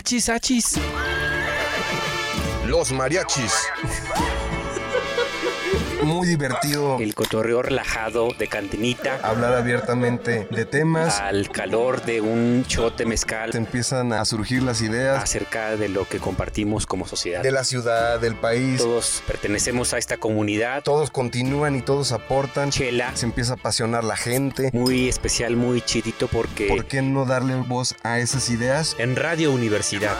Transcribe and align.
Achis, 0.00 0.30
achis. 0.30 0.78
Los 2.64 2.90
mariachis. 2.90 3.52
Muy 6.02 6.26
divertido 6.26 6.98
El 6.98 7.14
cotorreo 7.14 7.62
relajado 7.62 8.28
de 8.38 8.48
cantinita 8.48 9.18
hablar 9.22 9.54
abiertamente 9.54 10.46
de 10.50 10.64
temas. 10.64 11.20
al 11.20 11.50
calor 11.50 12.02
de 12.04 12.20
un 12.20 12.64
shot 12.68 12.92
de 12.96 13.04
Te 13.04 13.06
mezcal 13.06 13.50
empiezan 13.54 14.12
a 14.12 14.24
surgir 14.24 14.62
las 14.62 14.80
ideas 14.82 15.22
acerca 15.22 15.76
de 15.76 15.88
lo 15.88 16.08
que 16.08 16.18
compartimos 16.18 16.86
como 16.86 17.06
sociedad. 17.06 17.42
de 17.42 17.50
la 17.52 17.64
ciudad, 17.64 18.18
del 18.20 18.34
país. 18.34 18.78
Todos 18.78 19.22
pertenecemos 19.26 19.92
a 19.94 19.98
esta 19.98 20.16
comunidad. 20.16 20.82
Todos 20.82 21.10
continúan 21.10 21.76
y 21.76 21.82
todos 21.82 22.12
aportan. 22.12 22.70
Chela, 22.70 23.14
Se 23.16 23.26
empieza 23.26 23.52
a 23.52 23.56
apasionar 23.56 24.04
la 24.04 24.16
gente. 24.16 24.70
muy 24.72 25.08
especial, 25.08 25.56
muy 25.56 25.80
chidito 25.82 26.28
porque 26.28 26.66
¿Por 26.68 26.86
qué 26.86 27.02
no 27.02 27.24
darle 27.26 27.54
voz 27.56 27.94
a 28.02 28.18
esas 28.18 28.48
ideas? 28.50 28.96
en 28.98 29.16
Radio 29.16 29.52
Universidad. 29.52 30.16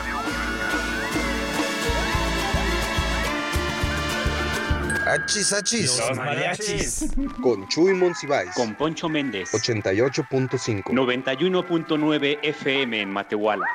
Achis, 5.11 5.51
achis. 5.51 6.01
mariachis. 6.15 7.11
Con 7.41 7.67
Chuy 7.67 7.93
Monsiváis. 7.93 8.51
Con 8.55 8.75
Poncho 8.75 9.09
Méndez. 9.09 9.51
88.5. 9.51 10.83
91.9 10.85 12.39
FM 12.41 13.01
en 13.01 13.09
Matehuala. 13.09 13.65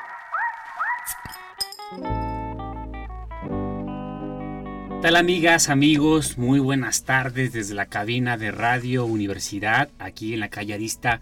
tal 5.03 5.17
amigas, 5.17 5.69
amigos? 5.69 6.39
Muy 6.39 6.59
buenas 6.59 7.05
tardes 7.05 7.53
desde 7.53 7.75
la 7.75 7.85
cabina 7.85 8.39
de 8.39 8.51
Radio 8.51 9.05
Universidad, 9.05 9.91
aquí 9.99 10.33
en 10.33 10.41
la 10.41 10.49
calle 10.49 10.73
Arista, 10.73 11.21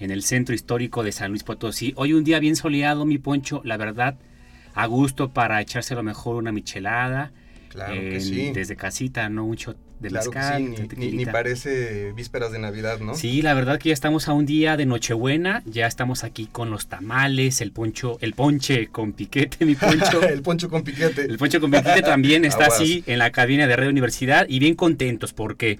en 0.00 0.10
el 0.10 0.24
centro 0.24 0.56
histórico 0.56 1.04
de 1.04 1.12
San 1.12 1.30
Luis 1.30 1.44
Potosí. 1.44 1.94
Hoy 1.96 2.14
un 2.14 2.24
día 2.24 2.40
bien 2.40 2.56
soleado, 2.56 3.04
mi 3.04 3.18
poncho, 3.18 3.60
la 3.64 3.76
verdad, 3.76 4.16
a 4.74 4.86
gusto 4.86 5.30
para 5.30 5.60
echarse 5.60 5.94
a 5.94 5.98
lo 5.98 6.02
mejor 6.02 6.34
una 6.34 6.50
michelada. 6.50 7.30
Claro 7.72 7.94
que 7.94 8.20
sí. 8.20 8.52
Desde 8.52 8.76
casita, 8.76 9.28
¿no? 9.28 9.52
Shot 9.54 9.76
de 10.00 10.08
Claro 10.08 10.30
que 10.32 10.40
sí, 10.42 10.88
ni- 10.96 11.12
ni, 11.12 11.26
parece 11.26 12.12
vísperas 12.12 12.50
de 12.52 12.58
Navidad, 12.58 12.98
¿no? 13.00 13.14
Sí, 13.14 13.40
la 13.40 13.54
verdad 13.54 13.78
que 13.78 13.90
ya 13.90 13.92
estamos 13.94 14.26
a 14.28 14.32
un 14.32 14.46
día 14.46 14.76
de 14.76 14.84
Nochebuena, 14.84 15.62
ya 15.64 15.86
estamos 15.86 16.24
aquí 16.24 16.46
con 16.50 16.70
los 16.70 16.88
tamales, 16.88 17.60
el 17.60 17.70
poncho, 17.72 18.18
el 18.20 18.34
ponche 18.34 18.88
con 18.88 19.12
piquete, 19.12 19.64
mi 19.64 19.74
poncho. 19.76 20.20
el 20.28 20.42
poncho 20.42 20.68
con 20.68 20.82
piquete. 20.82 21.22
El 21.22 21.38
Poncho 21.38 21.60
Convertite 21.60 22.02
también 22.02 22.44
está 22.44 22.64
Aguas. 22.64 22.80
así 22.80 23.04
en 23.06 23.18
la 23.18 23.30
cabina 23.30 23.66
de 23.68 23.76
Radio 23.76 23.90
Universidad 23.90 24.46
y 24.48 24.58
bien 24.58 24.74
contentos 24.74 25.32
porque 25.32 25.78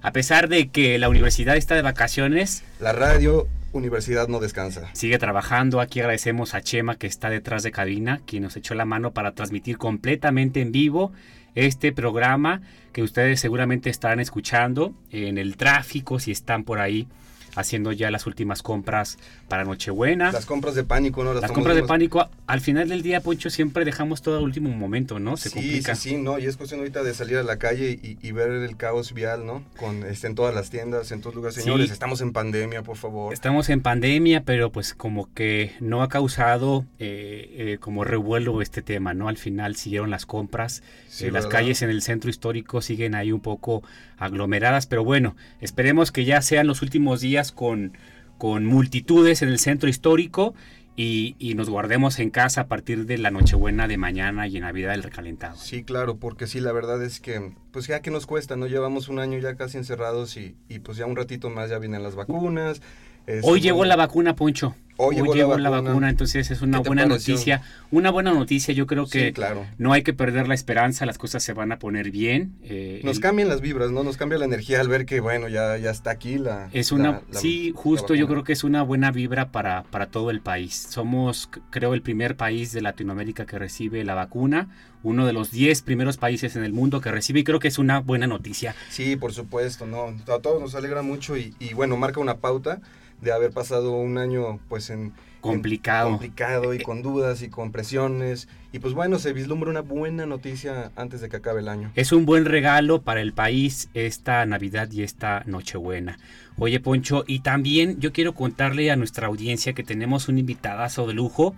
a 0.00 0.12
pesar 0.12 0.48
de 0.48 0.68
que 0.68 0.98
la 0.98 1.08
universidad 1.08 1.56
está 1.56 1.74
de 1.74 1.82
vacaciones, 1.82 2.62
La 2.80 2.92
radio 2.92 3.48
Universidad 3.76 4.28
no 4.28 4.40
descansa. 4.40 4.88
sigue 4.92 5.18
trabajando. 5.18 5.80
Aquí 5.80 6.00
agradecemos 6.00 6.54
a 6.54 6.60
Chema 6.60 6.96
que 6.96 7.06
está 7.06 7.30
detrás 7.30 7.62
de 7.62 7.72
cabina, 7.72 8.20
quien 8.26 8.42
nos 8.42 8.56
echó 8.56 8.74
la 8.74 8.84
mano 8.84 9.12
para 9.12 9.32
transmitir 9.34 9.78
completamente 9.78 10.60
en 10.60 10.72
vivo 10.72 11.12
este 11.54 11.92
programa 11.92 12.60
que 12.92 13.02
ustedes 13.02 13.40
seguramente 13.40 13.90
estarán 13.90 14.20
escuchando 14.20 14.94
en 15.10 15.38
el 15.38 15.56
tráfico 15.56 16.18
si 16.18 16.30
están 16.30 16.64
por 16.64 16.78
ahí 16.78 17.08
haciendo 17.56 17.90
ya 17.92 18.10
las 18.10 18.26
últimas 18.26 18.62
compras 18.62 19.18
para 19.48 19.64
Nochebuena. 19.64 20.30
Las 20.30 20.46
compras 20.46 20.74
de 20.74 20.84
pánico, 20.84 21.24
¿no? 21.24 21.34
Las 21.34 21.50
compras 21.50 21.74
de 21.74 21.82
pánico, 21.82 22.28
al 22.46 22.60
final 22.60 22.88
del 22.88 23.02
día, 23.02 23.20
Poncho, 23.20 23.50
siempre 23.50 23.84
dejamos 23.84 24.22
todo 24.22 24.38
al 24.38 24.44
último 24.44 24.70
momento, 24.70 25.18
¿no? 25.18 25.36
Se 25.36 25.48
sí, 25.48 25.54
complica. 25.54 25.94
sí, 25.94 26.10
sí, 26.10 26.16
no, 26.16 26.38
y 26.38 26.46
es 26.46 26.56
cuestión 26.56 26.80
ahorita 26.80 27.02
de 27.02 27.14
salir 27.14 27.38
a 27.38 27.42
la 27.42 27.58
calle 27.58 27.98
y, 28.00 28.18
y 28.22 28.32
ver 28.32 28.50
el 28.50 28.76
caos 28.76 29.12
vial, 29.12 29.46
¿no? 29.46 29.64
Con, 29.76 30.04
este, 30.04 30.28
en 30.28 30.34
todas 30.34 30.54
las 30.54 30.70
tiendas, 30.70 31.10
en 31.12 31.20
todos 31.20 31.34
lugares. 31.34 31.56
Sí. 31.56 31.62
Señores, 31.62 31.90
estamos 31.90 32.20
en 32.20 32.32
pandemia, 32.32 32.82
por 32.82 32.96
favor. 32.96 33.32
Estamos 33.32 33.68
en 33.70 33.80
pandemia, 33.80 34.44
pero 34.44 34.70
pues 34.70 34.94
como 34.94 35.32
que 35.34 35.72
no 35.80 36.02
ha 36.02 36.08
causado 36.08 36.84
eh, 36.98 37.54
eh, 37.56 37.78
como 37.80 38.04
revuelo 38.04 38.62
este 38.62 38.82
tema, 38.82 39.14
¿no? 39.14 39.28
Al 39.28 39.38
final 39.38 39.76
siguieron 39.76 40.10
las 40.10 40.26
compras, 40.26 40.82
Sí, 41.08 41.26
eh, 41.26 41.30
las 41.30 41.46
calles 41.46 41.82
en 41.82 41.90
el 41.90 42.02
centro 42.02 42.30
histórico 42.30 42.82
siguen 42.82 43.14
ahí 43.14 43.32
un 43.32 43.40
poco 43.40 43.82
aglomeradas, 44.18 44.86
pero 44.86 45.04
bueno, 45.04 45.36
esperemos 45.60 46.12
que 46.12 46.24
ya 46.24 46.42
sean 46.42 46.66
los 46.66 46.82
últimos 46.82 47.20
días 47.20 47.45
con, 47.52 47.96
con 48.38 48.64
multitudes 48.64 49.42
en 49.42 49.48
el 49.48 49.58
centro 49.58 49.88
histórico 49.88 50.54
y, 50.96 51.36
y 51.38 51.54
nos 51.54 51.68
guardemos 51.68 52.18
en 52.18 52.30
casa 52.30 52.62
a 52.62 52.66
partir 52.68 53.04
de 53.04 53.18
la 53.18 53.30
Nochebuena 53.30 53.86
de 53.86 53.98
mañana 53.98 54.46
y 54.48 54.56
en 54.56 54.62
Navidad 54.62 54.92
del 54.92 55.02
recalentado. 55.02 55.56
Sí, 55.56 55.84
claro, 55.84 56.16
porque 56.16 56.46
sí, 56.46 56.60
la 56.60 56.72
verdad 56.72 57.02
es 57.02 57.20
que, 57.20 57.52
pues 57.70 57.86
ya 57.86 58.00
que 58.00 58.10
nos 58.10 58.26
cuesta, 58.26 58.56
¿no? 58.56 58.66
Llevamos 58.66 59.08
un 59.08 59.18
año 59.18 59.38
ya 59.38 59.56
casi 59.56 59.76
encerrados 59.76 60.36
y, 60.38 60.56
y 60.68 60.78
pues 60.78 60.96
ya 60.96 61.04
un 61.06 61.16
ratito 61.16 61.50
más 61.50 61.68
ya 61.68 61.78
vienen 61.78 62.02
las 62.02 62.14
vacunas. 62.14 62.80
este, 63.26 63.46
Hoy 63.46 63.60
llegó 63.60 63.84
la 63.84 63.96
vacuna, 63.96 64.34
Poncho. 64.36 64.74
Hoy 64.98 65.16
llegó 65.16 65.34
la 65.34 65.58
la 65.58 65.70
vacuna. 65.70 65.90
vacuna, 65.90 66.08
entonces 66.10 66.50
es 66.50 66.62
una 66.62 66.78
¿Qué 66.78 66.82
te 66.84 66.88
buena 66.88 67.06
pareció? 67.06 67.34
noticia. 67.34 67.62
Una 67.90 68.10
buena 68.10 68.32
noticia, 68.32 68.72
yo 68.74 68.86
creo 68.86 69.06
que 69.06 69.26
Sí, 69.26 69.32
claro. 69.32 69.66
no 69.78 69.92
hay 69.92 70.02
que 70.02 70.12
perder 70.14 70.48
la 70.48 70.54
esperanza, 70.54 71.04
las 71.06 71.18
cosas 71.18 71.42
se 71.42 71.52
van 71.52 71.70
a 71.72 71.78
poner 71.78 72.10
bien. 72.10 72.56
eh, 72.62 73.00
Nos 73.04 73.16
el- 73.16 73.22
cambian 73.22 73.48
las 73.48 73.60
vibras, 73.60 73.90
¿no? 73.90 74.02
Nos 74.04 74.16
cambia 74.16 74.38
la 74.38 74.44
energía 74.46 74.80
al 74.80 74.88
ver 74.88 75.04
que, 75.06 75.20
bueno, 75.20 75.48
ya, 75.48 75.76
ya 75.76 75.90
está 75.90 76.10
aquí 76.12 76.38
la... 76.38 76.68
es 76.72 76.92
una, 76.92 77.10
la- 77.10 77.22
la- 77.30 77.40
sí, 77.40 77.72
justo 77.74 78.14
yo 78.14 78.26
creo 78.26 78.42
que 78.44 78.52
es 78.54 78.64
una 78.64 78.82
buena 78.82 79.10
vibra 79.10 79.52
para, 79.52 79.82
para 79.84 80.06
todo 80.06 80.30
el 80.30 80.40
país. 80.40 80.86
Somos, 80.90 81.50
creo, 81.70 81.92
el 81.94 82.02
primer 82.02 82.36
país 82.36 82.72
de 82.72 82.80
Latinoamérica 82.82 83.44
que 83.46 83.58
recibe 83.58 84.02
la 84.04 84.14
vacuna, 84.14 84.68
uno 85.02 85.26
de 85.26 85.32
los 85.32 85.50
10 85.50 85.82
primeros 85.82 86.16
países 86.16 86.56
en 86.56 86.64
el 86.64 86.72
mundo 86.72 87.00
que 87.00 87.10
recibe 87.12 87.40
y 87.40 87.44
creo 87.44 87.60
que 87.60 87.68
es 87.68 87.78
una 87.78 88.00
buena 88.00 88.26
noticia. 88.26 88.74
Sí, 88.88 89.14
por 89.16 89.32
supuesto, 89.32 89.86
¿no? 89.86 90.06
A 90.34 90.38
todos 90.40 90.60
nos 90.60 90.74
alegra 90.74 91.02
mucho 91.02 91.36
y, 91.36 91.54
y, 91.60 91.74
bueno, 91.74 91.96
marca 91.96 92.18
una 92.18 92.38
pauta 92.38 92.80
de 93.20 93.32
haber 93.32 93.50
pasado 93.50 93.92
un 93.92 94.18
año, 94.18 94.58
pues, 94.68 94.85
en... 94.90 95.12
Complicado. 95.40 96.08
en- 96.08 96.14
complicado 96.14 96.74
y 96.74 96.80
con 96.80 97.02
dudas 97.02 97.40
y 97.42 97.48
con 97.48 97.70
presiones. 97.70 98.48
Y 98.72 98.80
pues 98.80 98.94
bueno, 98.94 99.20
se 99.20 99.32
vislumbra 99.32 99.70
una 99.70 99.82
buena 99.82 100.26
noticia 100.26 100.90
antes 100.96 101.20
de 101.20 101.28
que 101.28 101.36
acabe 101.36 101.60
el 101.60 101.68
año. 101.68 101.92
Es 101.94 102.10
un 102.10 102.26
buen 102.26 102.46
regalo 102.46 103.02
para 103.02 103.20
el 103.20 103.32
país 103.32 103.88
esta 103.94 104.44
Navidad 104.44 104.90
y 104.90 105.02
esta 105.04 105.44
Nochebuena. 105.46 106.18
Oye, 106.58 106.80
Poncho, 106.80 107.22
y 107.28 107.40
también 107.40 108.00
yo 108.00 108.12
quiero 108.12 108.34
contarle 108.34 108.90
a 108.90 108.96
nuestra 108.96 109.28
audiencia 109.28 109.72
que 109.72 109.84
tenemos 109.84 110.28
un 110.28 110.38
invitadazo 110.38 111.06
de 111.06 111.14
lujo 111.14 111.54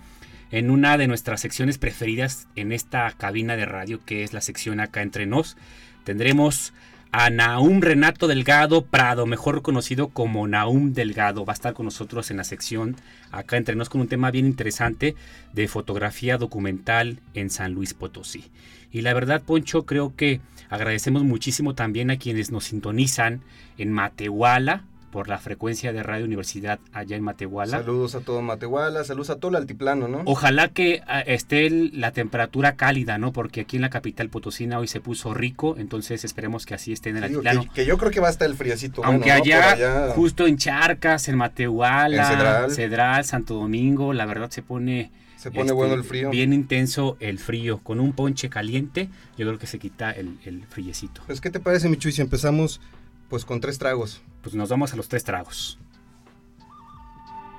en 0.50 0.70
una 0.70 0.98
de 0.98 1.06
nuestras 1.06 1.40
secciones 1.40 1.78
preferidas 1.78 2.46
en 2.56 2.72
esta 2.72 3.10
cabina 3.12 3.56
de 3.56 3.64
radio, 3.64 4.00
que 4.04 4.22
es 4.22 4.34
la 4.34 4.42
sección 4.42 4.80
acá 4.80 5.00
entre 5.00 5.24
nos. 5.24 5.56
Tendremos 6.04 6.72
a 7.10 7.30
Naum 7.30 7.80
Renato 7.80 8.26
Delgado 8.26 8.82
Prado, 8.82 9.26
mejor 9.26 9.62
conocido 9.62 10.08
como 10.08 10.46
Naum 10.46 10.92
Delgado. 10.92 11.44
Va 11.44 11.52
a 11.52 11.54
estar 11.54 11.74
con 11.74 11.86
nosotros 11.86 12.30
en 12.30 12.36
la 12.36 12.44
sección 12.44 12.96
acá 13.30 13.56
entre 13.56 13.76
nos 13.76 13.88
con 13.88 14.00
un 14.00 14.08
tema 14.08 14.30
bien 14.30 14.46
interesante 14.46 15.16
de 15.52 15.68
fotografía 15.68 16.38
documental 16.38 17.20
en 17.34 17.50
San 17.50 17.72
Luis 17.72 17.94
Potosí. 17.94 18.44
Y 18.92 19.02
la 19.02 19.14
verdad, 19.14 19.42
Poncho, 19.42 19.84
creo 19.84 20.14
que 20.16 20.40
agradecemos 20.68 21.24
muchísimo 21.24 21.74
también 21.74 22.10
a 22.10 22.18
quienes 22.18 22.50
nos 22.50 22.64
sintonizan 22.64 23.42
en 23.78 23.92
Matehuala 23.92 24.84
por 25.10 25.28
la 25.28 25.38
frecuencia 25.38 25.92
de 25.92 26.02
Radio 26.02 26.24
Universidad 26.24 26.78
allá 26.92 27.16
en 27.16 27.22
Matehuala. 27.22 27.78
Saludos 27.78 28.14
a 28.14 28.20
todo 28.20 28.42
Matehuala, 28.42 29.04
saludos 29.04 29.30
a 29.30 29.36
todo 29.36 29.50
el 29.50 29.56
altiplano, 29.56 30.06
¿no? 30.08 30.22
Ojalá 30.26 30.68
que 30.68 31.02
ah, 31.06 31.20
esté 31.20 31.70
la 31.70 32.12
temperatura 32.12 32.76
cálida, 32.76 33.18
¿no? 33.18 33.32
Porque 33.32 33.62
aquí 33.62 33.76
en 33.76 33.82
la 33.82 33.90
capital 33.90 34.28
potosina 34.28 34.78
hoy 34.78 34.86
se 34.88 35.00
puso 35.00 35.34
rico, 35.34 35.76
entonces 35.78 36.24
esperemos 36.24 36.66
que 36.66 36.74
así 36.74 36.92
esté 36.92 37.10
en 37.10 37.16
el 37.18 37.22
Sí, 37.24 37.26
altiplano. 37.34 37.62
que, 37.62 37.68
que 37.70 37.86
yo 37.86 37.96
creo 37.98 38.10
que 38.10 38.20
va 38.20 38.28
a 38.28 38.30
estar 38.30 38.48
el 38.48 38.54
friecito. 38.56 39.04
Aunque 39.04 39.32
allá, 39.32 40.10
justo 40.14 40.46
en 40.46 40.56
Charcas, 40.58 41.28
en 41.28 41.36
Matehuala, 41.36 42.22
En 42.30 42.36
Cedral. 42.36 42.70
Cedral, 42.70 43.24
Santo 43.24 43.54
Domingo, 43.54 44.12
la 44.12 44.26
verdad 44.26 44.50
se 44.50 44.62
pone 44.62 45.10
se 45.36 45.50
pone 45.52 45.62
este, 45.62 45.72
bueno 45.72 45.94
el 45.94 46.02
frío. 46.02 46.30
bien 46.30 46.52
intenso 46.52 47.16
el 47.20 47.38
frío. 47.38 47.78
Con 47.78 48.00
un 48.00 48.12
ponche 48.12 48.48
caliente, 48.48 49.08
yo 49.36 49.46
creo 49.46 49.56
que 49.58 49.68
se 49.68 49.78
quita 49.78 50.10
el, 50.10 50.36
el 50.44 50.64
friecito. 50.66 51.22
Pues, 51.26 51.40
¿qué 51.40 51.48
te 51.50 51.60
parece, 51.60 51.88
Michu? 51.88 52.08
Y 52.08 52.12
si 52.12 52.22
empezamos, 52.22 52.80
pues, 53.28 53.44
con 53.44 53.60
tres 53.60 53.78
tragos. 53.78 54.22
Pues 54.42 54.54
nos 54.54 54.68
vamos 54.68 54.92
a 54.92 54.96
los 54.96 55.08
tres 55.08 55.24
tragos. 55.24 55.78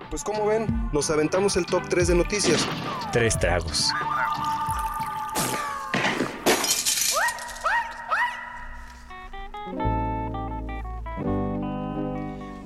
Pues 0.09 0.23
como 0.23 0.47
ven, 0.47 0.89
nos 0.91 1.11
aventamos 1.11 1.55
el 1.55 1.67
top 1.67 1.87
3 1.87 2.07
de 2.07 2.15
noticias. 2.15 2.67
Tres 3.11 3.37
tragos. 3.37 3.89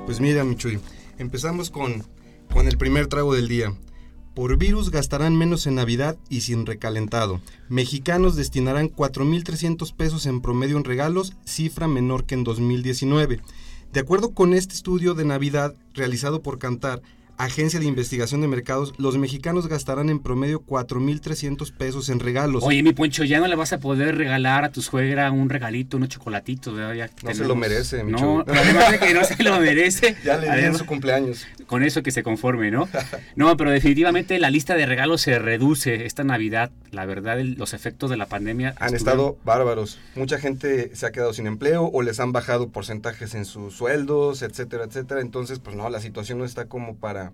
Pues 0.06 0.22
mira, 0.22 0.46
Michuy, 0.46 0.80
empezamos 1.18 1.70
con, 1.70 2.06
con 2.54 2.68
el 2.68 2.78
primer 2.78 3.08
trago 3.08 3.34
del 3.34 3.50
día. 3.50 3.74
Por 4.34 4.58
virus 4.58 4.90
gastarán 4.90 5.38
menos 5.38 5.68
en 5.68 5.76
Navidad 5.76 6.18
y 6.28 6.42
sin 6.42 6.66
recalentado. 6.66 7.40
Mexicanos 7.70 8.36
destinarán 8.36 8.90
4.300 8.90 9.94
pesos 9.94 10.26
en 10.26 10.42
promedio 10.42 10.76
en 10.78 10.84
regalos, 10.84 11.34
cifra 11.46 11.88
menor 11.88 12.26
que 12.26 12.34
en 12.34 12.44
2019. 12.44 13.42
De 13.92 14.00
acuerdo 14.00 14.32
con 14.32 14.56
este 14.56 14.74
estudio 14.74 15.14
de 15.14 15.24
Navidad 15.24 15.76
realizado 15.94 16.42
por 16.42 16.58
Cantar, 16.58 17.04
Agencia 17.44 17.80
de 17.80 17.86
Investigación 17.86 18.42
de 18.42 18.48
Mercados, 18.48 18.94
los 18.98 19.18
mexicanos 19.18 19.68
gastarán 19.68 20.10
en 20.10 20.20
promedio 20.20 20.62
4.300 20.66 21.72
pesos 21.76 22.10
en 22.10 22.20
regalos. 22.20 22.64
Oye, 22.64 22.82
mi 22.84 22.94
Poncho, 22.94 23.24
ya 23.24 23.40
no 23.40 23.48
le 23.48 23.56
vas 23.56 23.74
a 23.74 23.80
poder 23.80 24.16
regalar 24.18 24.64
a 24.64 24.72
tu 24.72 24.82
suegra 24.82 25.32
un 25.32 25.50
regalito, 25.50 25.98
unos 25.98 26.10
chocolatitos. 26.10 26.76
¿verdad? 26.76 26.94
Ya 26.94 27.10
No 27.24 27.34
se 27.34 27.44
lo 27.46 27.56
merece, 27.56 28.04
mi 28.04 28.12
No, 28.14 28.44
además 28.48 28.92
de 28.92 29.00
que 29.00 29.14
no 29.14 29.24
se 29.24 29.44
lo 29.44 29.60
merece. 29.60 30.16
ya 30.24 30.38
le 30.38 30.50
di 30.56 30.66
en 30.66 30.76
su 30.78 30.86
cumpleaños. 30.86 31.46
con 31.68 31.84
eso 31.84 32.02
que 32.04 32.12
se 32.12 32.24
conforme, 32.24 32.72
¿no? 32.72 32.88
No, 33.36 33.58
pero 33.58 33.72
definitivamente 33.72 34.40
la 34.40 34.50
lista 34.50 34.76
de 34.76 34.86
regalos 34.86 35.22
se 35.22 35.38
reduce 35.40 36.06
esta 36.06 36.24
Navidad. 36.24 36.72
La 36.92 37.06
verdad, 37.06 37.40
el- 37.40 37.54
los 37.56 37.74
efectos 37.74 38.10
de 38.10 38.18
la 38.18 38.28
pandemia 38.28 38.70
Han 38.80 38.94
estuvieron- 38.94 38.96
estado 38.96 39.38
bárbaros. 39.44 40.00
Mucha 40.16 40.40
gente 40.40 40.96
se 40.96 41.06
ha 41.06 41.12
quedado 41.12 41.34
sin 41.34 41.48
empleo 41.48 41.86
o 41.92 42.02
les 42.04 42.20
han 42.20 42.32
bajado 42.32 42.70
porcentajes 42.70 43.36
en 43.36 43.46
sus 43.46 43.74
sueldos, 43.76 44.42
etcétera, 44.44 44.86
etcétera. 44.86 45.20
Entonces, 45.22 45.60
pues 45.60 45.76
no, 45.76 45.90
la 45.90 46.00
situación 46.00 46.38
no 46.38 46.46
está 46.46 46.66
como 46.66 46.96
para, 46.96 47.33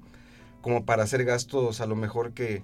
como 0.61 0.85
para 0.85 1.03
hacer 1.03 1.25
gastos 1.25 1.81
a 1.81 1.85
lo 1.85 1.95
mejor 1.95 2.33
que, 2.33 2.61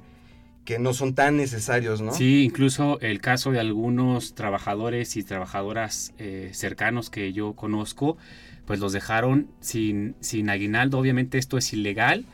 que 0.66 0.80
no 0.80 0.94
son 0.94 1.14
tan 1.14 1.38
necesarios, 1.38 2.02
¿no? 2.02 2.12
Sí, 2.12 2.44
incluso 2.44 3.00
el 3.00 3.22
caso 3.22 3.52
de 3.52 3.60
algunos 3.60 4.34
trabajadores 4.36 5.16
y 5.16 5.24
trabajadoras 5.24 6.14
eh, 6.18 6.50
cercanos 6.54 7.10
que 7.10 7.32
yo 7.34 7.54
conozco, 7.54 8.18
pues 8.66 8.80
los 8.80 8.92
dejaron 8.92 9.48
sin, 9.60 10.16
sin 10.20 10.50
aguinaldo. 10.50 10.98
Obviamente 10.98 11.38
esto 11.38 11.58
es 11.58 11.72
ilegal, 11.72 12.26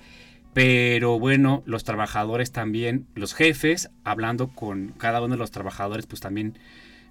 pero 0.54 1.20
bueno, 1.20 1.62
los 1.66 1.84
trabajadores 1.84 2.52
también, 2.52 3.06
los 3.16 3.34
jefes, 3.34 3.90
hablando 4.04 4.48
con 4.50 4.94
cada 4.98 5.22
uno 5.22 5.36
de 5.36 5.40
los 5.40 5.52
trabajadores, 5.52 6.08
pues 6.08 6.22
también 6.22 6.58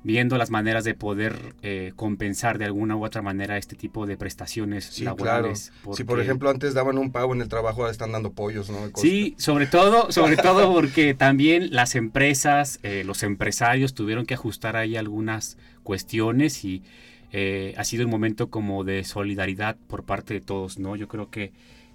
viendo 0.02 0.38
las 0.38 0.50
maneras 0.50 0.84
de 0.84 0.94
poder 0.94 1.54
eh, 1.62 1.92
compensar 1.94 2.56
de 2.58 2.64
alguna 2.64 2.96
u 2.96 3.04
otra 3.04 3.20
manera 3.20 3.58
este 3.58 3.76
tipo 3.76 4.06
de 4.06 4.16
prestaciones 4.16 4.84
Sí, 4.86 5.02
claro. 5.02 5.16
laborales. 5.18 5.60
Si 5.64 5.72
porque- 5.84 6.04
por 6.06 6.20
ejemplo 6.20 6.48
antes 6.48 6.72
daban 6.72 6.96
un 6.96 7.12
pago 7.12 7.34
en 7.34 7.42
el 7.42 7.48
trabajo, 7.48 7.80
ahora 7.82 7.92
están 7.92 8.12
dando 8.12 8.32
pollos, 8.32 8.70
¿no? 8.70 8.78
Sí, 8.96 9.34
sobre 9.38 9.66
todo, 9.66 10.10
sobre 10.10 10.36
todo 10.38 10.72
porque 10.72 11.12
también 11.14 11.68
las 11.74 11.94
empresas, 11.96 12.80
eh, 12.82 13.02
los 13.04 13.22
empresarios 13.22 13.92
tuvieron 13.92 14.24
que 14.24 14.34
ajustar 14.34 14.76
ahí 14.76 14.96
algunas 14.96 15.58
cuestiones 15.82 16.64
y 16.64 16.82
eh, 17.32 17.74
ha 17.76 17.84
sido 17.84 18.04
un 18.06 18.10
momento 18.10 18.48
como 18.48 18.82
de 18.84 19.04
solidaridad 19.04 19.76
por 19.86 20.04
parte 20.04 20.34
de 20.34 20.40
todos, 20.40 20.78
¿no? 20.78 20.96
Yo 20.96 21.08
creo 21.08 21.30
que 21.30 21.44
eh, 21.44 21.52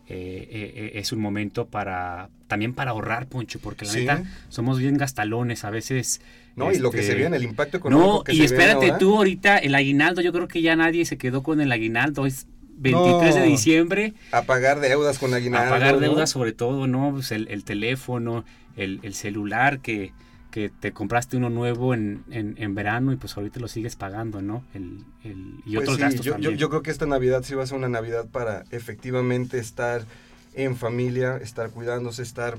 eh, 0.07 0.47
eh, 0.75 0.91
es 0.95 1.11
un 1.11 1.19
momento 1.19 1.65
para 1.65 2.29
también 2.47 2.73
para 2.75 2.91
ahorrar, 2.91 3.25
Poncho, 3.27 3.59
porque 3.59 3.85
la 3.85 3.91
Sí. 3.91 3.99
neta 4.01 4.23
somos 4.49 4.77
bien 4.77 4.97
gastalones 4.97 5.65
a 5.65 5.71
veces. 5.71 6.21
No, 6.55 6.71
y 6.71 6.79
lo 6.79 6.91
que 6.91 6.99
este, 6.99 7.11
se 7.13 7.17
viene, 7.17 7.37
el 7.37 7.43
impacto 7.43 7.77
económico 7.77 8.17
No, 8.19 8.23
que 8.23 8.33
y 8.33 8.37
se 8.37 8.45
espérate 8.45 8.75
viene 8.75 8.85
ahora. 8.93 8.97
tú 8.99 9.15
ahorita, 9.17 9.57
el 9.57 9.75
aguinaldo, 9.75 10.21
yo 10.21 10.31
creo 10.31 10.47
que 10.47 10.61
ya 10.61 10.75
nadie 10.75 11.05
se 11.05 11.17
quedó 11.17 11.43
con 11.43 11.59
el 11.61 11.71
aguinaldo, 11.71 12.25
es 12.25 12.47
23 12.77 13.35
de 13.35 13.43
diciembre. 13.43 14.13
A 14.31 14.43
pagar 14.43 14.79
deudas 14.79 15.19
con 15.19 15.33
aguinaldo. 15.33 15.67
A 15.73 15.77
pagar 15.77 15.99
deudas 15.99 16.29
sobre 16.29 16.51
todo, 16.53 16.87
¿no? 16.87 17.11
Pues 17.11 17.31
el, 17.31 17.47
el 17.49 17.63
teléfono, 17.63 18.45
el, 18.77 18.99
el 19.03 19.13
celular 19.13 19.79
que, 19.79 20.11
que 20.51 20.69
te 20.69 20.91
compraste 20.93 21.37
uno 21.37 21.49
nuevo 21.49 21.93
en, 21.93 22.23
en, 22.31 22.55
en 22.57 22.75
verano 22.75 23.11
y 23.13 23.17
pues 23.17 23.35
ahorita 23.37 23.59
lo 23.59 23.67
sigues 23.67 23.95
pagando, 23.95 24.41
¿no? 24.41 24.63
El, 24.73 24.99
el- 25.23 25.55
y 25.65 25.75
Pues 25.75 25.89
otros 25.89 25.95
sí, 25.97 26.01
gastos 26.01 26.25
yo, 26.25 26.31
yo, 26.31 26.33
también. 26.33 26.57
yo 26.57 26.69
creo 26.69 26.81
que 26.83 26.91
esta 26.91 27.05
Navidad 27.05 27.43
sí 27.43 27.53
va 27.55 27.63
a 27.63 27.67
ser 27.67 27.77
una 27.77 27.89
Navidad 27.89 28.27
para 28.31 28.63
efectivamente 28.71 29.57
estar 29.57 30.05
en 30.53 30.75
familia, 30.77 31.37
estar 31.37 31.69
cuidándose, 31.69 32.23
estar 32.23 32.57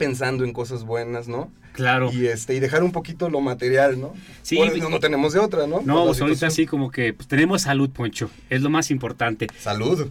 pensando 0.00 0.44
en 0.44 0.54
cosas 0.54 0.84
buenas, 0.84 1.28
¿no? 1.28 1.52
claro. 1.72 2.10
Y 2.12 2.26
este 2.26 2.54
y 2.54 2.60
dejar 2.60 2.82
un 2.82 2.90
poquito 2.90 3.30
lo 3.30 3.40
material, 3.40 4.00
¿no? 4.00 4.12
Sí, 4.42 4.56
Por- 4.56 4.70
pues- 4.70 4.82
no, 4.82 4.88
no 4.88 4.98
tenemos 4.98 5.32
de 5.32 5.38
otra, 5.38 5.66
¿no? 5.66 5.82
No, 5.82 6.06
pues 6.06 6.20
ahorita 6.20 6.50
sí 6.50 6.66
como 6.66 6.90
que 6.90 7.12
pues, 7.12 7.28
tenemos 7.28 7.62
salud, 7.62 7.90
Poncho. 7.90 8.30
Es 8.48 8.62
lo 8.62 8.70
más 8.70 8.90
importante. 8.90 9.46
Salud. 9.58 10.08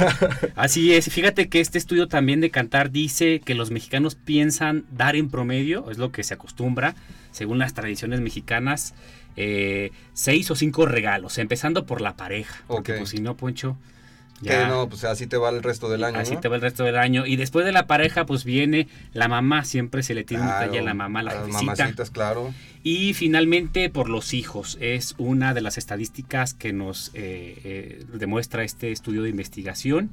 Así 0.54 0.92
es. 0.92 1.08
Fíjate 1.10 1.48
que 1.48 1.60
este 1.60 1.78
estudio 1.78 2.08
también 2.08 2.40
de 2.40 2.50
Cantar 2.50 2.90
dice 2.90 3.40
que 3.44 3.54
los 3.54 3.70
mexicanos 3.70 4.14
piensan 4.14 4.84
dar 4.90 5.16
en 5.16 5.28
promedio, 5.28 5.90
es 5.90 5.98
lo 5.98 6.12
que 6.12 6.22
se 6.24 6.34
acostumbra, 6.34 6.94
según 7.30 7.58
las 7.58 7.74
tradiciones 7.74 8.20
mexicanas, 8.20 8.94
eh, 9.36 9.90
seis 10.12 10.50
o 10.50 10.54
cinco 10.54 10.86
regalos, 10.86 11.38
empezando 11.38 11.86
por 11.86 12.00
la 12.00 12.16
pareja. 12.16 12.62
Porque 12.68 12.94
pues 12.94 13.10
si 13.10 13.20
no, 13.20 13.36
Poncho, 13.36 13.76
Que 14.42 14.48
ya 14.48 14.68
no, 14.68 14.88
pues 14.88 15.04
así 15.04 15.26
te 15.26 15.36
va 15.36 15.50
el 15.50 15.62
resto 15.62 15.88
del 15.88 16.02
año, 16.02 16.18
así 16.18 16.34
¿no? 16.34 16.40
te 16.40 16.48
va 16.48 16.56
el 16.56 16.62
resto 16.62 16.84
del 16.84 16.98
año. 16.98 17.26
Y 17.26 17.36
después 17.36 17.64
de 17.64 17.72
la 17.72 17.86
pareja, 17.86 18.26
pues 18.26 18.44
viene 18.44 18.88
la 19.12 19.28
mamá, 19.28 19.64
siempre 19.64 20.02
se 20.02 20.14
le 20.14 20.24
tiene 20.24 20.42
un 20.42 20.48
detalle 20.48 20.80
a 20.80 20.82
la 20.82 20.94
mamá, 20.94 21.22
la 21.22 21.34
las 21.34 21.48
mamacitas, 21.48 22.10
claro. 22.10 22.52
Y 22.82 23.14
finalmente 23.14 23.88
por 23.88 24.08
los 24.08 24.34
hijos. 24.34 24.76
Es 24.80 25.14
una 25.18 25.54
de 25.54 25.60
las 25.60 25.78
estadísticas 25.78 26.54
que 26.54 26.72
nos 26.72 27.10
eh, 27.14 27.60
eh, 27.64 28.04
demuestra 28.14 28.64
este 28.64 28.90
estudio 28.90 29.22
de 29.22 29.30
investigación. 29.30 30.10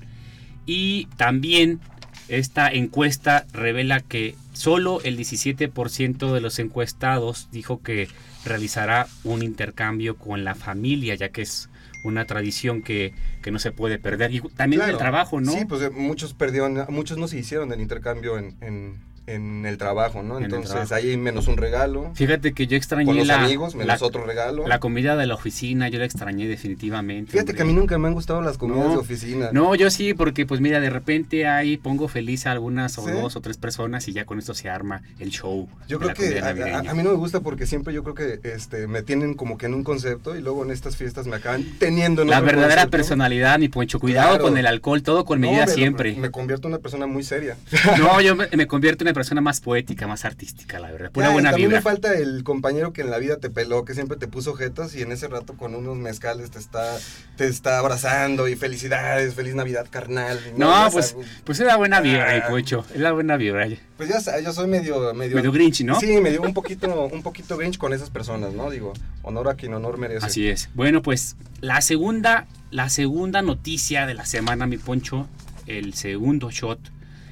Y 0.66 1.08
también 1.18 1.80
esta 2.28 2.70
encuesta 2.72 3.48
revela 3.52 4.02
que 4.02 4.36
solo 4.54 5.02
el 5.04 5.18
17% 5.18 6.32
de 6.32 6.42
los 6.42 6.60
encuestados 6.60 7.50
dijo 7.52 7.82
que 7.82 8.08
realizará 8.46 9.08
un 9.24 9.42
intercambio 9.42 10.16
con 10.16 10.44
la 10.44 10.54
familia, 10.54 11.16
ya 11.16 11.30
que 11.30 11.42
es 11.42 11.70
una 12.04 12.26
tradición 12.26 12.82
que, 12.82 13.14
que 13.42 13.52
no 13.52 13.60
se 13.60 13.72
puede 13.72 14.00
perder. 14.00 14.34
Y 14.34 14.42
también 14.42 14.82
en 14.82 14.90
el 14.90 14.96
Claro. 14.96 14.98
trabajo, 14.98 15.42
¿no? 15.42 15.52
Sí, 15.52 15.66
pues 15.66 15.82
eh, 15.82 15.90
muchos 15.90 16.34
perdieron, 16.34 16.86
muchos 16.90 17.18
no 17.18 17.28
se 17.28 17.38
hicieron 17.38 17.72
el 17.72 17.82
intercambio 17.82 18.38
en, 18.38 18.56
en, 18.62 19.00
en 19.36 19.66
el 19.66 19.78
trabajo, 19.78 20.24
¿no? 20.24 20.38
En 20.38 20.46
Entonces 20.46 20.92
ahí 20.92 21.16
menos 21.18 21.48
un 21.48 21.58
regalo. 21.58 22.12
Fíjate 22.16 22.54
que 22.54 22.68
yo 22.68 22.76
extrañé 22.78 23.06
Con 23.06 23.18
los 23.18 23.28
la, 23.28 23.44
amigos, 23.44 23.76
menos 23.76 24.00
la- 24.02 24.06
otro 24.08 24.26
regalo. 24.26 24.68
la 24.68 24.80
comida 24.80 25.16
de 25.16 25.26
la 25.28 25.36
oficina, 25.36 25.88
yo 25.90 26.00
la 26.00 26.06
extrañé 26.06 26.48
definitivamente. 26.48 27.32
Fíjate 27.32 27.54
que 27.54 27.62
a 27.62 27.66
mí 27.66 27.74
nunca 27.74 27.98
me 27.98 28.08
han 28.08 28.14
gustado 28.14 28.42
las 28.42 28.58
comidas 28.58 28.86
No, 28.86 28.92
de 28.92 28.98
oficina. 28.98 29.50
No, 29.52 29.76
yo 29.76 29.90
sí, 29.90 30.14
porque 30.14 30.46
pues 30.46 30.62
mira, 30.62 30.80
de 30.80 30.90
repente 30.90 31.48
ahí 31.48 31.78
pongo 31.78 32.08
feliz 32.08 32.46
a 32.48 32.52
algunas 32.52 32.98
o 32.98 33.06
¿Sí? 33.06 33.12
dos 33.12 33.36
o 33.36 33.42
tres 33.42 33.58
personas 33.58 34.08
y 34.08 34.14
ya 34.14 34.26
con 34.26 34.40
esto 34.40 34.54
se 34.54 34.70
arma 34.70 35.02
el 35.20 35.30
show. 35.30 35.68
Yo 35.88 36.00
creo 36.00 36.14
que 36.14 36.40
a, 36.40 36.54
mí 36.94 37.04
no 37.04 37.10
me 37.12 37.16
gusta 37.16 37.40
porque 37.42 37.66
siempre 37.66 37.94
yo 37.94 38.04
creo 38.04 38.16
que 38.16 38.40
este 38.50 38.88
me 38.88 39.02
tienen 39.04 39.34
como 39.34 39.58
que 39.58 39.66
en 39.68 39.74
un 39.74 39.84
concepto 39.84 40.36
y 40.36 40.42
luego 40.42 40.64
en 40.64 40.72
estas 40.72 40.96
fiestas 40.98 41.28
me 41.28 41.36
acaban 41.38 41.66
teniendo 41.80 42.22
en 42.22 42.30
La 42.30 42.40
verdadera 42.42 42.70
concepto. 42.84 42.92
personalidad, 42.92 43.60
mi 43.60 43.70
Poncho. 43.70 44.00
Cuidado 44.00 44.30
Claro. 44.30 44.44
con 44.46 44.58
el 44.58 44.66
alcohol, 44.68 45.04
todo 45.04 45.26
con 45.26 45.42
No, 45.42 45.48
medida 45.48 45.66
me- 45.66 45.72
siempre. 45.74 46.16
Me 46.16 46.32
convierto 46.32 46.68
en 46.68 46.74
una 46.74 46.82
persona 46.82 47.06
muy 47.08 47.24
seria. 47.24 47.58
No, 47.98 48.22
yo 48.22 48.36
me, 48.36 48.48
me 48.56 48.68
convierto 48.68 49.04
en 49.04 49.08
una 49.10 49.14
persona 49.20 49.42
más 49.42 49.62
poética, 49.62 50.08
más 50.08 50.26
artística, 50.26 50.80
la 50.80 50.92
verdad. 50.92 51.12
Pura 51.12 51.28
Ya, 51.28 51.34
buena 51.34 51.50
también 51.52 51.70
vibra. 51.70 51.80
me 51.80 51.84
falta 51.84 52.14
el 52.14 52.44
compañero 52.44 52.94
que 52.94 53.02
en 53.02 53.10
la 53.12 53.18
vida 53.20 53.38
te 53.38 53.50
peló, 53.50 53.86
que 53.86 53.94
siempre 53.94 54.18
te 54.18 54.28
puso 54.28 54.54
jetas 54.56 54.96
y 54.96 55.02
en 55.02 55.12
ese 55.12 55.28
rato 55.28 55.56
con 55.56 55.76
unos 55.76 55.96
mezcales 55.98 56.50
te 56.52 56.60
está, 56.60 56.98
te 57.36 57.48
está 57.48 57.80
abrazando 57.80 58.48
y 58.48 58.56
felicidades, 58.56 59.34
feliz 59.36 59.54
Navidad 59.56 59.88
carnal. 59.90 60.40
No, 60.58 60.90
pues, 60.92 61.16
pues 61.44 61.60
es 61.60 61.66
la 61.68 61.76
buena 61.76 62.00
vibra, 62.02 62.34
mi 62.34 62.40
Ah. 62.40 62.48
Poncho. 62.50 62.86
Es 62.94 63.00
la 63.02 63.12
buena 63.12 63.38
vibra. 63.38 63.68
pues 63.98 64.10
ya 64.10 64.20
sabes, 64.22 64.46
yo 64.46 64.54
soy 64.54 64.68
medio, 64.68 65.14
medio, 65.14 65.36
Medio 65.36 65.52
grinch, 65.52 65.82
¿no? 65.84 66.00
Sí, 66.00 66.20
medio 66.22 66.42
un 66.42 66.54
poquito, 66.54 67.06
un 67.08 67.22
poquito 67.22 67.58
grinch 67.58 67.78
con 67.78 67.94
esas 67.94 68.10
personas, 68.10 68.54
¿no? 68.54 68.70
Digo, 68.70 68.94
honor 69.24 69.50
a 69.50 69.56
quien 69.56 69.74
honor 69.74 69.98
merece. 69.98 70.26
Así 70.26 70.48
es. 70.48 70.70
Bueno, 70.74 71.02
pues 71.02 71.36
la 71.62 71.82
segunda, 71.82 72.48
la 72.72 72.90
segunda 72.90 73.42
noticia 73.42 74.06
de 74.06 74.14
la 74.14 74.26
semana, 74.26 74.66
mi 74.68 74.78
poncho, 74.78 75.28
el 75.68 75.94
segundo 75.94 76.50
shot, 76.52 76.80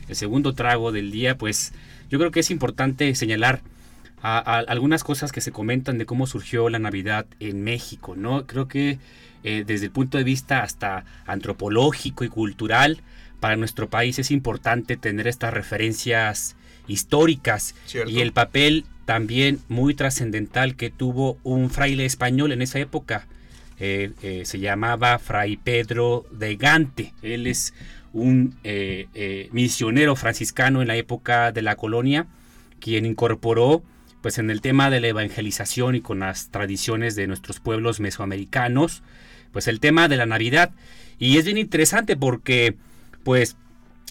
el 0.07 0.15
segundo 0.15 0.53
trago 0.53 0.91
del 0.91 1.11
día, 1.11 1.37
pues 1.37 1.73
yo 2.09 2.17
creo 2.19 2.31
que 2.31 2.39
es 2.41 2.51
importante 2.51 3.13
señalar 3.15 3.61
a- 4.21 4.37
a- 4.39 4.59
algunas 4.59 5.03
cosas 5.03 5.31
que 5.31 5.41
se 5.41 5.51
comentan 5.51 5.97
de 5.97 6.05
cómo 6.05 6.25
surgió 6.27 6.69
la 6.69 6.79
Navidad 6.79 7.25
en 7.39 7.63
México, 7.63 8.15
¿no? 8.15 8.45
Creo 8.47 8.67
que 8.67 8.99
eh, 9.43 9.63
desde 9.65 9.85
el 9.85 9.91
punto 9.91 10.17
de 10.17 10.23
vista 10.23 10.63
hasta 10.63 11.05
antropológico 11.25 12.23
y 12.23 12.29
cultural, 12.29 13.01
para 13.39 13.55
nuestro 13.55 13.87
país 13.87 14.17
es 14.19 14.31
importante 14.31 14.97
tener 14.97 15.27
estas 15.27 15.53
referencias 15.53 16.55
históricas 16.87 17.75
Cierto. 17.85 18.09
y 18.09 18.21
el 18.21 18.31
papel 18.33 18.85
también 19.05 19.59
muy 19.69 19.93
trascendental 19.93 20.75
que 20.75 20.89
tuvo 20.89 21.37
un 21.43 21.69
fraile 21.69 22.05
español 22.05 22.51
en 22.51 22.61
esa 22.61 22.79
época. 22.79 23.27
Eh, 23.79 24.11
eh, 24.23 24.41
se 24.45 24.59
llamaba 24.59 25.19
Fray 25.19 25.55
Pedro 25.57 26.25
de 26.31 26.55
Gante. 26.55 27.13
Él 27.21 27.45
es 27.45 27.73
un 28.17 28.55
eh, 28.63 29.07
eh, 29.13 29.49
misionero 29.51 30.15
franciscano 30.15 30.81
en 30.81 30.87
la 30.87 30.95
época 30.95 31.51
de 31.51 31.61
la 31.61 31.75
colonia, 31.75 32.27
quien 32.79 33.05
incorporó 33.05 33.83
pues 34.21 34.39
en 34.39 34.49
el 34.49 34.61
tema 34.61 34.89
de 34.89 34.99
la 34.99 35.07
evangelización 35.07 35.95
y 35.95 36.01
con 36.01 36.19
las 36.19 36.49
tradiciones 36.49 37.15
de 37.15 37.27
nuestros 37.27 37.59
pueblos 37.59 37.99
mesoamericanos, 37.99 39.03
pues 39.51 39.67
el 39.67 39.79
tema 39.79 40.07
de 40.07 40.17
la 40.17 40.25
Navidad. 40.25 40.71
Y 41.19 41.37
es 41.37 41.45
bien 41.45 41.57
interesante 41.57 42.17
porque 42.17 42.75
pues 43.23 43.55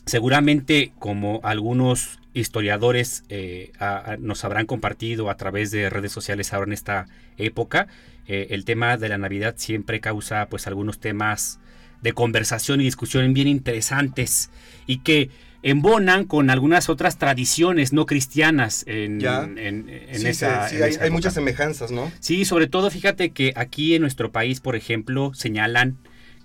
seguramente 0.07 0.93
como 0.99 1.41
algunos 1.43 2.21
historiadores 2.33 3.25
eh, 3.29 3.73
nos 4.21 4.45
habrán 4.45 4.67
compartido 4.67 5.29
a 5.29 5.37
través 5.37 5.71
de 5.71 5.91
redes 5.91 6.13
sociales 6.13 6.53
ahora 6.53 6.69
en 6.69 6.75
esta 6.75 7.07
época, 7.37 7.89
el 8.27 8.65
tema 8.65 8.97
de 8.97 9.09
la 9.09 9.19
Navidad 9.19 9.55
siempre 9.57 10.01
causa 10.01 10.47
pues 10.49 10.67
algunos 10.67 10.99
temas 10.99 11.61
de 12.07 12.13
conversación 12.13 12.81
y 12.81 12.85
discusión 12.85 13.35
bien 13.35 13.49
interesantes 13.49 14.51
y 14.87 14.99
que 14.99 15.29
embonan 15.65 16.25
con 16.25 16.51
algunas 16.51 16.89
otras 16.89 17.19
tradiciones 17.19 17.93
no 17.93 18.07
cristianas 18.07 18.85
en, 18.87 19.19
Ya. 19.19 19.43
en- 19.43 19.89
en 19.89 20.21
Sí, 20.21 20.29
esa, 20.29 20.69
sí, 20.69 20.77
en 20.77 20.85
hay, 20.85 20.91
esa 20.91 21.03
hay 21.03 21.11
muchas 21.11 21.35
semejanzas, 21.35 21.91
¿no? 21.91 22.13
Sí, 22.21 22.45
sobre 22.45 22.69
todo 22.69 22.89
fíjate 22.93 23.31
que 23.31 23.53
aquí 23.57 23.97
en 23.97 24.03
nuestro 24.03 24.31
país, 24.31 24.61
por 24.61 24.77
ejemplo, 24.77 25.33
señalan 25.35 25.97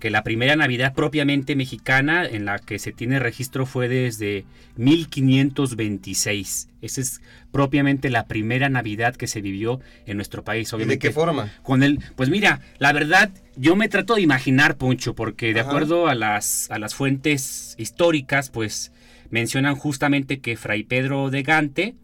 que 0.02 0.10
la 0.10 0.24
primera 0.24 0.58
Navidad 0.58 0.94
propiamente 0.94 1.56
mexicana 1.56 2.26
en 2.26 2.44
la 2.44 2.60
que 2.60 2.80
se 2.80 2.92
tiene 2.92 3.20
registro 3.20 3.66
fue 3.66 3.88
desde 3.88 4.46
1526. 4.76 6.70
Esa 6.82 7.02
es 7.02 7.22
propiamente 7.52 8.10
la 8.10 8.26
primera 8.26 8.68
Navidad 8.68 9.16
que 9.16 9.28
se 9.28 9.42
vivió 9.42 9.80
en 10.08 10.18
nuestro 10.18 10.44
país. 10.44 10.68
¿Y 10.68 10.72
de 10.72 10.76
Obviamente, 10.78 11.08
qué 11.08 11.14
forma? 11.14 11.54
con 11.62 11.84
el, 11.84 12.00
pues 12.16 12.30
mira, 12.30 12.62
la 12.80 12.92
verdad, 12.92 13.30
yo 13.56 13.76
me 13.76 13.88
trato 13.90 14.16
de 14.16 14.22
imaginar, 14.22 14.76
Poncho, 14.76 15.14
porque 15.14 15.54
de 15.54 15.60
Ajá. 15.62 15.70
acuerdo 15.70 16.08
a 16.08 16.16
las, 16.16 16.70
a 16.72 16.80
las 16.80 16.96
fuentes 16.96 17.76
históricas, 17.78 18.50
pues 18.50 18.92
mencionan 19.30 19.76
justamente 19.76 20.40
que 20.40 20.58
Fray 20.58 20.84
Pedro 20.84 21.30
de 21.30 21.44
Gante 21.44 21.96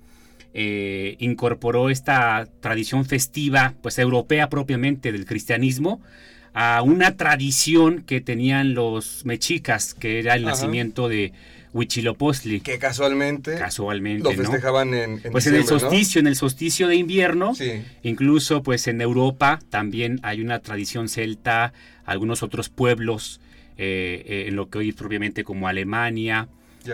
eh, 0.53 1.15
incorporó 1.19 1.89
esta 1.89 2.47
tradición 2.61 3.05
festiva, 3.05 3.73
pues 3.81 3.97
europea 3.97 4.49
propiamente 4.49 5.11
del 5.11 5.25
cristianismo, 5.25 5.99
a 6.59 6.81
una 6.81 7.15
tradición 7.17 8.01
que 8.01 8.19
tenían 8.19 8.73
los 8.73 9.23
mexicas, 9.25 9.93
que 9.93 10.17
era 10.17 10.33
el 10.33 10.43
Ajá. 10.43 10.55
nacimiento 10.55 11.07
de 11.07 11.31
Huitzilopochtli, 11.71 12.61
Que 12.61 12.79
casualmente 12.79 13.55
casualmente, 13.59 14.23
lo 14.23 14.31
¿no? 14.31 14.37
festejaban 14.37 14.95
en, 14.95 15.21
en 15.23 15.31
Pues 15.31 15.45
en 15.45 15.53
el 15.53 15.61
diciembre, 15.61 15.61
¿no? 15.61 15.79
solsticio, 15.79 16.19
en 16.19 16.25
el 16.25 16.35
solsticio 16.35 16.87
de 16.87 16.95
invierno, 16.95 17.53
Sí. 17.53 17.83
Incluso 18.01 18.63
pues 18.63 18.87
en 18.87 19.01
Europa 19.01 19.59
también 19.69 20.19
hay 20.23 20.41
una 20.41 20.57
tradición 20.57 21.09
celta, 21.09 21.73
algunos 22.05 22.41
otros 22.41 22.69
pueblos, 22.69 23.39
eh, 23.77 24.23
eh, 24.25 24.45
en 24.47 24.55
lo 24.55 24.71
que 24.71 24.79
hoy 24.79 24.89
es 24.89 24.95
propiamente 24.95 25.43
como 25.43 25.67
Alemania. 25.67 26.47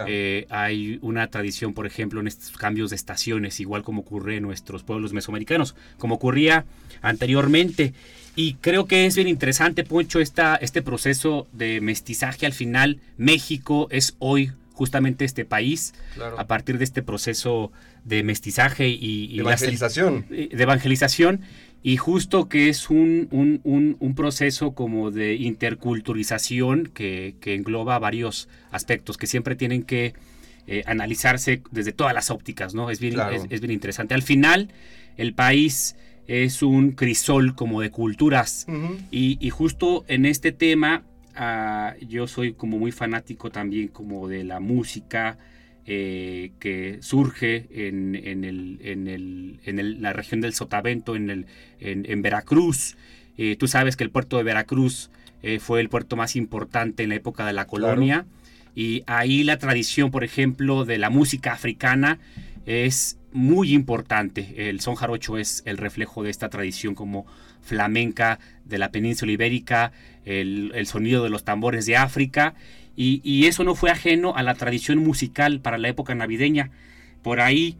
Eh, 0.08 0.48
hay 0.50 0.98
una 1.04 1.28
tradición, 1.28 1.74
por 1.74 1.86
ejemplo, 1.86 2.20
en 2.20 2.28
estos 2.28 2.58
cambios 2.58 2.90
de 2.90 2.96
estaciones, 2.98 3.60
igual 3.62 3.84
como 3.84 4.02
ocurre 4.02 4.38
en 4.38 4.44
nuestros 4.44 4.84
pueblos 4.84 5.14
mesoamericanos, 5.14 5.76
como 6.00 6.16
ocurría 6.16 6.66
anteriormente. 7.02 7.94
Y 8.36 8.56
creo 8.56 8.86
que 8.86 9.06
es 9.06 9.16
bien 9.16 9.28
interesante, 9.28 9.84
Poncho, 9.84 10.20
esta, 10.20 10.56
este 10.56 10.82
proceso 10.82 11.48
de 11.54 11.82
mestizaje. 11.82 12.46
Al 12.46 12.54
final, 12.54 13.00
México 13.18 13.88
es 13.92 14.16
hoy 14.20 14.52
justamente 14.74 15.24
este 15.24 15.46
país, 15.46 15.94
claro. 16.16 16.40
a 16.40 16.48
partir 16.48 16.80
de 16.80 16.84
este 16.84 17.04
proceso 17.04 17.72
de 18.06 18.24
mestizaje 18.24 18.90
y, 18.90 19.40
Evangelización. 19.40 20.26
eh, 20.32 20.50
de 20.52 20.64
evangelización 20.64 21.42
y 21.84 21.98
justo 21.98 22.50
que 22.50 22.70
es 22.70 22.90
un, 22.90 23.28
un- 23.30 23.62
un- 23.64 23.98
un 24.00 24.16
proceso 24.16 24.72
como 24.72 25.12
de 25.12 25.36
interculturalización 25.36 26.90
que, 26.94 27.36
que 27.40 27.54
engloba 27.54 28.00
varios 28.00 28.50
aspectos 28.72 29.18
que 29.18 29.28
siempre 29.28 29.56
tienen 29.56 29.84
que 29.84 30.14
eh, 30.66 30.82
analizarse 30.88 31.62
desde 31.72 31.92
todas 31.92 32.14
las 32.14 32.32
ópticas, 32.32 32.74
¿no? 32.74 32.90
Es 32.90 33.00
bien, 33.00 33.14
Claro. 33.14 33.36
es, 33.36 33.44
es 33.50 33.60
bien 33.62 33.72
interesante. 33.74 34.14
Al 34.16 34.22
final, 34.24 34.70
el 35.18 35.34
país 35.34 35.96
es 36.28 36.62
un 36.64 36.92
crisol 36.92 37.56
como 37.56 37.82
de 37.82 37.90
culturas 37.92 38.66
y, 39.12 39.38
y 39.46 39.50
justo 39.50 40.06
en 40.08 40.26
este 40.26 40.52
tema, 40.52 41.04
ah, 41.36 41.94
yo 42.08 42.28
soy 42.28 42.54
como 42.54 42.80
muy 42.80 42.92
fanático 42.92 43.50
también 43.52 43.88
como 43.90 44.28
de 44.28 44.44
la 44.44 44.60
música 44.60 45.38
eh, 45.86 46.52
que 46.60 47.00
surge 47.02 47.68
en, 47.90 48.16
en 48.16 48.46
el- 48.46 48.80
en 48.84 49.08
el- 49.10 49.60
en 49.66 49.80
el- 49.80 50.02
la 50.02 50.14
región 50.14 50.40
del 50.40 50.54
Sotavento, 50.54 51.18
en, 51.18 51.30
el, 51.30 51.46
en, 51.82 52.06
en 52.10 52.22
Veracruz. 52.22 52.96
Eh, 53.38 53.58
tú 53.58 53.68
sabes 53.68 53.98
que 53.98 54.06
el 54.06 54.10
puerto 54.10 54.38
de 54.38 54.44
Veracruz 54.44 55.10
eh, 55.42 55.60
fue 55.60 55.82
el 55.82 55.90
puerto 55.90 56.16
más 56.16 56.38
importante 56.38 57.04
en 57.04 57.10
la 57.10 57.16
época 57.16 57.46
de 57.46 57.52
la 57.52 57.68
colonia. 57.68 58.26
Y 58.76 59.04
ahí 59.08 59.44
la 59.44 59.58
tradición, 59.58 60.10
por 60.10 60.24
ejemplo, 60.24 60.86
de 60.86 60.98
la 60.98 61.10
música 61.10 61.52
africana 61.52 62.18
es 62.66 63.18
muy 63.32 63.74
importante. 63.74 64.70
El 64.70 64.80
son 64.80 64.96
jarocho 64.96 65.38
es 65.38 65.64
el 65.66 65.78
reflejo 65.78 66.24
de 66.24 66.30
esta 66.30 66.50
tradición 66.50 66.96
como 66.96 67.26
flamenca 67.62 68.40
de 68.66 68.78
la 68.78 68.92
península 68.92 69.32
ibérica, 69.32 69.92
el, 70.26 70.72
el 70.76 70.86
sonido 70.88 71.24
de 71.24 71.30
los 71.30 71.44
tambores 71.44 71.86
de 71.86 71.98
África, 71.98 72.54
y, 72.96 73.22
y 73.24 73.48
eso 73.48 73.64
no 73.64 73.74
fue 73.76 73.90
ajeno 73.90 74.36
a 74.36 74.44
la 74.44 74.54
tradición 74.56 75.00
musical 75.00 75.60
para 75.62 75.78
la 75.78 75.90
época 75.90 76.14
navideña. 76.14 76.70
Por 77.24 77.40
ahí 77.40 77.76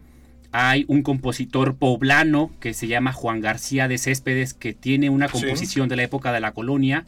hay 0.50 0.84
un 0.88 1.02
compositor 1.02 1.76
poblano 1.76 2.50
que 2.60 2.74
se 2.74 2.86
llama 2.86 3.12
Juan 3.12 3.40
García 3.40 3.88
de 3.88 3.98
Céspedes, 3.98 4.54
que 4.54 4.72
tiene 4.72 5.10
una 5.10 5.28
Sí. 5.28 5.32
composición 5.40 5.88
de 5.88 5.96
la 5.96 6.02
época 6.04 6.32
de 6.32 6.40
la 6.40 6.52
colonia, 6.52 7.04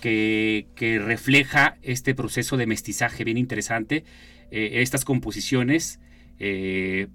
que, 0.00 0.66
que 0.74 0.98
refleja 0.98 1.76
este 1.82 2.14
proceso 2.14 2.56
de 2.56 2.66
mestizaje 2.66 3.24
bien 3.24 3.38
interesante. 3.38 4.04
Eh, 4.50 4.82
estas 4.82 5.04
composiciones 5.04 5.98
eh, 6.38 7.08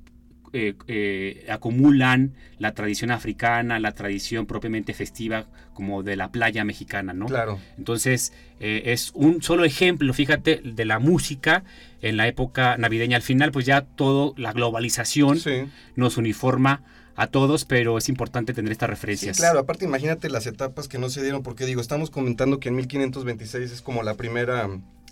eh, 0.52 0.74
eh, 0.88 1.46
acumulan 1.50 2.34
la 2.58 2.74
tradición 2.74 3.12
africana, 3.12 3.80
la 3.80 3.92
tradición 3.92 4.48
propiamente 4.48 4.96
festiva 4.96 5.46
como 5.76 6.02
de 6.02 6.16
la 6.16 6.32
playa 6.32 6.64
mexicana, 6.66 7.14
¿no? 7.14 7.28
Claro. 7.28 7.60
Entonces, 7.78 8.34
eh, 8.60 8.82
es 8.88 9.12
un 9.14 9.44
solo 9.44 9.64
ejemplo, 9.64 10.12
fíjate, 10.14 10.62
de 10.64 10.86
la 10.86 10.98
música 10.98 11.64
en 12.02 12.18
la 12.18 12.28
época 12.28 12.78
navideña. 12.78 13.16
Al 13.18 13.22
final, 13.22 13.52
pues 13.52 13.66
ya 13.68 13.82
todo, 13.82 14.34
la 14.38 14.52
globalización 14.52 15.38
Sí. 15.40 15.66
nos 15.96 16.18
uniforma 16.18 16.82
a 17.16 17.28
todos, 17.28 17.66
pero 17.66 17.98
es 17.98 18.10
importante 18.10 18.54
tener 18.54 18.72
estas 18.72 18.88
Sí, 18.88 18.92
referencias. 18.92 19.38
claro, 19.38 19.60
aparte 19.60 19.86
imagínate 19.86 20.30
las 20.30 20.48
etapas 20.48 20.88
que 20.88 20.98
no 20.98 21.10
se 21.10 21.22
dieron, 21.22 21.44
porque 21.44 21.66
digo, 21.66 21.80
estamos 21.82 22.10
comentando 22.10 22.60
que 22.60 22.70
en 22.70 22.76
1526 22.78 23.72
es 23.72 23.82
como 23.82 24.02
la 24.04 24.16
primera, 24.16 24.68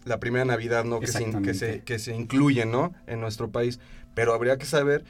la 0.08 0.20
primera 0.20 0.46
Navidad, 0.46 0.84
¿no? 0.84 1.00
Que 1.00 1.08
se, 1.08 1.82
que 1.84 2.00
se 2.00 2.16
incluye, 2.16 2.66
¿no? 2.66 2.94
En 3.08 3.22
nuestro 3.22 3.52
país. 3.52 3.80
Pero 4.14 4.34
habría 4.34 4.58
que 4.58 4.66
saber 4.66 5.04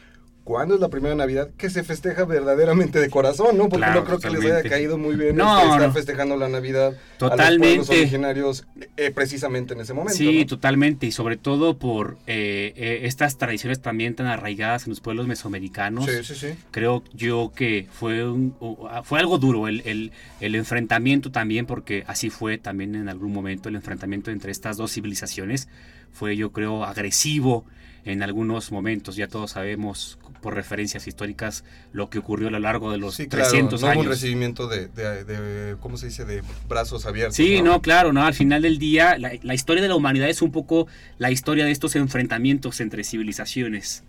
cuándo 0.47 0.75
es 0.75 0.79
la 0.79 0.87
primera 0.87 1.13
Navidad 1.13 1.49
que 1.57 1.69
se 1.69 1.83
festeja 1.83 2.23
verdaderamente 2.23 3.01
de 3.01 3.09
corazón, 3.09 3.57
¿no? 3.57 3.63
Porque 3.67 3.85
Claro, 3.85 3.99
no 3.99 4.05
creo 4.05 4.19
que 4.19 4.29
les 4.29 4.45
haya 4.45 4.63
caído 4.69 4.97
muy 4.97 5.17
bien 5.17 5.35
No, 5.35 5.57
este, 5.57 5.69
estar 5.71 5.87
no. 5.89 5.93
festejando 5.93 6.37
la 6.37 6.47
Navidad 6.47 6.93
a 7.19 7.35
los 7.35 7.57
pueblos 7.57 7.89
originarios 7.89 8.65
eh, 8.95 9.11
precisamente 9.11 9.73
en 9.73 9.81
ese 9.81 9.93
momento, 9.93 10.15
Sí, 10.17 10.39
¿no? 10.39 10.45
totalmente, 10.45 11.05
y 11.05 11.11
sobre 11.11 11.35
todo 11.35 11.77
por 11.77 12.17
eh, 12.27 12.71
eh, 12.77 12.99
estas 13.03 13.37
tradiciones 13.37 13.81
también 13.81 14.15
tan 14.15 14.27
arraigadas 14.27 14.85
en 14.85 14.91
los 14.91 15.01
pueblos 15.01 15.27
mesoamericanos. 15.27 16.05
Sí, 16.05 16.23
sí, 16.23 16.35
sí. 16.35 16.47
Creo 16.71 17.03
yo 17.13 17.51
que 17.53 17.87
fue, 17.91 18.25
un- 18.25 18.55
fue 19.03 19.19
algo 19.19 19.39
duro 19.39 19.67
el, 19.67 19.81
el- 19.85 20.13
el 20.39 20.55
enfrentamiento 20.55 21.29
también, 21.29 21.65
porque 21.65 22.05
así 22.07 22.29
fue 22.29 22.57
también 22.57 22.95
en 22.95 23.09
algún 23.09 23.33
momento 23.33 23.67
el 23.67 23.75
enfrentamiento 23.75 24.31
entre 24.31 24.53
estas 24.53 24.77
dos 24.77 24.93
civilizaciones. 24.93 25.67
Fue 26.13 26.37
yo 26.37 26.53
creo 26.53 26.85
agresivo 26.85 27.65
en 28.05 28.23
algunos 28.23 28.71
momentos, 28.71 29.17
ya 29.17 29.27
todos 29.27 29.51
sabemos 29.51 30.17
por 30.47 30.55
referencias 30.55 31.05
históricas 31.07 31.65
lo 31.91 32.09
que 32.09 32.19
ocurrió 32.19 32.47
a 32.47 32.51
lo 32.51 32.59
largo 32.59 32.89
de 32.89 32.97
los 32.97 33.15
Sí, 33.15 33.27
claro, 33.27 33.49
300 33.49 33.81
no 33.81 33.87
hubo 33.87 33.91
un 33.95 33.99
años. 33.99 34.11
recibimiento 34.13 34.69
de, 34.69 34.87
de- 34.87 35.25
de- 35.25 35.75
¿cómo 35.81 35.97
se 35.97 36.05
dice?, 36.05 36.23
de 36.23 36.41
brazos 36.69 37.05
abiertos. 37.05 37.35
Sí, 37.35 37.61
no, 37.61 37.81
claro, 37.81 38.13
no. 38.13 38.23
Al 38.25 38.33
final 38.33 38.61
del 38.61 38.77
día, 38.79 39.17
la, 39.17 39.33
la 39.43 39.53
historia 39.53 39.81
de 39.83 39.89
la 39.89 39.95
humanidad 39.95 40.29
es 40.29 40.41
un 40.41 40.53
poco 40.53 40.87
la 41.17 41.31
historia 41.31 41.65
de 41.65 41.71
estos 41.71 41.97
enfrentamientos 41.97 42.79
entre 42.79 43.03
civilizaciones. 43.03 44.03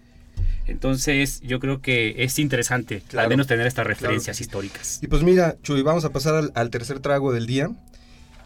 Entonces, 0.69 1.41
yo 1.43 1.59
creo 1.59 1.81
que 1.81 2.15
es 2.23 2.39
interesante, 2.39 3.03
Claro, 3.09 3.25
al 3.25 3.31
menos 3.31 3.49
tener 3.49 3.67
estas 3.67 3.85
referencias 3.85 4.41
históricas. 4.41 5.01
Y 5.03 5.09
pues 5.09 5.25
mira, 5.25 5.57
Chuy, 5.65 5.83
vamos 5.83 6.05
a 6.05 6.11
pasar 6.11 6.37
al, 6.37 6.53
al 6.55 6.71
tercer 6.71 7.01
trago 7.01 7.33
del 7.33 7.47
día. 7.47 7.71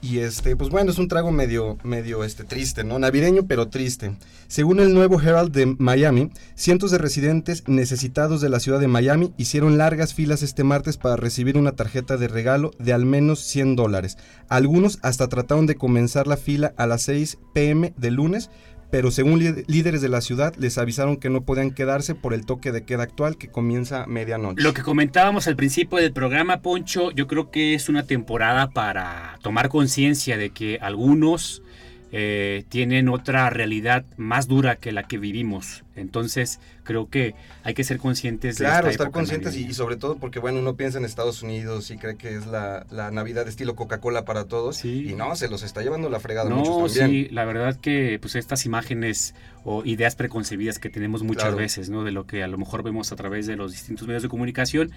Y 0.04 0.18
este, 0.18 0.56
pues 0.56 0.68
bueno, 0.68 0.90
es 0.90 0.98
un 0.98 1.06
trago 1.06 1.30
medio, 1.30 1.78
medio 1.84 2.24
este, 2.24 2.42
triste, 2.42 2.82
¿no? 2.82 2.98
Navideño, 2.98 3.46
pero 3.46 3.68
triste. 3.68 4.16
Según 4.48 4.80
el 4.80 4.92
nuevo 4.92 5.22
Herald 5.22 5.52
de 5.52 5.76
Miami, 5.78 6.32
cientos 6.56 6.90
de 6.90 6.98
residentes 6.98 7.62
necesitados 7.68 8.40
de 8.40 8.48
la 8.48 8.58
ciudad 8.58 8.80
de 8.80 8.88
Miami 8.88 9.32
hicieron 9.36 9.78
largas 9.78 10.12
filas 10.12 10.42
este 10.42 10.64
martes 10.64 10.96
para 10.96 11.14
recibir 11.14 11.56
una 11.56 11.76
tarjeta 11.76 12.16
de 12.16 12.26
regalo 12.26 12.72
de 12.80 12.92
al 12.92 13.06
menos 13.06 13.44
100 13.44 13.76
dólares. 13.76 14.18
Algunos 14.48 14.98
hasta 15.02 15.28
trataron 15.28 15.66
de 15.66 15.76
comenzar 15.76 16.26
la 16.26 16.36
fila 16.36 16.74
a 16.76 16.88
las 16.88 17.02
6 17.02 17.38
pm 17.54 17.94
de 17.96 18.10
lunes, 18.10 18.50
pero 18.92 19.10
según 19.10 19.38
lí- 19.40 19.64
líderes 19.68 20.02
de 20.02 20.10
la 20.10 20.20
ciudad 20.20 20.54
les 20.58 20.76
avisaron 20.76 21.16
que 21.16 21.30
no 21.30 21.40
podían 21.44 21.70
quedarse 21.70 22.14
por 22.14 22.34
el 22.34 22.44
toque 22.44 22.72
de 22.72 22.84
queda 22.84 23.04
actual 23.04 23.38
que 23.38 23.48
comienza 23.48 24.04
medianoche. 24.06 24.62
Lo 24.62 24.74
que 24.74 24.82
comentábamos 24.82 25.48
al 25.48 25.56
principio 25.56 25.96
del 25.96 26.12
programa, 26.12 26.60
Poncho, 26.60 27.10
yo 27.10 27.26
creo 27.26 27.50
que 27.50 27.72
es 27.72 27.88
una 27.88 28.02
temporada 28.02 28.68
para 28.68 29.38
tomar 29.40 29.70
conciencia 29.70 30.36
de 30.36 30.50
que 30.50 30.78
algunos 30.82 31.62
eh, 32.12 32.64
tienen 32.68 33.08
otra 33.08 33.48
realidad 33.48 34.04
más 34.18 34.46
dura 34.46 34.76
que 34.76 34.92
la 34.92 35.04
que 35.04 35.16
vivimos. 35.16 35.84
Entonces, 35.96 36.60
creo 36.84 37.08
que 37.08 37.34
hay 37.64 37.74
que 37.74 37.84
ser 37.84 37.98
conscientes 37.98 38.58
de 38.58 38.64
Claro, 38.64 38.78
esta 38.88 38.90
estar 38.90 39.06
época 39.06 39.18
conscientes 39.20 39.56
y, 39.56 39.72
sobre 39.74 39.96
todo 39.96 40.16
porque, 40.16 40.38
bueno, 40.38 40.58
uno 40.60 40.74
piensa 40.76 40.98
en 40.98 41.04
Estados 41.04 41.42
Unidos 41.42 41.90
y 41.90 41.96
cree 41.98 42.16
que 42.16 42.34
es 42.36 42.46
la, 42.46 42.86
la 42.90 43.10
Navidad 43.10 43.46
estilo 43.48 43.74
Coca-Cola 43.76 44.24
para 44.24 44.44
todos. 44.46 44.76
Sí. 44.78 45.08
Y 45.10 45.14
no, 45.14 45.36
se 45.36 45.48
los 45.48 45.62
está 45.62 45.82
llevando 45.82 46.08
la 46.08 46.20
fregada 46.20 46.48
No, 46.50 46.56
muchos 46.56 46.94
también. 46.94 47.26
sí, 47.28 47.34
la 47.34 47.44
verdad 47.44 47.76
que 47.76 48.18
pues 48.20 48.34
estas 48.36 48.64
imágenes 48.66 49.34
o 49.64 49.84
ideas 49.84 50.16
preconcebidas 50.16 50.78
que 50.80 50.90
tenemos 50.90 51.22
muchas 51.22 51.44
Claro. 51.44 51.56
veces, 51.58 51.88
¿no? 51.88 52.02
De 52.04 52.10
lo 52.10 52.26
que 52.26 52.42
a 52.42 52.48
lo 52.48 52.58
mejor 52.58 52.82
vemos 52.82 53.12
a 53.12 53.16
través 53.16 53.46
de 53.46 53.54
los 53.56 53.70
distintos 53.72 54.06
medios 54.08 54.22
de 54.24 54.28
comunicación, 54.28 54.90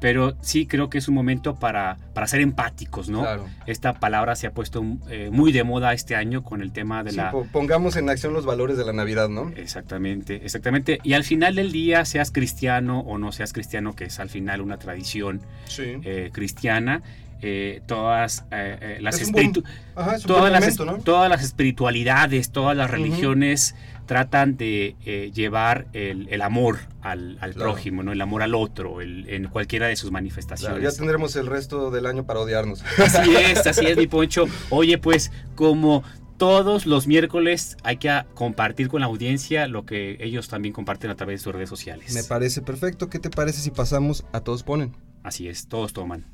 pero 0.00 0.36
sí 0.42 0.66
creo 0.66 0.90
que 0.90 0.98
es 0.98 1.08
un 1.08 1.14
momento 1.14 1.56
para, 1.56 1.96
para 2.14 2.26
ser 2.28 2.40
empáticos, 2.40 3.08
¿no? 3.08 3.20
Claro. 3.20 3.46
Esta 3.66 3.94
palabra 3.94 4.36
se 4.36 4.46
ha 4.46 4.52
puesto 4.52 4.84
eh, 5.10 5.30
muy 5.32 5.50
de 5.50 5.64
moda 5.64 5.92
este 5.92 6.14
año 6.14 6.44
con 6.44 6.62
el 6.62 6.72
tema 6.72 7.02
de 7.02 7.10
Sí, 7.10 7.16
la... 7.16 7.30
po- 7.32 7.46
pongamos 7.50 7.96
en 7.96 8.08
acción 8.10 8.32
los 8.32 8.44
valores 8.46 8.76
de 8.76 8.84
la 8.84 8.92
Navidad, 8.92 9.28
¿no? 9.28 9.50
Exactamente, 9.56 10.41
exactamente. 10.44 10.98
Y 11.02 11.12
al 11.14 11.24
final 11.24 11.54
del 11.54 11.72
día, 11.72 12.04
seas 12.04 12.30
cristiano 12.30 13.00
o 13.00 13.18
no 13.18 13.32
seas 13.32 13.52
cristiano, 13.52 13.94
que 13.94 14.04
es 14.04 14.20
al 14.20 14.28
final 14.28 14.60
una 14.60 14.78
tradición 14.78 15.40
Sí. 15.66 15.94
eh, 16.04 16.30
cristiana, 16.32 17.02
eh, 17.44 17.80
todas 17.86 18.44
eh, 18.52 18.98
las 19.00 19.20
Es 19.20 19.32
buen- 19.32 19.52
Ajá, 19.96 20.18
todas 20.20 20.52
las, 20.52 20.76
todas 21.04 21.28
las 21.28 21.42
espiritualidades, 21.42 22.50
todas 22.52 22.76
las 22.76 22.90
religiones 22.90 23.74
tratan 24.06 24.56
de 24.56 24.94
eh, 25.06 25.30
llevar 25.34 25.86
el, 25.92 26.28
el 26.30 26.42
amor 26.42 26.78
al, 27.00 27.38
al 27.40 27.54
Claro. 27.54 27.72
prójimo, 27.72 28.02
¿no? 28.02 28.12
El 28.12 28.20
amor 28.20 28.42
al 28.42 28.54
otro, 28.54 29.00
el- 29.00 29.28
en 29.28 29.48
cualquiera 29.48 29.86
de 29.88 29.96
sus 29.96 30.10
Claro, 30.10 30.12
manifestaciones. 30.14 30.82
ya 30.82 30.96
tendremos 30.96 31.34
el 31.36 31.46
resto 31.46 31.90
del 31.90 32.06
año 32.06 32.24
para 32.24 32.40
odiarnos. 32.40 32.82
Así 32.98 33.34
es, 33.34 33.66
así 33.66 33.86
es, 33.86 33.96
mi 33.96 34.06
Poncho. 34.08 34.44
Oye, 34.70 34.98
pues, 34.98 35.32
como 35.54 36.04
todos 36.42 36.86
los 36.86 37.06
miércoles 37.06 37.76
hay 37.84 37.98
que 37.98 38.10
a- 38.10 38.26
compartir 38.34 38.88
con 38.88 38.98
la 39.00 39.06
audiencia 39.06 39.68
lo 39.68 39.86
que 39.86 40.16
ellos 40.18 40.48
también 40.48 40.74
comparten 40.74 41.08
a 41.08 41.14
través 41.14 41.38
de 41.38 41.44
sus 41.44 41.54
redes 41.54 41.68
sociales. 41.68 42.12
Me 42.14 42.24
parece 42.24 42.62
perfecto. 42.62 43.08
¿Qué 43.08 43.20
te 43.20 43.30
parece 43.30 43.60
si 43.60 43.70
pasamos 43.70 44.24
a 44.32 44.40
todos 44.40 44.64
ponen? 44.64 44.92
Así 45.22 45.46
es, 45.46 45.68
todos 45.68 45.92
toman. 45.92 46.26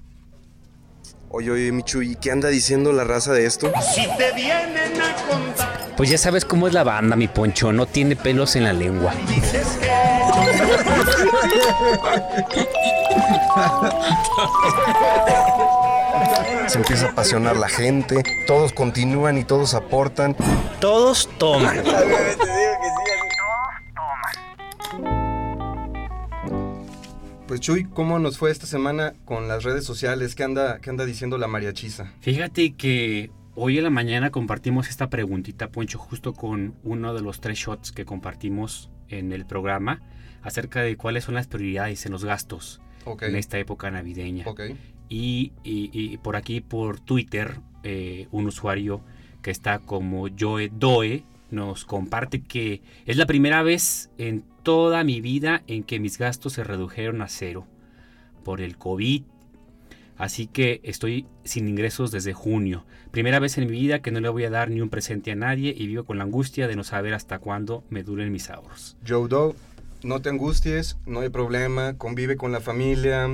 Oye, 1.29 1.51
oye, 1.51 1.73
Michu, 1.73 2.01
¿y 2.01 2.17
qué 2.17 2.31
anda 2.31 2.49
diciendo 2.49 2.91
la 2.95 3.05
raza 3.05 3.35
de 3.35 3.45
esto? 3.45 3.71
Pues 5.99 6.09
ya 6.09 6.17
sabes 6.17 6.47
cómo 6.47 6.67
es 6.69 6.73
la 6.73 6.85
banda, 6.85 7.15
mi 7.15 7.29
Poncho. 7.29 7.71
No 7.75 7.85
tiene 7.85 8.17
pelos 8.17 8.57
en 8.57 8.65
la 8.65 8.73
lengua. 8.73 9.13
Se 16.69 16.77
empieza 16.77 17.07
a 17.07 17.11
apasionar 17.13 17.57
la 17.57 17.69
gente, 17.69 18.23
todos 18.47 18.75
continúan 18.75 19.39
y 19.39 19.45
todos 19.45 19.73
aportan. 19.73 20.37
Todos 20.81 21.29
toman. 21.39 21.83
Pues 27.47 27.61
Chuy, 27.61 27.85
¿cómo 27.85 28.19
nos 28.19 28.37
fue 28.37 28.51
esta 28.51 28.67
semana 28.67 29.15
con 29.25 29.49
las 29.49 29.65
redes 29.65 29.85
sociales? 29.85 30.35
¿Qué 30.35 30.45
anda, 30.45 30.79
qué 30.81 30.91
anda 30.91 31.07
diciendo 31.07 31.39
la 31.39 31.49
mariachiza? 31.49 32.13
Fíjate 32.21 32.75
que 32.75 33.31
hoy 33.55 33.79
en 33.79 33.85
la 33.85 33.91
mañana 33.91 34.31
compartimos 34.31 34.91
esta 34.91 35.09
preguntita, 35.09 35.69
Poncho, 35.69 35.99
justo 35.99 36.35
con 36.35 36.75
uno 36.85 37.15
de 37.15 37.23
los 37.23 37.41
tres 37.41 37.59
shots 37.59 37.91
que 37.91 38.05
compartimos 38.05 38.91
en 39.09 39.33
el 39.33 39.47
programa 39.47 40.03
acerca 40.43 40.83
de 40.83 40.97
cuáles 40.97 41.25
son 41.25 41.35
las 41.35 41.47
prioridades 41.47 42.05
en 42.05 42.13
los 42.13 42.25
gastos 42.25 42.83
en 43.23 43.37
esta 43.37 43.59
época 43.59 43.91
navideña. 43.91 44.45
Ok. 44.47 44.61
Y, 45.09 46.19
por 46.23 46.37
aquí, 46.37 46.61
por 46.61 47.01
Twitter, 47.01 47.61
eh, 47.83 48.29
un 48.31 48.47
usuario 48.47 49.01
que 49.43 49.51
está 49.51 49.79
como 49.79 50.29
Joe 50.39 50.71
Doe 50.73 51.25
nos 51.51 51.85
comparte 51.85 52.43
que 52.43 52.83
es 53.07 53.17
la 53.17 53.27
primera 53.27 53.63
vez 53.63 54.11
en 54.19 54.45
toda 54.63 55.03
mi 55.05 55.21
vida 55.21 55.63
en 55.67 55.83
que 55.83 55.99
mis 55.99 56.19
gastos 56.19 56.55
se 56.55 56.65
redujeron 56.65 57.23
a 57.23 57.29
cero 57.29 57.67
por 58.45 58.61
el 58.61 58.77
COVID. 58.77 59.23
Así 60.19 60.49
que 60.49 60.81
estoy 60.83 61.27
sin 61.45 61.69
ingresos 61.69 62.11
desde 62.11 62.33
junio. 62.33 62.85
Primera 63.13 63.39
vez 63.39 63.57
en 63.57 63.71
mi 63.71 63.73
vida 63.73 64.01
que 64.01 64.11
no 64.11 64.21
le 64.21 64.29
voy 64.29 64.45
a 64.45 64.51
dar 64.51 64.69
ni 64.69 64.81
un 64.81 64.91
presente 64.91 65.31
a 65.31 65.37
nadie 65.37 65.73
y 65.77 65.87
vivo 65.87 66.05
con 66.05 66.19
la 66.19 66.25
angustia 66.25 66.67
de 66.67 66.75
no 66.75 66.83
saber 66.83 67.15
hasta 67.15 67.39
cuándo 67.39 67.85
me 67.89 68.03
duren 68.03 68.33
mis 68.33 68.51
ahorros. 68.51 68.97
Joe 69.07 69.29
Doe, 69.29 69.55
no 70.03 70.21
te 70.21 70.29
angusties, 70.29 70.99
no 71.07 71.21
hay 71.21 71.29
problema, 71.29 71.97
convive 71.97 72.37
con 72.37 72.51
la 72.51 72.61
familia, 72.61 73.29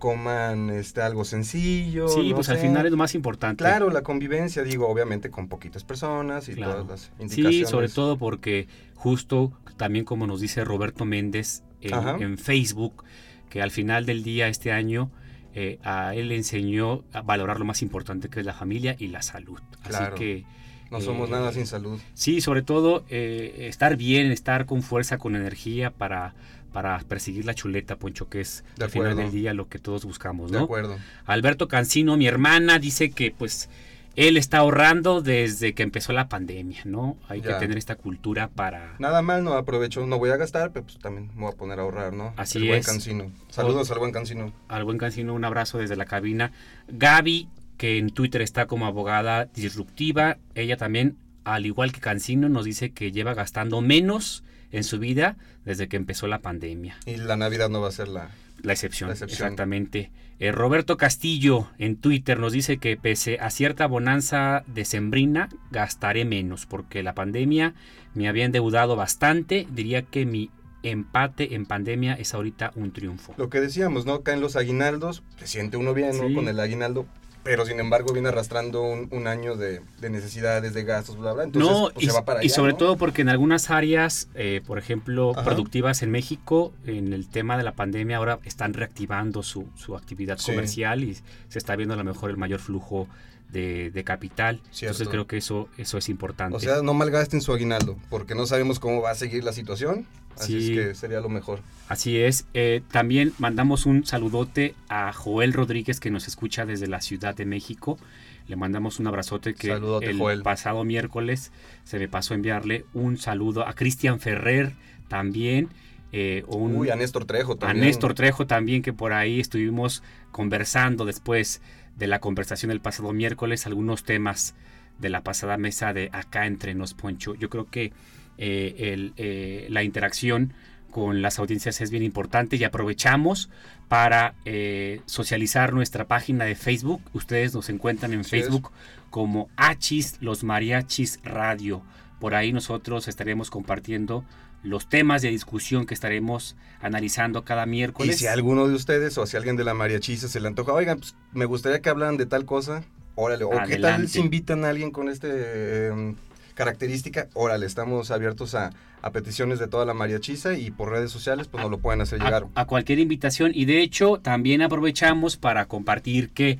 coman 0.00 0.70
este, 0.70 1.02
algo 1.02 1.24
sencillo. 1.24 2.08
sí, 2.08 2.30
no 2.30 2.34
pues 2.34 2.48
al 2.48 2.58
final 2.58 2.86
es 2.86 2.90
lo 2.90 2.96
más 2.96 3.14
importante. 3.14 3.62
Claro, 3.62 3.90
la 3.90 4.02
convivencia, 4.02 4.64
digo, 4.64 4.88
obviamente 4.88 5.30
con 5.30 5.46
poquitas 5.46 5.84
personas 5.84 6.48
y 6.48 6.54
Claro. 6.54 6.82
todas 6.82 6.88
las 6.88 7.12
indicaciones. 7.20 7.54
Sí, 7.54 7.64
sobre 7.66 7.88
todo 7.88 8.18
porque 8.18 8.66
justo 8.96 9.52
también 9.76 10.04
como 10.04 10.26
nos 10.26 10.40
dice 10.40 10.64
Roberto 10.64 11.04
Méndez 11.04 11.62
en, 11.80 12.38
Facebook, 12.38 13.04
que 13.48 13.62
al 13.62 13.70
final 13.70 14.06
del 14.06 14.24
día 14.24 14.48
este 14.48 14.72
año 14.72 15.10
eh, 15.54 15.78
a 15.84 16.14
él 16.14 16.28
le 16.28 16.36
enseñó 16.36 17.04
a 17.12 17.22
valorar 17.22 17.58
lo 17.58 17.64
más 17.64 17.82
importante 17.82 18.28
que 18.28 18.40
es 18.40 18.46
la 18.46 18.54
familia 18.54 18.96
y 18.98 19.08
la 19.08 19.22
salud. 19.22 19.60
Claro. 19.82 20.14
Así 20.14 20.14
que 20.16 20.44
No 20.90 21.00
somos 21.00 21.28
eh, 21.28 21.32
nada 21.32 21.52
sin 21.52 21.66
salud. 21.66 22.00
sí, 22.14 22.40
sobre 22.40 22.62
todo 22.62 23.04
eh, 23.10 23.66
estar 23.68 23.96
bien, 23.96 24.32
estar 24.32 24.66
con 24.66 24.82
fuerza, 24.82 25.18
con 25.18 25.36
energía 25.36 25.90
para, 25.90 26.34
para 26.72 26.98
perseguir 27.00 27.44
la 27.44 27.54
chuleta, 27.54 27.96
Poncho, 27.96 28.28
que 28.28 28.40
es 28.40 28.64
De 28.76 28.84
al 28.84 28.90
final 28.90 29.16
del 29.16 29.30
día 29.30 29.54
lo 29.54 29.68
que 29.68 29.78
todos 29.78 30.04
buscamos, 30.04 30.50
De 30.50 30.58
¿no? 30.58 30.64
acuerdo. 30.64 30.96
Alberto 31.26 31.68
Cancino, 31.68 32.16
mi 32.16 32.26
hermana, 32.26 32.78
dice 32.78 33.10
que 33.10 33.30
pues 33.30 33.68
él 34.16 34.36
está 34.36 34.58
ahorrando 34.58 35.22
desde 35.22 35.72
que 35.72 35.82
empezó 35.84 36.12
la 36.12 36.28
pandemia, 36.28 36.80
¿no? 36.84 37.16
Hay 37.28 37.40
Ya. 37.40 37.48
que 37.54 37.54
tener 37.60 37.78
esta 37.78 37.94
cultura 37.94 38.48
para... 38.48 38.96
Nada 38.98 39.22
mal, 39.22 39.44
no 39.44 39.52
aprovecho, 39.54 40.04
no 40.06 40.18
voy 40.18 40.30
a 40.30 40.36
gastar, 40.36 40.72
pero 40.72 40.84
pues 40.84 40.98
también 40.98 41.30
me 41.36 41.42
voy 41.42 41.52
a 41.52 41.56
poner 41.56 41.78
a 41.78 41.82
ahorrar, 41.82 42.12
¿no? 42.12 42.34
Así 42.36 42.58
el 42.58 42.66
buen 42.66 42.80
es. 42.80 42.86
cancino. 42.86 43.30
Saludos 43.50 43.90
al 43.92 43.98
buen 44.00 44.10
cancino. 44.12 44.52
Al 44.68 44.84
buen 44.84 44.98
Cancino 44.98 45.32
un 45.32 45.44
abrazo 45.44 45.78
desde 45.78 45.96
la 45.96 46.06
cabina. 46.06 46.50
Gaby, 46.88 47.48
que 47.76 47.98
en 47.98 48.10
Twitter 48.10 48.42
está 48.42 48.66
como 48.66 48.84
abogada 48.86 49.46
disruptiva, 49.46 50.38
ella 50.54 50.76
también, 50.76 51.16
al 51.44 51.64
igual 51.64 51.92
que 51.92 52.00
Cancino, 52.00 52.48
nos 52.48 52.64
dice 52.64 52.90
que 52.90 53.12
lleva 53.12 53.32
gastando 53.32 53.80
menos 53.80 54.42
en 54.72 54.84
su 54.84 54.98
vida 54.98 55.36
desde 55.64 55.88
que 55.88 55.96
empezó 55.96 56.26
la 56.26 56.40
pandemia. 56.40 56.96
Y 57.06 57.16
la 57.16 57.36
Navidad 57.36 57.68
no 57.68 57.80
va 57.80 57.88
a 57.88 57.92
ser 57.92 58.08
la... 58.08 58.30
La 58.62 58.72
excepción, 58.74 59.08
La 59.08 59.14
excepción. 59.14 59.46
exactamente. 59.46 60.10
Eh, 60.38 60.52
Roberto 60.52 60.98
Castillo 60.98 61.68
en 61.78 61.96
Twitter 61.96 62.38
nos 62.38 62.52
dice 62.52 62.76
que 62.76 62.96
pese 62.98 63.38
a 63.40 63.48
cierta 63.48 63.86
bonanza 63.86 64.64
decembrina, 64.66 65.48
gastaré 65.70 66.26
menos 66.26 66.66
porque 66.66 67.02
la 67.02 67.14
pandemia 67.14 67.72
me 68.14 68.28
había 68.28 68.44
endeudado 68.44 68.96
bastante. 68.96 69.66
Diría 69.70 70.02
que 70.02 70.26
mi 70.26 70.50
empate 70.82 71.54
en 71.54 71.64
pandemia 71.64 72.12
es 72.14 72.34
ahorita 72.34 72.72
un 72.74 72.92
triunfo. 72.92 73.34
Lo 73.38 73.48
que 73.48 73.60
decíamos, 73.60 74.04
¿no? 74.04 74.20
Caen 74.22 74.42
los 74.42 74.56
aguinaldos, 74.56 75.22
se 75.38 75.46
siente 75.46 75.78
uno 75.78 75.94
bien, 75.94 76.16
¿no? 76.18 76.34
Con 76.34 76.46
el 76.48 76.60
aguinaldo, 76.60 77.06
pero 77.50 77.66
sin 77.66 77.80
embargo 77.80 78.12
viene 78.12 78.28
arrastrando 78.28 78.80
un, 78.80 79.08
un 79.10 79.26
año 79.26 79.56
de, 79.56 79.80
de 80.00 80.08
necesidades, 80.08 80.72
de 80.72 80.84
gastos, 80.84 81.16
bla, 81.18 81.32
bla. 81.32 81.42
Entonces, 81.42 81.68
no, 81.72 81.90
pues, 81.92 82.04
y, 82.04 82.06
se 82.06 82.12
va 82.12 82.24
para 82.24 82.44
y 82.44 82.46
allá, 82.46 82.54
sobre 82.54 82.72
¿no? 82.74 82.78
todo 82.78 82.96
porque 82.96 83.22
en 83.22 83.28
algunas 83.28 83.70
áreas, 83.70 84.28
eh, 84.36 84.60
por 84.64 84.78
ejemplo, 84.78 85.32
Ajá. 85.32 85.42
productivas 85.42 86.04
en 86.04 86.12
México, 86.12 86.72
en 86.86 87.12
el 87.12 87.28
tema 87.28 87.56
de 87.56 87.64
la 87.64 87.72
pandemia, 87.72 88.18
ahora 88.18 88.38
están 88.44 88.72
reactivando 88.72 89.42
su, 89.42 89.66
su 89.74 89.96
actividad 89.96 90.38
Sí. 90.38 90.52
comercial 90.52 91.02
y 91.02 91.14
se 91.48 91.58
está 91.58 91.74
viendo 91.74 91.94
a 91.94 91.96
lo 91.96 92.04
mejor 92.04 92.30
el 92.30 92.36
mayor 92.36 92.60
flujo 92.60 93.08
de, 93.52 93.90
de 93.90 94.04
capital. 94.04 94.60
Cierto. 94.70 94.94
Entonces 94.94 95.08
creo 95.08 95.26
que 95.26 95.36
eso, 95.38 95.68
eso 95.78 95.98
es 95.98 96.08
importante. 96.08 96.56
O 96.56 96.60
sea, 96.60 96.82
no 96.82 96.94
malgasten 96.94 97.40
su 97.40 97.52
aguinaldo, 97.52 97.96
porque 98.08 98.34
no 98.34 98.46
sabemos 98.46 98.78
cómo 98.78 99.00
va 99.02 99.10
a 99.10 99.14
seguir 99.14 99.44
la 99.44 99.52
situación. 99.52 100.06
Así 100.38 100.60
Sí. 100.60 100.78
es 100.78 100.86
que 100.88 100.94
sería 100.94 101.20
lo 101.20 101.28
mejor. 101.28 101.60
Así 101.88 102.18
es. 102.18 102.46
Eh, 102.54 102.82
también 102.90 103.32
mandamos 103.38 103.84
un 103.84 104.06
saludote 104.06 104.74
a 104.88 105.12
Joel 105.12 105.52
Rodríguez 105.52 106.00
que 106.00 106.10
nos 106.10 106.28
escucha 106.28 106.64
desde 106.64 106.86
la 106.86 107.00
Ciudad 107.00 107.34
de 107.34 107.44
México. 107.44 107.98
Le 108.46 108.56
mandamos 108.56 108.98
un 109.00 109.06
abrazote 109.08 109.54
que 109.54 109.68
Saludote, 109.68 110.10
el 110.10 110.18
Joel. 110.18 110.42
pasado 110.42 110.82
miércoles 110.84 111.52
se 111.84 111.98
me 111.98 112.08
pasó 112.08 112.32
a 112.34 112.36
enviarle 112.36 112.84
un 112.94 113.18
saludo 113.18 113.66
a 113.66 113.74
Cristian 113.74 114.18
Ferrer 114.20 114.74
también. 115.08 115.68
eh, 116.12 116.42
un, 116.48 116.74
Uy, 116.76 116.90
a 116.90 116.96
Néstor 116.96 117.24
Trejo 117.24 117.52
a 117.52 117.58
también. 117.58 117.86
Néstor 117.86 118.14
Trejo 118.14 118.46
también, 118.46 118.82
que 118.82 118.92
por 118.92 119.12
ahí 119.12 119.38
estuvimos 119.38 120.02
conversando 120.32 121.04
después 121.04 121.60
de 122.00 122.06
la 122.06 122.18
conversación 122.18 122.70
del 122.70 122.80
pasado 122.80 123.12
miércoles, 123.12 123.66
algunos 123.66 124.02
temas 124.04 124.54
de 124.98 125.10
la 125.10 125.22
pasada 125.22 125.58
mesa 125.58 125.92
de 125.92 126.08
acá 126.12 126.46
entre 126.46 126.74
nos, 126.74 126.94
Poncho. 126.94 127.34
Yo 127.34 127.50
creo 127.50 127.66
que 127.66 127.92
eh, 128.38 128.92
el, 128.92 129.12
eh, 129.18 129.66
la 129.68 129.82
interacción 129.82 130.54
con 130.90 131.20
las 131.20 131.38
audiencias 131.38 131.80
es 131.82 131.90
bien 131.90 132.02
importante 132.02 132.56
y 132.56 132.64
aprovechamos 132.64 133.50
para 133.88 134.34
eh, 134.46 135.02
socializar 135.04 135.74
nuestra 135.74 136.06
página 136.08 136.46
de 136.46 136.54
Facebook. 136.54 137.02
Ustedes 137.12 137.54
nos 137.54 137.68
encuentran 137.68 138.14
en 138.14 138.20
Así 138.20 138.38
es. 138.38 138.44
Facebook 138.44 138.72
como 139.10 139.50
Achis 139.56 140.16
Los 140.22 140.42
Mariachis 140.42 141.20
Radio. 141.22 141.82
Por 142.18 142.34
ahí 142.34 142.52
nosotros 142.52 143.08
estaremos 143.08 143.50
compartiendo 143.50 144.24
los 144.62 144.88
temas 144.88 145.22
de 145.22 145.28
discusión 145.30 145.86
que 145.86 145.94
estaremos 145.94 146.56
analizando 146.80 147.44
cada 147.44 147.64
Y 147.66 147.70
miércoles. 147.70 148.18
si 148.18 148.26
a 148.26 148.32
alguno 148.32 148.68
de 148.68 148.74
ustedes 148.74 149.16
o 149.18 149.26
si 149.26 149.36
a 149.36 149.38
alguien 149.38 149.56
de 149.56 149.64
la 149.64 149.74
mariachiza 149.74 150.28
se 150.28 150.40
le 150.40 150.48
antoja, 150.48 150.72
oigan, 150.72 150.98
pues, 150.98 151.14
me 151.32 151.44
gustaría 151.46 151.80
que 151.80 151.88
hablan 151.88 152.16
de 152.16 152.26
tal 152.26 152.44
cosa, 152.44 152.84
órale. 153.14 153.44
O 153.44 153.50
qué 153.66 153.76
tal 153.76 154.08
si 154.08 154.20
invitan 154.20 154.64
a 154.64 154.68
alguien 154.70 154.90
con 154.90 155.08
este 155.08 155.28
eh, 155.30 156.14
característica, 156.54 157.28
órale, 157.34 157.64
estamos 157.66 158.10
abiertos 158.10 158.54
a, 158.54 158.70
a 159.02 159.10
peticiones 159.12 159.58
de 159.58 159.66
toda 159.68 159.84
la 159.86 159.94
mariachiza 159.94 160.54
y 160.54 160.70
por 160.70 160.90
redes 160.90 161.10
sociales 161.10 161.48
pues 161.48 161.62
nos 161.62 161.70
lo 161.70 161.78
pueden 161.78 162.00
hacer 162.02 162.18
llegar. 162.20 162.46
a, 162.54 162.60
a 162.62 162.66
cualquier 162.66 162.98
invitación 162.98 163.52
y 163.54 163.64
de 163.64 163.80
hecho 163.80 164.18
también 164.22 164.60
aprovechamos 164.62 165.36
para 165.36 165.66
compartir 165.66 166.30
que 166.30 166.58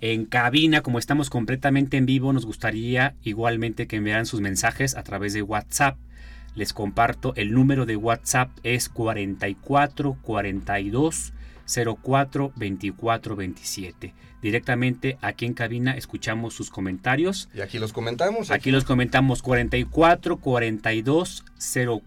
en 0.00 0.24
cabina, 0.24 0.80
como 0.80 0.98
estamos 0.98 1.30
completamente 1.30 1.96
en 1.96 2.06
vivo, 2.06 2.32
nos 2.32 2.44
gustaría 2.46 3.14
igualmente 3.22 3.86
que 3.86 3.96
enviaran 3.96 4.26
sus 4.26 4.40
mensajes 4.40 4.96
a 4.96 5.02
través 5.04 5.32
de 5.32 5.42
WhatsApp. 5.42 5.96
Les 6.54 6.72
comparto, 6.72 7.32
el 7.36 7.52
número 7.52 7.86
de 7.86 7.96
WhatsApp 7.96 8.50
es 8.62 8.88
44 8.88 10.18
42 10.22 11.32
04 11.66 12.52
24 12.56 13.36
27. 13.36 14.14
Directamente 14.42 15.18
aquí 15.20 15.46
en 15.46 15.54
cabina 15.54 15.96
escuchamos 15.96 16.52
sus 16.52 16.68
comentarios. 16.68 17.48
Y 17.54 17.60
aquí 17.60 17.78
los 17.78 17.92
comentamos. 17.92 18.50
Aquí 18.50 18.72
los 18.72 18.84
comentamos 18.84 19.40
44 19.40 20.38
42 20.38 21.44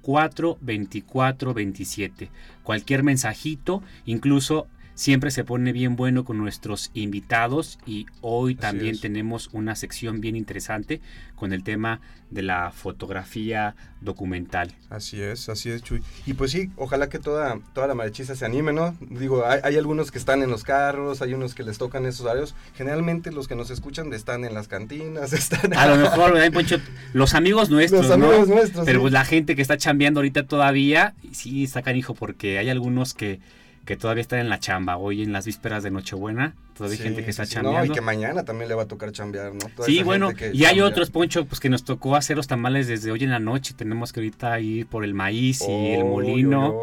04 0.01 0.58
24 0.60 1.53
27. 1.53 2.29
Cualquier 2.63 3.03
mensajito, 3.03 3.81
incluso 4.05 4.67
siempre 4.95 5.29
se 5.29 5.43
pone 5.43 5.73
bien 5.73 5.95
bueno 5.95 6.23
con 6.23 6.38
nuestros 6.38 6.89
invitados 6.93 7.77
y 7.86 8.08
hoy 8.21 8.55
también 8.55 8.99
tenemos 8.99 9.49
una 9.51 9.75
sección 9.75 10.21
bien 10.21 10.36
interesante 10.36 11.01
con 11.36 11.53
el 11.53 11.63
tema 11.63 11.99
de 12.31 12.41
la 12.41 12.71
fotografía 12.71 13.75
documental. 14.01 14.73
Así 14.89 15.21
es, 15.21 15.49
así 15.49 15.69
es, 15.69 15.84
Chuy. 15.84 16.01
Y 16.25 16.34
pues 16.34 16.51
sí, 16.51 16.71
ojalá 16.77 17.10
que 17.10 17.19
toda, 17.19 17.60
toda 17.73 17.88
la 17.88 17.93
mariachisa 17.93 18.36
se 18.36 18.45
anime, 18.45 18.73
¿no? 18.73 18.95
Digo, 19.01 19.45
hay, 19.45 19.60
hay 19.63 19.77
algunos 19.77 20.12
que 20.12 20.17
están 20.17 20.41
en 20.41 20.49
los 20.49 20.63
carros, 20.63 21.21
hay 21.21 21.34
unos 21.34 21.55
que 21.55 21.63
les 21.63 21.77
tocan 21.77 22.05
esos 22.05 22.21
horarios. 22.21 22.55
Generalmente 22.75 23.31
los 23.31 23.47
que 23.47 23.55
nos 23.55 23.69
escuchan 23.69 24.13
están 24.13 24.45
en 24.45 24.53
las 24.53 24.67
cantinas, 24.67 25.34
están... 25.34 25.73
A 25.75 25.88
lo 25.88 25.97
mejor, 25.97 26.34
¿verdad, 26.34 26.51
Poncho? 26.51 26.77
Los 27.13 27.34
amigos 27.34 27.69
nuestros, 27.69 28.08
Los 28.08 28.17
¿no? 28.17 28.27
amigos 28.27 28.47
nuestros, 28.47 28.86
Pero 28.86 28.99
sí. 28.99 29.01
pues 29.01 29.13
la 29.13 29.25
gente 29.25 29.55
que 29.55 29.62
está 29.62 29.77
chambeando 29.77 30.19
ahorita 30.19 30.43
todavía, 30.43 31.15
sí 31.31 31.65
está 31.65 31.81
canijo 31.81 32.15
porque 32.15 32.58
hay 32.60 32.69
algunos 32.69 33.13
que, 33.13 33.39
que 33.86 33.95
todavía 33.95 34.21
están 34.21 34.39
en 34.39 34.50
la 34.50 34.60
chamba. 34.60 34.98
Hoy 34.98 35.21
en 35.24 35.32
las 35.32 35.45
vísperas 35.45 35.84
de 35.84 35.91
Nochebuena, 35.91 36.56
todavía 36.76 36.93
hay 36.93 36.98
Sí, 36.98 37.04
gente 37.04 37.24
que 37.24 37.30
está 37.30 37.45
sí, 37.45 37.52
sí. 37.52 37.58
No, 37.58 37.63
chambeando. 37.65 37.93
y 37.93 37.95
que 37.95 38.02
mañana 38.02 38.43
también 38.43 38.67
le 38.67 38.76
va 38.76 38.84
a 38.84 38.88
tocar 38.88 39.12
chambear, 39.12 39.54
¿no? 39.54 39.60
Toda 39.76 39.86
Sí, 39.86 40.02
bueno, 40.04 40.32
y 40.54 40.65
hay 40.65 40.82
otros, 40.82 41.12
Poncho, 41.12 41.45
pues 41.45 41.60
que 41.60 41.69
nos 41.69 41.84
tocó 41.84 42.15
hacer 42.15 42.36
los 42.36 42.48
tamales 42.48 42.88
desde 42.88 43.12
hoy 43.12 43.24
en 43.24 43.30
la 43.30 43.39
noche. 43.39 43.74
Tenemos 43.78 44.12
que 44.12 44.19
ahorita 44.21 44.60
ir 44.60 44.88
por 44.88 45.04
el 45.04 45.13
maíz 45.13 45.62
y 45.67 45.91
el 45.91 46.04
molino 46.04 46.76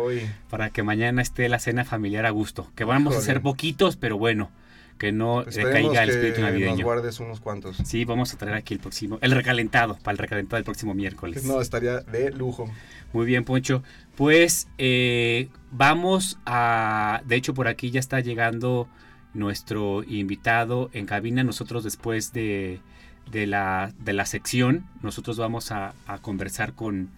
para 0.48 0.70
que 0.70 0.82
mañana 0.82 1.20
esté 1.22 1.48
la 1.48 1.58
cena 1.58 1.84
familiar 1.84 2.24
a 2.26 2.30
gusto. 2.30 2.70
Que 2.74 2.84
vamos 2.84 3.14
a 3.14 3.18
hacer 3.18 3.40
poquitos, 3.42 3.96
pero 3.96 4.16
bueno, 4.16 4.50
que 5.02 5.10
no 5.10 5.40
eh, 5.42 5.46
Esperemos 5.48 5.88
caiga 5.88 6.02
el 6.04 6.10
espíritu 6.10 6.40
nos 6.42 6.50
navideño. 6.52 6.84
guardes 6.84 7.18
unos 7.18 7.40
cuantos. 7.40 7.76
Sí, 7.84 8.04
vamos 8.04 8.32
a 8.32 8.38
traer 8.38 8.54
aquí 8.54 8.72
el 8.74 8.78
próximo, 8.78 9.18
el 9.20 9.32
recalentado, 9.32 9.98
para 10.00 10.12
el 10.12 10.18
recalentado 10.18 10.58
del 10.58 10.64
próximo 10.64 10.94
miércoles. 10.94 11.44
No, 11.44 11.60
estaría 11.60 12.02
de 12.02 12.30
lujo. 12.30 12.70
Muy 13.12 13.26
bien, 13.26 13.42
Poncho. 13.44 13.82
Pues 14.14 14.68
eh, 14.78 15.48
vamos 15.72 16.38
a... 16.46 17.20
De 17.26 17.34
hecho, 17.34 17.52
por 17.52 17.66
aquí 17.66 17.90
ya 17.90 17.98
está 17.98 18.20
llegando 18.20 18.86
nuestro 19.34 20.04
invitado 20.04 20.88
en 20.92 21.06
cabina. 21.06 21.42
Nosotros 21.42 21.82
después 21.82 22.32
de, 22.32 22.78
de, 23.28 23.48
la, 23.48 23.92
de 23.98 24.12
la 24.12 24.24
sección, 24.24 24.86
nosotros 25.02 25.36
vamos 25.36 25.72
a, 25.72 25.94
a 26.06 26.18
conversar 26.18 26.74
con 26.74 27.10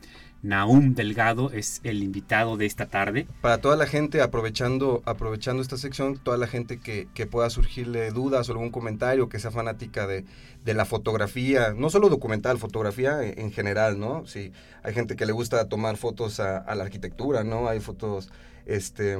Naum 0.44 0.94
Delgado, 0.94 1.50
es 1.50 1.80
el 1.84 2.02
invitado 2.02 2.56
de 2.56 2.66
esta 2.66 2.86
tarde. 2.86 3.26
Para 3.40 3.58
toda 3.58 3.76
la 3.76 3.86
gente, 3.86 4.20
aprovechando, 4.20 5.02
aprovechando 5.06 5.62
esta 5.62 5.78
sección, 5.78 6.18
toda 6.18 6.36
la 6.36 6.46
gente 6.46 6.78
que, 6.78 7.08
que 7.14 7.26
pueda 7.26 7.48
surgirle 7.50 8.10
dudas 8.10 8.48
o 8.48 8.52
algún 8.52 8.70
comentario, 8.70 9.28
que 9.30 9.38
sea 9.40 9.50
fanática 9.50 10.06
de, 10.06 10.24
de 10.64 10.74
la 10.74 10.84
fotografía, 10.84 11.72
no 11.74 11.88
solo 11.88 12.10
documental, 12.10 12.58
fotografía 12.58 13.22
en, 13.24 13.38
en 13.40 13.52
general, 13.52 13.98
¿no? 13.98 14.26
Sí, 14.26 14.52
hay 14.82 14.92
gente 14.92 15.16
que 15.16 15.26
le 15.26 15.32
gusta 15.32 15.68
tomar 15.68 15.96
fotos 15.96 16.38
a, 16.40 16.58
a 16.58 16.74
la 16.74 16.84
arquitectura, 16.84 17.42
¿no? 17.42 17.66
Hay 17.68 17.80
fotos, 17.80 18.30
este 18.66 19.16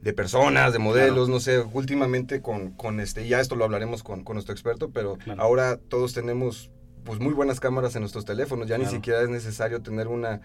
de 0.00 0.14
personas, 0.14 0.72
de 0.72 0.78
modelos, 0.78 1.28
no 1.28 1.40
sé, 1.40 1.58
últimamente 1.74 2.40
con, 2.40 2.70
con 2.70 3.00
este, 3.00 3.28
ya 3.28 3.38
esto 3.38 3.54
lo 3.54 3.64
hablaremos 3.66 4.02
con, 4.02 4.24
con 4.24 4.34
nuestro 4.36 4.54
experto, 4.54 4.88
pero 4.90 5.16
Claro. 5.16 5.42
ahora 5.42 5.76
todos 5.76 6.14
tenemos 6.14 6.70
pues 7.04 7.20
muy 7.20 7.32
buenas 7.32 7.60
cámaras 7.60 7.94
en 7.96 8.02
nuestros 8.02 8.24
teléfonos, 8.24 8.66
ya 8.68 8.76
Claro. 8.76 8.90
ni 8.90 8.96
siquiera 8.96 9.22
es 9.22 9.28
necesario 9.28 9.80
tener 9.82 10.08
una 10.08 10.40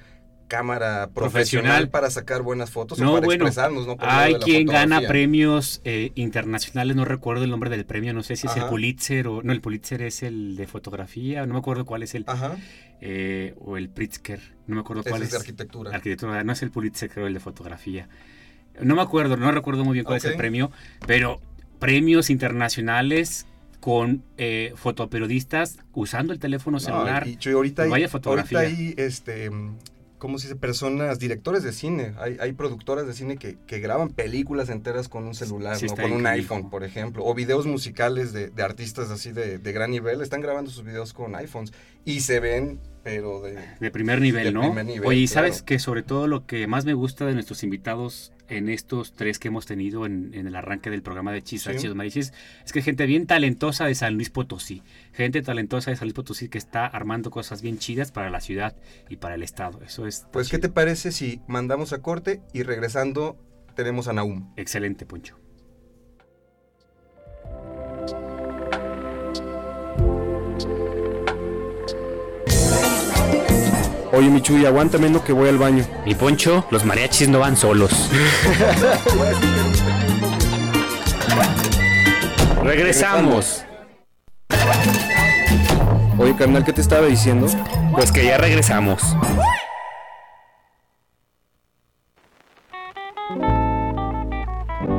cámara 0.47 1.09
Profesional. 1.11 1.31
profesional, 1.31 1.89
para 1.89 2.09
sacar 2.11 2.43
buenas 2.43 2.69
fotos 2.69 2.99
No, 2.99 3.11
o 3.11 3.13
para 3.15 3.25
bueno, 3.25 3.45
expresarnos, 3.45 3.87
¿no? 3.87 3.97
Por 3.97 4.07
Hay 4.07 4.33
de 4.33 4.39
la 4.39 4.45
quien 4.45 4.67
gana 4.67 5.01
premios 5.01 5.81
eh, 5.85 6.11
internacionales, 6.13 6.95
no 6.95 7.03
recuerdo 7.03 7.43
el 7.45 7.49
nombre 7.49 7.71
del 7.71 7.83
premio, 7.85 8.13
no 8.13 8.21
sé 8.21 8.35
si 8.35 8.45
es 8.45 8.55
el. 8.55 8.65
Pulitzer 8.65 9.27
o... 9.27 9.41
No, 9.41 9.51
el 9.53 9.61
Pulitzer 9.61 10.03
es 10.03 10.21
el 10.21 10.55
de 10.55 10.67
fotografía, 10.67 11.45
no 11.47 11.53
me 11.53 11.59
acuerdo 11.59 11.85
cuál 11.85 12.03
es 12.03 12.13
el... 12.13 12.25
Ajá, 12.27 12.57
eh, 13.01 13.55
o 13.59 13.75
el 13.75 13.89
Pritzker, 13.89 14.39
no 14.67 14.75
me 14.75 14.81
acuerdo 14.81 15.03
cuál 15.03 15.21
es 15.23 15.27
es. 15.29 15.31
de 15.31 15.37
arquitectura. 15.39 15.91
Arquitectura, 15.95 16.43
no 16.43 16.53
es 16.53 16.61
el 16.61 16.69
Pulitzer, 16.71 17.09
creo 17.09 17.25
el 17.27 17.33
de 17.33 17.39
fotografía. 17.39 18.07
No 18.81 18.95
me 18.95 19.01
acuerdo, 19.01 19.37
no 19.37 19.51
recuerdo 19.51 19.83
muy 19.83 19.93
bien 19.93 20.05
cuál 20.05 20.17
es 20.17 20.25
el 20.25 20.35
premio, 20.35 20.69
pero 21.07 21.41
premios 21.79 22.29
internacionales 22.29 23.47
con 23.85 24.23
eh, 24.39 24.73
fotoperiodistas 24.77 25.77
usando 25.93 26.33
el 26.33 26.39
teléfono 26.39 26.77
No, 26.77 26.79
celular. 26.79 27.27
y, 27.27 27.37
ahorita 27.47 27.83
hay, 27.83 27.89
Vaya 27.91 28.09
fotografía. 28.09 28.61
ahorita 28.61 28.77
hay, 28.81 28.95
este, 28.97 29.51
¿cómo 30.17 30.39
se 30.39 30.47
dice? 30.47 30.59
Personas, 30.59 31.19
directores 31.19 31.61
de 31.61 31.71
cine. 31.71 32.15
Hay, 32.17 32.35
hay 32.39 32.53
productoras 32.53 33.05
de 33.05 33.13
cine 33.13 33.37
que, 33.37 33.59
que 33.67 33.77
graban 33.79 34.09
películas 34.09 34.69
enteras 34.69 35.07
con 35.07 35.25
un 35.25 35.35
celular, 35.35 35.77
Sí, 35.77 35.85
¿no? 35.85 35.95
Con 35.97 36.13
un 36.13 36.25
iPhone, 36.25 36.71
por 36.71 36.83
ejemplo. 36.83 37.23
O 37.23 37.35
videos 37.35 37.67
musicales 37.67 38.33
de, 38.33 38.49
de 38.49 38.63
artistas 38.63 39.11
así 39.11 39.31
de, 39.31 39.59
de 39.59 39.71
gran 39.71 39.91
nivel. 39.91 40.19
Están 40.21 40.41
grabando 40.41 40.71
sus 40.71 40.83
videos 40.83 41.13
con 41.13 41.35
iPhones. 41.35 41.71
Y 42.05 42.21
se 42.21 42.39
ven, 42.39 42.79
pero 43.03 43.43
de... 43.43 43.59
De 43.79 43.91
primer 43.91 44.19
nivel, 44.19 44.51
¿no? 44.51 44.61
primer 44.61 44.85
nivel, 44.87 45.07
Oye, 45.07 45.19
y 45.19 45.27
claro. 45.27 45.47
sabes 45.47 45.61
que 45.61 45.77
sobre 45.77 46.01
todo 46.01 46.25
lo 46.25 46.47
que 46.47 46.65
más 46.65 46.85
me 46.85 46.95
gusta 46.95 47.27
de 47.27 47.35
nuestros 47.35 47.61
invitados 47.63 48.31
en 48.49 48.69
estos 48.69 49.13
tres 49.13 49.39
que 49.39 49.47
hemos 49.47 49.65
tenido 49.65 50.05
en, 50.05 50.33
en 50.33 50.47
el 50.47 50.55
arranque 50.55 50.89
del 50.89 51.01
programa 51.01 51.31
de 51.31 51.41
Chisas 51.41 51.81
Sí. 51.81 51.87
Marichis, 51.89 52.33
es 52.65 52.71
que 52.71 52.81
gente 52.81 53.05
bien 53.05 53.25
talentosa 53.27 53.85
de 53.85 53.95
San 53.95 54.13
Luis 54.15 54.29
Potosí, 54.29 54.83
gente 55.13 55.41
talentosa 55.41 55.91
de 55.91 55.97
San 55.97 56.07
Luis 56.07 56.13
Potosí 56.13 56.49
que 56.49 56.57
está 56.57 56.85
armando 56.85 57.31
cosas 57.31 57.61
bien 57.61 57.77
chidas 57.77 58.11
para 58.11 58.29
la 58.29 58.41
ciudad 58.41 58.75
y 59.09 59.17
para 59.17 59.35
el 59.35 59.43
estado. 59.43 59.81
Eso 59.83 60.05
es 60.07 60.27
Pues, 60.31 60.49
¿qué 60.49 60.59
te 60.59 60.69
parece 60.69 61.11
si 61.11 61.41
mandamos 61.47 61.93
a 61.93 62.01
corte 62.01 62.41
y 62.53 62.63
regresando 62.63 63.37
tenemos 63.75 64.07
a 64.07 64.13
Naum? 64.13 64.53
excelente, 64.55 65.05
Poncho. 65.05 65.37
Oye, 74.15 74.29
Michuy, 74.29 74.65
aguántame 74.65 75.09
lo 75.09 75.21
que 75.25 75.33
voy 75.33 75.49
al 75.49 75.57
baño. 75.57 75.85
Mi 76.05 76.15
Poncho, 76.15 76.65
los 76.71 76.85
mariachis 76.85 77.27
no 77.27 77.39
van 77.39 77.57
solos. 77.57 78.09
Regresamos. 82.63 83.65
Oye, 86.17 86.33
carnal, 86.37 86.63
¿qué 86.63 86.71
te 86.71 86.79
estaba 86.79 87.07
diciendo? 87.07 87.47
Pues 87.91 88.13
que 88.13 88.23
ya 88.23 88.37
regresamos. 88.37 89.03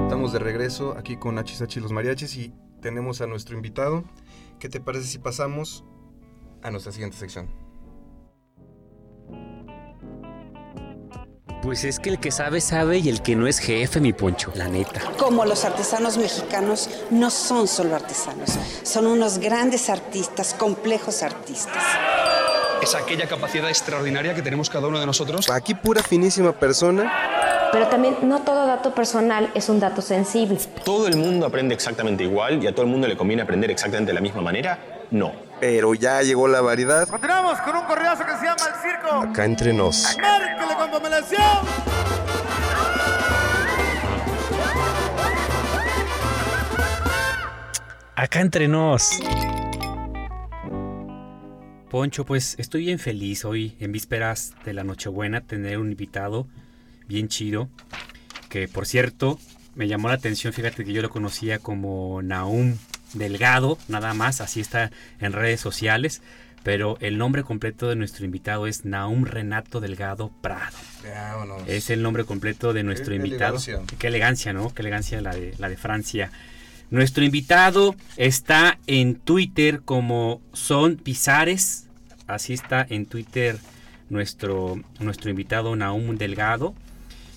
Estamos 0.03 0.35
de 0.35 0.39
regreso 0.41 0.95
aquí 0.99 1.17
con 1.17 1.39
y 1.39 1.81
los 1.81 1.91
mariachis 1.91 2.37
y 2.37 2.53
tenemos 2.83 3.23
a 3.23 3.27
nuestro 3.27 3.57
invitado. 3.57 4.05
¿Qué 4.59 4.69
te 4.69 4.79
parece 4.79 5.07
si 5.07 5.17
pasamos 5.17 5.87
a 6.63 6.71
nuestra 6.71 6.93
siguiente 6.93 7.17
sección? 7.17 7.66
Pues 11.67 11.83
es 11.83 11.99
que 11.99 12.11
el 12.11 12.21
que 12.21 12.31
sabe, 12.31 12.61
sabe 12.61 12.99
y 12.99 13.09
el 13.09 13.23
que 13.23 13.35
no 13.35 13.49
es 13.49 13.59
jefe, 13.59 13.99
mi 13.99 14.13
Poncho. 14.13 14.53
La 14.55 14.69
neta. 14.69 15.01
Como 15.19 15.45
los 15.45 15.65
artesanos 15.65 16.17
mexicanos 16.17 16.89
no 17.11 17.29
son 17.29 17.67
solo 17.67 17.97
artesanos, 17.97 18.51
son 18.85 19.09
unos 19.09 19.39
grandes 19.39 19.91
artistas, 19.91 20.55
complejos 20.55 21.25
artistas. 21.25 21.83
es 22.81 22.95
aquella 22.95 23.27
capacidad 23.27 23.69
extraordinaria 23.69 24.33
que 24.33 24.43
tenemos 24.43 24.71
cada 24.71 24.87
uno 24.87 25.01
de 25.01 25.07
nosotros. 25.07 25.51
Aquí 25.51 25.75
pura 25.75 26.05
finísima 26.05 26.53
persona. 26.53 27.13
Pero 27.73 27.89
también 27.89 28.19
no 28.23 28.43
todo 28.43 28.65
dato 28.65 28.95
personal 28.95 29.51
es 29.53 29.69
un 29.69 29.81
dato 29.81 30.03
sensible. 30.03 30.61
¿Todo 30.85 31.09
el 31.09 31.17
mundo 31.17 31.47
aprende 31.47 31.75
exactamente 31.75 32.23
igual 32.23 32.63
y 32.63 32.69
a 32.69 32.73
todo 32.73 32.83
el 32.83 32.93
mundo 32.93 33.09
le 33.09 33.17
conviene 33.17 33.43
aprender 33.43 33.73
exactamente 33.73 34.11
de 34.11 34.15
la 34.15 34.21
misma 34.21 34.41
manera? 34.41 34.79
No. 35.11 35.46
Pero 35.61 35.95
ya 35.95 36.21
llegó 36.23 36.49
la 36.49 36.61
variedad. 36.61 37.09
Continuamos 37.09 37.59
con 37.61 37.77
un 37.77 37.85
correazo 37.85 38.25
que 38.27 38.37
se 38.37 38.45
llama 38.45 38.63
El 38.67 38.91
Circo. 38.91 39.31
Acá 39.31 39.45
entre 39.45 39.73
nos. 39.73 40.17
Márquele 40.19 40.75
con 40.75 40.91
pomelación. 40.91 41.41
Acá 48.15 48.41
entre 48.41 48.69
nos. 48.69 49.21
Poncho, 51.91 52.27
pues 52.27 52.57
estoy 52.59 52.85
bien 52.85 52.99
feliz 52.99 53.45
hoy, 53.45 53.77
en 53.81 53.93
vísperas 53.93 54.55
de 54.65 54.75
la 54.75 54.85
Nochebuena, 54.85 55.41
tener 55.41 55.79
un 55.79 55.91
invitado 55.91 56.47
bien 57.07 57.29
chido. 57.29 57.71
Que 58.51 58.69
por 58.69 58.87
cierto, 58.87 59.39
me 59.75 59.89
llamó 59.89 60.09
la 60.09 60.15
atención, 60.15 60.53
fíjate 60.53 60.85
que 60.85 60.93
yo 60.93 61.01
lo 61.01 61.09
conocía 61.09 61.59
como 61.59 62.21
Naum 62.23 62.77
Delgado, 63.19 63.79
nada 63.89 64.15
más, 64.15 64.41
así 64.41 64.61
está 64.61 64.91
en 65.21 65.33
redes 65.33 65.61
sociales. 65.61 66.23
Pero 66.63 66.99
el 67.01 67.17
nombre 67.17 67.45
completo 67.45 67.89
de 67.89 67.95
nuestro 67.95 68.25
invitado 68.25 68.67
es 68.67 68.85
Naum 68.85 69.25
Renato 69.25 69.79
Delgado 69.79 70.33
Prado. 70.41 70.77
Vámonos. 71.05 71.63
Es 71.69 71.91
el 71.91 72.03
nombre 72.03 72.25
completo 72.25 72.73
de 72.73 72.83
nuestro 72.83 73.11
Qué 73.11 73.17
invitado. 73.17 73.59
elegancia. 73.59 73.97
Qué 73.99 74.07
elegancia, 74.09 74.53
¿no? 74.53 74.75
Qué 74.75 74.83
elegancia 74.83 75.21
la 75.21 75.33
de, 75.33 75.55
la 75.59 75.69
de 75.69 75.77
Francia. 75.77 76.33
Nuestro 76.91 77.23
invitado 77.23 77.95
está 78.17 78.81
en 78.89 79.15
Twitter 79.15 79.83
como 79.85 80.41
Son 80.53 80.97
Pizares. 80.97 81.87
Así 82.27 82.53
está 82.55 82.85
en 82.89 83.07
Twitter 83.07 83.59
nuestro, 84.09 84.81
nuestro 84.99 85.31
invitado 85.31 85.77
Naum 85.77 86.17
Delgado. 86.17 86.75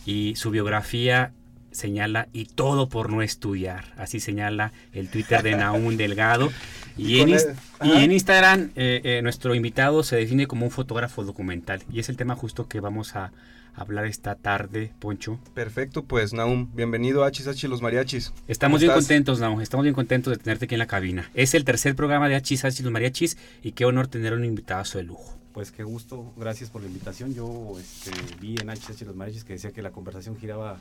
Y 0.07 0.37
su 0.37 0.49
biografía 0.49 1.33
señala 1.71 2.27
y 2.33 2.45
todo 2.45 2.89
por 2.89 3.11
no 3.11 3.21
estudiar. 3.21 3.93
Así 3.97 4.19
señala 4.19 4.71
el 4.93 5.09
Twitter 5.09 5.43
de 5.43 5.55
Naum 5.55 5.97
Delgado. 5.97 6.51
Y 6.97 7.21
en, 7.21 7.29
y 7.29 8.13
Instagram 8.13 8.71
eh, 8.75 8.99
eh, 9.05 9.21
nuestro 9.23 9.55
invitado 9.55 10.03
se 10.03 10.17
define 10.17 10.47
como 10.47 10.65
un 10.65 10.71
fotógrafo 10.71 11.23
documental. 11.23 11.81
Y 11.89 12.01
es 12.01 12.09
el 12.09 12.17
tema 12.17 12.35
justo 12.35 12.67
que 12.67 12.81
vamos 12.81 13.15
a, 13.15 13.31
hablar 13.79 14.05
esta 14.05 14.35
tarde, 14.35 14.91
Poncho. 14.99 15.39
Perfecto, 15.53 16.03
pues 16.03 16.33
Naum, 16.33 16.69
bienvenido 16.75 17.23
a 17.23 17.27
Hachis 17.27 17.63
los 17.63 17.81
Mariachis. 17.81 18.33
Estamos 18.47 18.81
bien 18.81 18.91
contentos, 18.91 19.39
Naum, 19.39 19.61
estamos 19.61 19.85
bien 19.85 19.95
contentos 19.95 20.31
de 20.31 20.43
tenerte 20.43 20.65
aquí 20.65 20.75
en 20.75 20.79
la 20.79 20.87
cabina. 20.87 21.31
Es 21.33 21.53
el 21.53 21.63
tercer 21.63 21.95
programa 21.95 22.27
de 22.27 22.35
Hachis 22.35 22.81
los 22.81 22.91
Mariachis 22.91 23.37
y 23.63 23.71
qué 23.71 23.85
honor 23.85 24.07
tener 24.07 24.33
un 24.33 24.43
invitado 24.43 24.83
de 24.93 25.03
lujo. 25.03 25.37
Pues 25.53 25.71
qué 25.71 25.83
gusto, 25.83 26.33
gracias 26.37 26.69
por 26.69 26.81
la 26.81 26.87
invitación. 26.87 27.33
Yo 27.33 27.77
este, 27.79 28.11
vi 28.41 28.57
en 28.61 28.69
Hachis 28.69 29.01
los 29.03 29.15
Mariachis 29.15 29.45
que 29.45 29.53
decía 29.53 29.71
que 29.71 29.81
la 29.81 29.91
conversación 29.91 30.37
giraba 30.37 30.79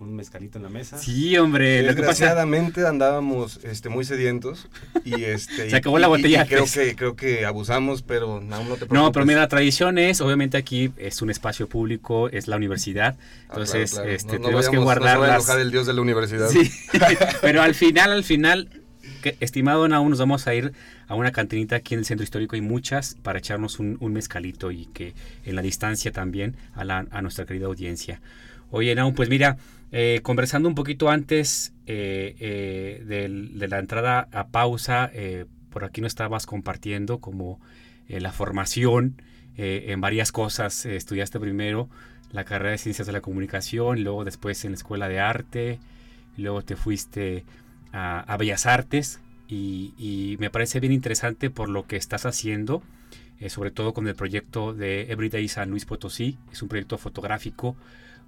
un 0.00 0.14
mezcalito 0.14 0.58
en 0.58 0.64
la 0.64 0.70
mesa. 0.70 0.98
Sí, 0.98 1.36
hombre. 1.38 1.82
Desgraciadamente 1.82 2.86
andábamos 2.86 3.60
este, 3.64 3.88
muy 3.88 4.04
sedientos 4.04 4.68
y 5.04 5.24
este 5.24 5.70
se 5.70 5.76
acabó 5.76 5.98
la 5.98 6.08
botella. 6.08 6.46
creo 6.46 6.64
que 6.72 6.94
creo 6.94 7.16
que 7.16 7.44
abusamos, 7.44 8.02
pero 8.02 8.34
aún 8.34 8.48
no 8.48 8.58
te 8.58 8.86
preocupes. 8.86 8.92
No, 8.92 9.12
pero 9.12 9.26
mira, 9.26 9.40
la 9.40 9.48
tradición 9.48 9.98
es, 9.98 10.20
obviamente 10.20 10.56
aquí 10.56 10.92
es 10.96 11.20
un 11.20 11.30
espacio 11.30 11.68
público, 11.68 12.28
es 12.28 12.46
la 12.46 12.56
universidad, 12.56 13.16
ah, 13.18 13.44
entonces 13.48 14.00
este, 14.04 14.38
tenemos 14.38 14.68
que 14.68 14.78
guardar 14.78 15.18
las... 15.18 15.48
el 15.48 15.70
dios 15.70 15.86
de 15.86 15.94
la 15.94 16.00
universidad. 16.00 16.48
Sí, 16.48 16.70
pero 17.40 17.62
al 17.62 17.74
final, 17.74 18.12
al 18.12 18.24
final, 18.24 18.68
que, 19.22 19.36
estimado 19.40 19.88
Naum, 19.88 20.10
nos 20.10 20.18
vamos 20.20 20.46
a 20.46 20.54
ir 20.54 20.72
a 21.08 21.14
una 21.14 21.32
cantinita 21.32 21.76
aquí 21.76 21.94
en 21.94 22.00
el 22.00 22.06
centro 22.06 22.22
histórico. 22.22 22.54
Hay 22.54 22.62
muchas 22.62 23.16
para 23.22 23.38
echarnos 23.38 23.80
un, 23.80 23.96
un 24.00 24.12
mezcalito 24.12 24.70
y 24.70 24.86
que 24.86 25.14
en 25.44 25.56
la 25.56 25.62
distancia 25.62 26.12
también 26.12 26.56
a, 26.74 26.84
la, 26.84 27.06
a 27.10 27.22
nuestra 27.22 27.46
querida 27.46 27.66
audiencia. 27.66 28.20
Oye, 28.70 28.94
Naum, 28.94 29.14
pues 29.14 29.28
mira, 29.28 29.56
eh, 29.90 30.20
conversando 30.22 30.68
un 30.68 30.74
poquito 30.74 31.08
antes 31.08 31.72
eh, 31.86 32.36
eh, 32.40 33.02
de, 33.06 33.68
la 33.68 33.78
entrada 33.78 34.28
a 34.32 34.48
pausa, 34.48 35.10
por 35.70 35.84
aquí 35.84 36.00
no 36.00 36.06
estabas 36.06 36.46
compartiendo 36.46 37.18
como 37.18 37.60
la 38.08 38.32
formación 38.32 39.22
en 39.56 40.00
varias 40.00 40.32
cosas. 40.32 40.86
estudiaste 40.86 41.40
primero 41.40 41.88
la 42.32 42.44
carrera 42.44 42.72
de 42.72 42.78
Ciencias 42.78 43.06
de 43.06 43.12
la 43.12 43.22
Comunicación, 43.22 44.02
luego 44.02 44.24
después 44.24 44.64
en 44.64 44.72
la 44.72 44.76
Escuela 44.76 45.08
de 45.08 45.20
Arte, 45.20 45.78
luego 46.36 46.62
te 46.62 46.76
fuiste 46.76 47.44
a, 47.92 48.36
Bellas 48.38 48.66
Artes 48.66 49.20
y, 49.48 49.94
y, 49.96 50.36
me 50.38 50.50
parece 50.50 50.78
bien 50.80 50.92
interesante 50.92 51.48
por 51.48 51.70
lo 51.70 51.86
que 51.86 51.96
estás 51.96 52.26
haciendo, 52.26 52.82
sobre 53.48 53.70
todo 53.70 53.94
con 53.94 54.06
el 54.06 54.14
proyecto 54.14 54.74
de 54.74 55.10
Everyday 55.10 55.48
San 55.48 55.70
Luis 55.70 55.86
Potosí. 55.86 56.36
Es 56.52 56.62
un 56.62 56.68
proyecto 56.68 56.98
fotográfico 56.98 57.76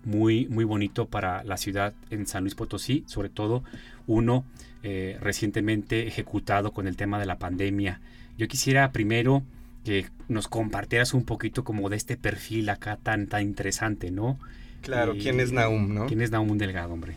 muy, 0.04 0.46
muy 0.48 0.64
bonito 0.64 1.06
para 1.06 1.44
la 1.44 1.56
ciudad 1.56 1.94
en 2.10 2.26
San 2.26 2.42
Luis 2.44 2.54
Potosí, 2.54 3.04
sobre 3.06 3.28
todo 3.28 3.62
uno 4.06 4.44
eh, 4.82 5.18
recientemente 5.20 6.06
ejecutado 6.06 6.72
con 6.72 6.86
el 6.86 6.96
tema 6.96 7.18
de 7.18 7.26
la 7.26 7.38
pandemia. 7.38 8.00
Yo 8.38 8.48
quisiera 8.48 8.92
primero 8.92 9.42
que 9.84 10.06
nos 10.28 10.48
compartieras 10.48 11.14
un 11.14 11.24
poquito 11.24 11.64
como 11.64 11.88
de 11.88 11.96
este 11.96 12.16
perfil 12.16 12.68
acá 12.70 12.96
tan, 12.96 13.26
tan 13.26 13.42
interesante, 13.42 14.10
¿no? 14.10 14.38
Claro, 14.82 15.12
¿quién 15.12 15.40
es 15.40 15.52
Naum, 15.52 15.94
no? 15.94 16.06
¿Quién 16.06 16.22
es 16.22 16.30
Naum 16.30 16.56
Delgado, 16.56 16.92
hombre? 16.92 17.16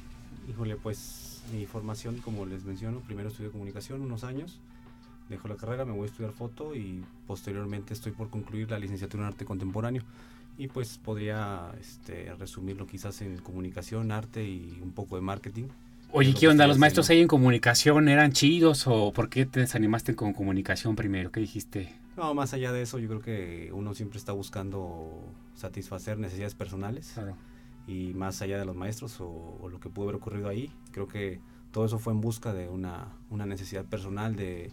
Híjole, 0.49 0.75
pues 0.75 1.41
mi 1.53 1.65
formación, 1.65 2.17
como 2.17 2.45
les 2.45 2.65
menciono, 2.65 2.99
primero 2.99 3.29
estudié 3.29 3.49
comunicación 3.49 4.01
unos 4.01 4.23
años, 4.23 4.59
dejo 5.29 5.47
la 5.47 5.55
carrera, 5.55 5.85
me 5.85 5.93
voy 5.93 6.03
a 6.03 6.11
estudiar 6.11 6.33
foto 6.33 6.75
y 6.75 7.03
posteriormente 7.27 7.93
estoy 7.93 8.11
por 8.11 8.29
concluir 8.29 8.69
la 8.71 8.79
licenciatura 8.79 9.23
en 9.23 9.27
arte 9.27 9.45
contemporáneo 9.45 10.03
y 10.57 10.67
pues 10.67 10.97
podría 10.97 11.71
este, 11.79 12.33
resumirlo 12.35 12.85
quizás 12.85 13.21
en 13.21 13.37
comunicación, 13.37 14.11
arte 14.11 14.43
y 14.43 14.79
un 14.81 14.91
poco 14.91 15.15
de 15.15 15.21
marketing. 15.21 15.65
Oye, 16.11 16.35
¿qué 16.35 16.47
onda? 16.47 16.67
¿Los 16.67 16.77
maestros 16.77 17.09
ahí 17.09 17.21
en 17.21 17.27
comunicación 17.27 18.07
eran 18.07 18.33
chidos 18.33 18.85
o 18.85 19.11
por 19.13 19.29
qué 19.29 19.47
te 19.47 19.61
desanimaste 19.61 20.15
con 20.15 20.33
comunicación 20.33 20.95
primero? 20.95 21.31
¿Qué 21.31 21.39
dijiste? 21.39 21.91
No, 22.15 22.35
más 22.35 22.53
allá 22.53 22.71
de 22.71 22.83
eso, 22.83 22.99
yo 22.99 23.07
creo 23.07 23.21
que 23.21 23.71
uno 23.73 23.95
siempre 23.95 24.19
está 24.19 24.31
buscando 24.31 25.23
satisfacer 25.55 26.19
necesidades 26.19 26.53
personales. 26.53 27.15
Y 27.87 28.13
más 28.13 28.41
allá 28.43 28.59
de 28.59 28.65
los 28.65 28.75
maestros 28.75 29.17
o, 29.19 29.67
lo 29.69 29.79
que 29.79 29.89
pudo 29.89 30.05
haber 30.05 30.15
ocurrido 30.17 30.49
ahí, 30.49 30.71
creo 30.91 31.07
que 31.07 31.39
todo 31.71 31.85
eso 31.85 31.97
fue 31.97 32.13
en 32.13 32.21
busca 32.21 32.53
de 32.53 32.69
una, 32.69 33.07
una 33.31 33.47
necesidad 33.47 33.83
personal 33.85 34.35
de, 34.35 34.71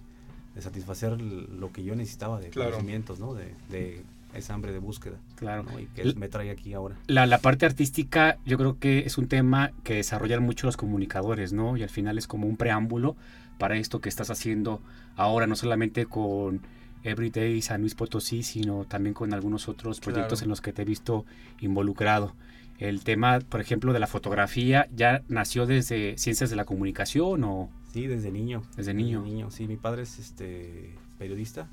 satisfacer 0.58 1.18
lo 1.22 1.72
que 1.72 1.82
yo 1.84 1.94
necesitaba 1.94 2.38
de 2.38 2.50
conocimientos, 2.50 3.18
¿no? 3.18 3.32
De, 3.32 3.54
de 3.70 4.04
esa 4.34 4.54
hambre 4.54 4.72
de 4.72 4.78
búsqueda. 4.78 5.16
Claro. 5.36 5.64
Y 5.78 5.86
que 5.86 6.14
me 6.14 6.28
trae 6.28 6.50
aquí 6.50 6.72
ahora. 6.72 6.96
La, 7.06 7.26
la, 7.26 7.38
parte 7.38 7.66
artística 7.66 8.38
yo 8.44 8.58
creo 8.58 8.78
que 8.78 9.00
es 9.00 9.18
un 9.18 9.28
tema 9.28 9.72
que 9.84 9.94
desarrollan 9.94 10.42
mucho 10.42 10.66
los 10.66 10.76
comunicadores, 10.76 11.52
¿no? 11.52 11.76
Y 11.76 11.82
al 11.82 11.90
final 11.90 12.18
es 12.18 12.26
como 12.26 12.46
un 12.46 12.56
preámbulo 12.56 13.16
para 13.58 13.76
esto 13.76 14.00
que 14.00 14.08
estás 14.08 14.30
haciendo 14.30 14.80
ahora, 15.16 15.46
no 15.46 15.56
solamente 15.56 16.06
con 16.06 16.62
Everyday 17.04 17.60
San 17.62 17.80
Luis 17.80 17.94
Potosí, 17.94 18.42
sino 18.42 18.84
también 18.84 19.14
con 19.14 19.32
algunos 19.34 19.68
otros 19.68 20.00
proyectos 20.00 20.42
en 20.42 20.48
los 20.48 20.60
que 20.60 20.72
te 20.72 20.82
he 20.82 20.84
visto 20.84 21.24
involucrado. 21.60 22.34
El 22.78 23.04
tema, 23.04 23.40
por 23.40 23.60
ejemplo, 23.60 23.92
de 23.92 23.98
la 23.98 24.06
fotografía, 24.06 24.88
¿ya 24.96 25.22
nació 25.28 25.66
desde 25.66 26.16
Ciencias 26.16 26.48
de 26.48 26.56
la 26.56 26.64
Comunicación 26.64 27.44
o...? 27.44 27.68
Sí, 27.92 28.06
desde 28.06 28.30
niño. 28.30 28.62
Desde 28.76 28.94
niño. 28.94 29.20
Desde 29.20 29.34
niño, 29.34 29.50
sí. 29.50 29.66
Mi 29.66 29.76
padre 29.76 30.02
es 30.02 30.18
este 30.18 30.94
periodista 31.18 31.68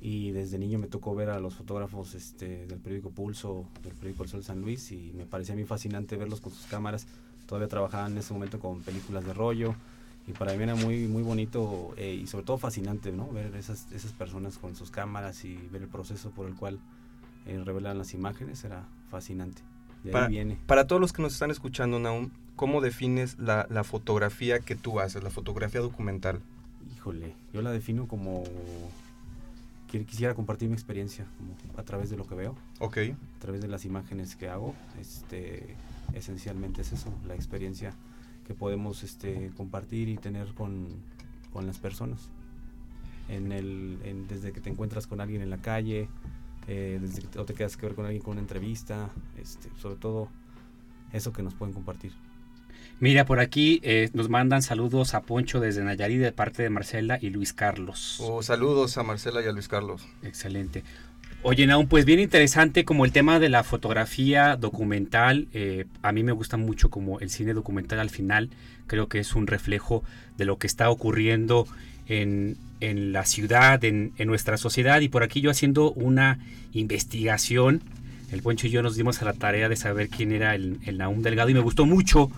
y 0.00 0.30
desde 0.30 0.58
niño 0.58 0.78
me 0.78 0.86
tocó 0.86 1.14
ver 1.14 1.28
a 1.28 1.38
los 1.40 1.54
fotógrafos 1.54 2.14
este, 2.14 2.66
del 2.66 2.78
periódico 2.78 3.10
Pulso, 3.10 3.66
del 3.82 3.92
periódico 3.92 4.22
El 4.22 4.28
Sol 4.30 4.44
San 4.44 4.60
Luis 4.62 4.92
y 4.92 5.12
me 5.14 5.26
parecía 5.26 5.54
a 5.54 5.56
mí 5.56 5.64
fascinante 5.64 6.16
verlos 6.16 6.40
con 6.40 6.52
sus 6.52 6.66
cámaras. 6.66 7.06
Todavía 7.46 7.68
trabajaban 7.68 8.12
en 8.12 8.18
ese 8.18 8.32
momento 8.32 8.58
con 8.60 8.80
películas 8.80 9.24
de 9.26 9.34
rollo 9.34 9.74
y 10.26 10.32
para 10.32 10.54
mí 10.54 10.62
era 10.62 10.74
muy 10.74 11.06
muy 11.06 11.22
bonito 11.22 11.92
eh, 11.96 12.14
y 12.14 12.26
sobre 12.26 12.44
todo 12.44 12.56
fascinante 12.56 13.12
¿no? 13.12 13.28
ver 13.28 13.54
esas, 13.56 13.90
esas 13.92 14.12
personas 14.12 14.56
con 14.58 14.74
sus 14.74 14.90
cámaras 14.90 15.44
y 15.44 15.56
ver 15.70 15.82
el 15.82 15.88
proceso 15.88 16.30
por 16.30 16.46
el 16.46 16.54
cual 16.54 16.78
eh, 17.46 17.60
revelan 17.64 17.98
las 17.98 18.14
imágenes, 18.14 18.64
era 18.64 18.84
fascinante. 19.10 19.60
De 20.04 20.12
para, 20.12 20.26
ahí 20.26 20.32
viene. 20.32 20.58
para 20.66 20.86
todos 20.86 21.00
los 21.00 21.12
que 21.12 21.20
nos 21.20 21.34
están 21.34 21.50
escuchando, 21.50 21.98
Naum, 21.98 22.30
¿cómo 22.56 22.80
defines 22.80 23.38
la, 23.38 23.66
la 23.68 23.84
fotografía 23.84 24.60
que 24.60 24.76
tú 24.76 25.00
haces, 25.00 25.22
la 25.22 25.30
fotografía 25.30 25.80
documental? 25.82 26.40
Híjole, 26.96 27.34
yo 27.52 27.60
la 27.60 27.70
defino 27.70 28.06
como 28.06 28.44
quisiera 29.90 30.34
compartir 30.34 30.68
mi 30.68 30.74
experiencia 30.74 31.26
como 31.36 31.54
a 31.78 31.82
través 31.82 32.10
de 32.10 32.16
lo 32.16 32.26
que 32.26 32.34
veo. 32.34 32.54
Ok. 32.78 32.98
A 33.36 33.40
través 33.40 33.60
de 33.60 33.68
las 33.68 33.84
imágenes 33.84 34.36
que 34.36 34.48
hago. 34.48 34.74
Este, 35.00 35.74
esencialmente 36.14 36.82
es 36.82 36.92
eso, 36.92 37.12
la 37.26 37.34
experiencia 37.34 37.92
que 38.46 38.54
podemos 38.54 39.02
este, 39.02 39.50
compartir 39.56 40.08
y 40.08 40.16
tener 40.16 40.54
con, 40.54 40.88
con 41.52 41.66
las 41.66 41.78
personas. 41.78 42.30
En 43.28 43.52
el, 43.52 44.26
desde 44.28 44.52
que 44.52 44.60
te 44.60 44.70
encuentras 44.70 45.06
con 45.06 45.20
alguien 45.20 45.42
en 45.42 45.50
la 45.50 45.58
calle, 45.58 46.08
eh, 46.66 46.98
desde 47.00 47.22
que 47.22 47.38
o 47.38 47.44
te 47.44 47.54
quedas 47.54 47.76
que 47.76 47.86
ver 47.86 47.94
con 47.94 48.04
alguien 48.04 48.22
con 48.22 48.32
una 48.32 48.40
entrevista, 48.40 49.10
este, 49.38 49.68
sobre 49.78 49.96
todo 49.96 50.28
eso 51.12 51.32
que 51.32 51.42
nos 51.42 51.54
pueden 51.54 51.72
compartir. 51.72 52.12
Mira, 53.00 53.24
por 53.24 53.40
aquí 53.40 53.80
eh, 53.82 54.10
nos 54.12 54.28
mandan 54.28 54.60
saludos 54.60 55.14
a 55.14 55.22
Poncho 55.22 55.58
desde 55.58 55.82
Nayarit 55.82 56.20
de 56.20 56.32
parte 56.32 56.62
de 56.62 56.68
Marcela 56.68 57.18
y 57.20 57.30
Luis 57.30 57.54
Carlos. 57.54 58.18
Oh, 58.20 58.42
saludos 58.42 58.98
a 58.98 59.02
Marcela 59.02 59.42
y 59.42 59.46
a 59.46 59.52
Luis 59.52 59.68
Carlos. 59.68 60.06
Excelente. 60.22 60.84
Oye, 61.42 61.66
Naum, 61.66 61.88
pues 61.88 62.04
bien 62.04 62.20
interesante 62.20 62.84
como 62.84 63.06
el 63.06 63.12
tema 63.12 63.38
de 63.38 63.48
la 63.48 63.64
fotografía 63.64 64.56
documental. 64.56 65.48
Eh, 65.54 65.86
a 66.02 66.12
mí 66.12 66.22
me 66.22 66.32
gusta 66.32 66.58
mucho 66.58 66.90
como 66.90 67.18
el 67.20 67.30
cine 67.30 67.54
documental 67.54 68.00
al 68.00 68.10
final. 68.10 68.50
Creo 68.86 69.08
que 69.08 69.18
es 69.18 69.34
un 69.34 69.46
reflejo 69.46 70.04
de 70.36 70.44
lo 70.44 70.58
que 70.58 70.66
está 70.66 70.90
ocurriendo 70.90 71.66
en, 72.06 72.58
en 72.80 73.14
la 73.14 73.24
ciudad, 73.24 73.82
en, 73.82 74.12
en, 74.18 74.28
nuestra 74.28 74.58
sociedad. 74.58 75.00
Y 75.00 75.08
por 75.08 75.22
aquí 75.22 75.40
yo 75.40 75.50
haciendo 75.50 75.90
una 75.92 76.38
investigación, 76.74 77.80
el 78.30 78.42
Poncho 78.42 78.66
y 78.66 78.70
yo 78.70 78.82
nos 78.82 78.94
dimos 78.94 79.22
a 79.22 79.24
la 79.24 79.32
tarea 79.32 79.70
de 79.70 79.76
saber 79.76 80.10
quién 80.10 80.32
era 80.32 80.54
el, 80.54 80.78
el 80.84 80.98
Naum 80.98 81.22
Delgado 81.22 81.48
y 81.48 81.54
me 81.54 81.60
gustó 81.60 81.86
mucho 81.86 82.30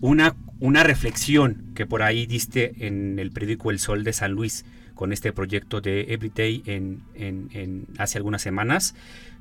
una, 0.00 0.34
una 0.60 0.82
reflexión 0.82 1.72
que 1.74 1.86
por 1.86 2.02
ahí 2.02 2.26
diste 2.26 2.86
en 2.86 3.18
el 3.18 3.30
periódico 3.30 3.70
El 3.70 3.78
Sol 3.78 4.04
de 4.04 4.12
San 4.12 4.32
Luis 4.32 4.64
con 4.94 5.12
este 5.12 5.32
proyecto 5.32 5.80
de 5.80 6.12
Everyday 6.12 6.62
en, 6.66 7.02
en, 7.14 7.86
hace 7.98 8.18
algunas 8.18 8.42
semanas. 8.42 8.94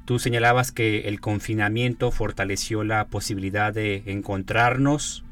Tú 0.05 0.19
señalabas 0.19 0.71
que 0.71 1.07
el 1.07 1.19
confinamiento 1.19 2.11
fortaleció 2.11 2.83
la 2.83 3.07
posibilidad 3.07 3.73
de 3.73 4.03
encontrarnos, 4.05 5.23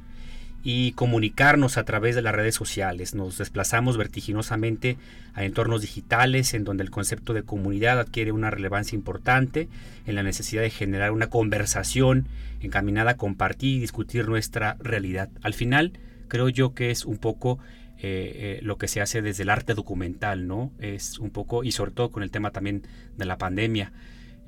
y 0.68 0.94
comunicarnos 0.94 1.78
a 1.78 1.86
través 1.86 2.16
de 2.16 2.24
las 2.24 2.34
redes 2.34 2.56
sociales. 2.56 3.14
Nos 3.14 3.38
desplazamos 3.38 3.98
vertiginosamente 3.98 4.98
a 5.36 5.46
entornos 5.46 5.82
digitales 5.82 6.56
en 6.56 6.64
donde 6.64 6.84
el 6.84 6.90
concepto 6.90 7.34
de 7.34 7.44
comunidad 7.44 8.00
adquiere 8.00 8.32
una 8.32 8.50
relevancia 8.50 8.96
importante 8.96 9.70
en 10.08 10.16
la 10.16 10.24
necesidad 10.24 10.64
de 10.64 10.72
generar 10.72 11.12
una 11.12 11.28
conversación 11.28 12.28
encaminada 12.62 13.12
a 13.12 13.18
compartir 13.18 13.78
y 13.78 13.80
discutir 13.80 14.28
nuestra 14.28 14.76
realidad. 14.80 15.30
Al 15.44 15.54
final, 15.54 16.00
creo 16.28 16.50
yo 16.50 16.74
que 16.74 16.90
es 16.90 17.06
un 17.06 17.20
poco 17.20 17.60
eh, 18.00 18.58
eh, 18.58 18.60
lo 18.64 18.80
que 18.80 18.88
se 18.88 19.02
hace 19.02 19.22
desde 19.22 19.44
el 19.44 19.52
arte 19.52 19.76
documental, 19.76 20.48
¿no? 20.48 20.72
Es 20.80 21.20
un 21.20 21.30
poco, 21.30 21.64
y 21.64 21.74
sobre 21.74 21.92
todo 21.92 22.10
con 22.10 22.24
el 22.24 22.32
tema 22.32 22.50
también 22.50 22.82
de 23.16 23.26
la 23.26 23.38
pandemia. 23.38 23.94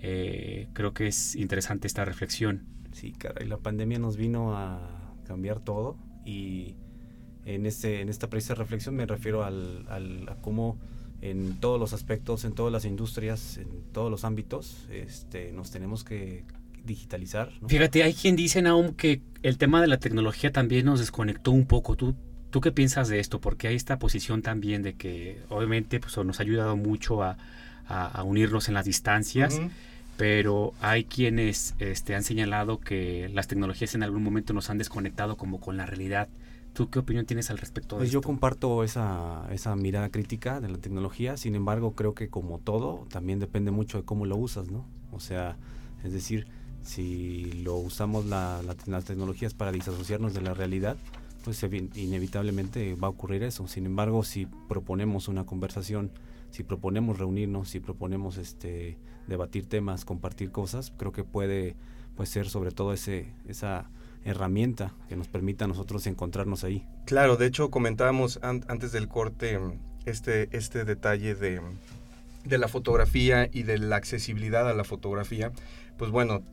Eh, 0.02 0.68
creo 0.74 0.96
que 0.96 1.06
es 1.06 1.36
interesante 1.36 1.86
esta 1.86 2.06
reflexión. 2.06 2.66
Sí, 2.92 3.12
caray, 3.12 3.48
la 3.48 3.58
pandemia 3.58 4.00
nos 4.00 4.18
vino 4.18 4.58
a 4.58 5.14
cambiar 5.28 5.60
todo 5.60 6.07
y 6.28 6.76
en, 7.46 7.66
este, 7.66 8.02
en 8.02 8.10
esta 8.10 8.30
precisa 8.30 8.54
reflexión 8.56 8.96
me 8.96 9.06
refiero 9.06 9.44
al, 9.44 9.86
al, 9.90 10.28
a 10.30 10.36
cómo 10.36 10.78
en 11.22 11.56
todos 11.60 11.80
los 11.80 11.94
aspectos, 11.94 12.46
en 12.46 12.54
todas 12.54 12.72
las 12.72 12.86
industrias, 12.86 13.58
en 13.58 13.68
todos 13.94 14.12
los 14.12 14.24
ámbitos, 14.26 14.86
este, 14.92 15.52
nos 15.54 15.72
tenemos 15.72 16.04
que 16.04 16.44
digitalizar. 16.86 17.52
¿no? 17.62 17.70
Fíjate, 17.70 18.04
hay 18.04 18.14
quien 18.14 18.36
dice 18.36 18.60
aún 18.68 18.94
que 18.94 19.22
el 19.42 19.58
tema 19.58 19.82
de 19.82 19.88
la 19.88 19.98
tecnología 19.98 20.52
también 20.52 20.86
nos 20.86 21.00
desconectó 21.00 21.52
un 21.52 21.66
poco. 21.66 21.96
¿Tú, 21.96 22.16
¿Tú 22.50 22.62
qué 22.62 22.72
piensas 22.72 23.08
de 23.10 23.20
esto? 23.20 23.40
Porque 23.42 23.68
hay 23.68 23.76
esta 23.76 23.98
posición 23.98 24.42
también 24.42 24.84
de 24.84 24.94
que 24.94 25.42
obviamente 25.50 26.00
pues, 26.00 26.16
nos 26.18 26.40
ha 26.40 26.44
ayudado 26.44 26.78
mucho 26.78 27.24
a, 27.24 27.38
a, 27.88 28.08
a 28.08 28.24
unirnos 28.24 28.68
en 28.68 28.74
las 28.74 28.86
distancias, 28.86 29.56
Ujú. 29.56 29.70
Pero 30.18 30.74
hay 30.82 31.04
quienes 31.06 31.76
este, 31.80 32.16
han 32.16 32.24
señalado 32.24 32.80
que 32.80 33.30
las 33.34 33.48
tecnologías 33.48 33.94
en 33.96 34.04
algún 34.04 34.24
momento 34.24 34.54
nos 34.54 34.70
han 34.70 34.78
desconectado 34.78 35.38
como 35.38 35.60
con 35.60 35.78
la 35.78 35.86
realidad. 35.86 36.28
¿Tú 36.74 36.90
qué 36.90 37.00
opinión 37.00 37.26
tienes 37.26 37.50
al 37.50 37.58
respecto 37.58 37.96
de 37.96 38.02
Pues 38.02 38.12
yo 38.12 38.22
comparto 38.22 38.84
esa, 38.84 39.48
esa 39.52 39.76
mirada 39.76 40.10
crítica 40.10 40.60
de 40.60 40.70
la 40.70 40.78
tecnología, 40.78 41.38
sin 41.38 41.56
embargo 41.56 41.94
creo 41.94 42.14
que 42.14 42.30
como 42.30 42.60
todo 42.60 43.06
también 43.10 43.40
depende 43.40 43.72
mucho 43.72 43.98
de 43.98 44.04
cómo 44.04 44.26
lo 44.26 44.36
usas, 44.38 44.70
¿no? 44.70 44.86
O 45.12 45.20
sea, 45.20 45.58
es 46.04 46.14
decir, 46.14 46.48
si 46.84 47.52
lo 47.64 47.76
usamos 47.76 48.26
la, 48.26 48.62
la- 48.66 48.76
las 48.86 49.06
tecnologías 49.06 49.54
para 49.54 49.72
disasociarnos 49.72 50.34
de 50.34 50.42
la 50.42 50.54
realidad, 50.54 50.98
pues 51.44 51.64
evi- 51.64 51.90
inevitablemente 51.96 52.94
va 52.96 53.08
a 53.08 53.12
ocurrir 53.12 53.42
eso. 53.44 53.68
Sin 53.68 53.86
embargo, 53.86 54.24
si 54.24 54.46
proponemos 54.68 55.28
una 55.28 55.46
conversación, 55.46 56.12
si 56.52 56.64
proponemos 56.64 57.20
reunirnos, 57.20 57.70
si 57.70 57.80
proponemos 57.80 58.38
este 58.38 58.98
debatir 59.28 59.66
temas, 59.66 60.06
compartir 60.06 60.52
cosas, 60.52 60.94
creo 60.98 61.12
que 61.12 61.24
puede, 61.24 61.76
puede 62.16 62.28
ser 62.30 62.48
sobre 62.50 62.72
todo 62.72 62.94
ese, 62.94 63.28
esa 63.48 63.90
herramienta 64.24 64.94
que 65.10 65.16
nos 65.16 65.28
permita 65.28 65.66
a 65.66 65.68
nosotros 65.68 66.08
encontrarnos 66.08 66.64
ahí. 66.64 66.86
Claro, 67.06 67.36
de 67.38 67.46
hecho 67.46 67.70
comentábamos 67.70 68.40
an- 68.42 68.66
antes 68.68 68.92
del 68.92 69.08
corte 69.08 69.60
este, 70.06 70.48
este 70.56 70.86
detalle 70.86 71.36
de, 71.36 71.62
de 72.46 72.58
la 72.58 72.68
fotografía 72.68 73.50
y 73.52 73.64
de 73.64 73.78
la 73.78 73.98
accesibilidad 73.98 74.70
a 74.70 74.74
la 74.74 74.84
fotografía. 74.84 75.52
Pues 75.98 76.12
bueno, 76.12 76.44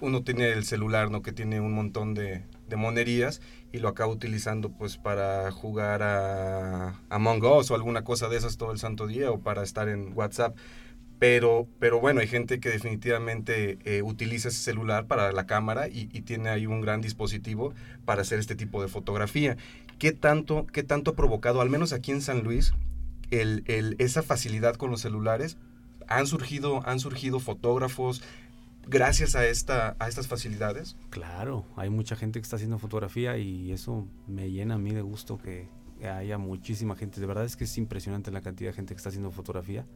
uno 0.00 0.22
tiene 0.22 0.50
el 0.50 0.64
celular, 0.64 1.10
¿no? 1.10 1.22
Que 1.22 1.32
tiene 1.32 1.60
un 1.60 1.74
montón 1.74 2.14
de 2.14 2.44
monerías 2.76 3.40
y 3.72 3.78
lo 3.78 3.88
acaba 3.88 4.12
utilizando 4.12 4.70
pues 4.70 4.96
para 4.96 5.50
jugar 5.52 6.02
a 6.02 7.00
Among 7.08 7.44
Us 7.44 7.70
o 7.70 7.74
alguna 7.74 8.02
cosa 8.02 8.28
de 8.28 8.36
esas 8.36 8.56
todo 8.56 8.72
el 8.72 8.78
santo 8.78 9.06
día 9.06 9.30
o 9.30 9.38
para 9.40 9.62
estar 9.62 9.88
en 9.88 10.12
WhatsApp. 10.14 10.56
Pero, 11.18 11.68
pero 11.78 12.00
bueno, 12.00 12.20
hay 12.20 12.26
gente 12.26 12.60
que 12.60 12.70
definitivamente 12.70 13.78
eh, 13.84 14.00
utiliza 14.02 14.48
ese 14.48 14.58
celular 14.62 15.06
para 15.06 15.32
la 15.32 15.46
cámara 15.46 15.86
y, 15.86 16.06
tiene 16.22 16.48
ahí 16.48 16.66
un 16.66 16.80
gran 16.80 17.02
dispositivo 17.02 17.74
para 18.06 18.22
hacer 18.22 18.38
este 18.38 18.56
tipo 18.56 18.80
de 18.80 18.88
fotografía. 18.88 19.58
¿Qué 19.98 20.12
tanto, 20.12 20.66
qué 20.72 20.82
tanto 20.82 21.10
ha 21.10 21.16
provocado, 21.16 21.60
al 21.60 21.68
menos 21.68 21.92
aquí 21.92 22.10
en 22.10 22.22
San 22.22 22.42
Luis, 22.42 22.72
el, 23.30 23.64
el- 23.66 23.96
esa 23.98 24.22
facilidad 24.22 24.76
con 24.76 24.90
los 24.90 25.02
celulares? 25.02 25.58
¿Han 26.08 26.26
surgido, 26.26 26.82
han 26.88 26.98
surgido 27.00 27.38
fotógrafos 27.38 28.22
gracias 28.90 29.36
a, 29.36 29.46
esta, 29.46 29.96
a 29.98 30.08
estas 30.08 30.26
facilidades? 30.26 30.96
Claro, 31.10 31.64
hay 31.76 31.88
mucha 31.88 32.16
gente 32.16 32.40
que 32.40 32.44
está 32.44 32.56
haciendo 32.56 32.78
fotografía 32.78 33.38
y 33.38 33.72
eso 33.72 34.06
me 34.26 34.50
llena 34.50 34.74
a 34.74 34.78
mí 34.78 34.92
de 34.92 35.02
gusto 35.02 35.38
que 35.38 35.68
haya 36.04 36.38
muchísima 36.38 36.96
gente. 36.96 37.20
De 37.20 37.26
verdad 37.26 37.44
es 37.44 37.56
que 37.56 37.64
es 37.64 37.78
impresionante 37.78 38.30
la 38.30 38.42
cantidad 38.42 38.70
de 38.70 38.74
gente 38.74 38.94
que 38.94 38.98
está 38.98 39.10
haciendo 39.10 39.30
fotografía, 39.30 39.86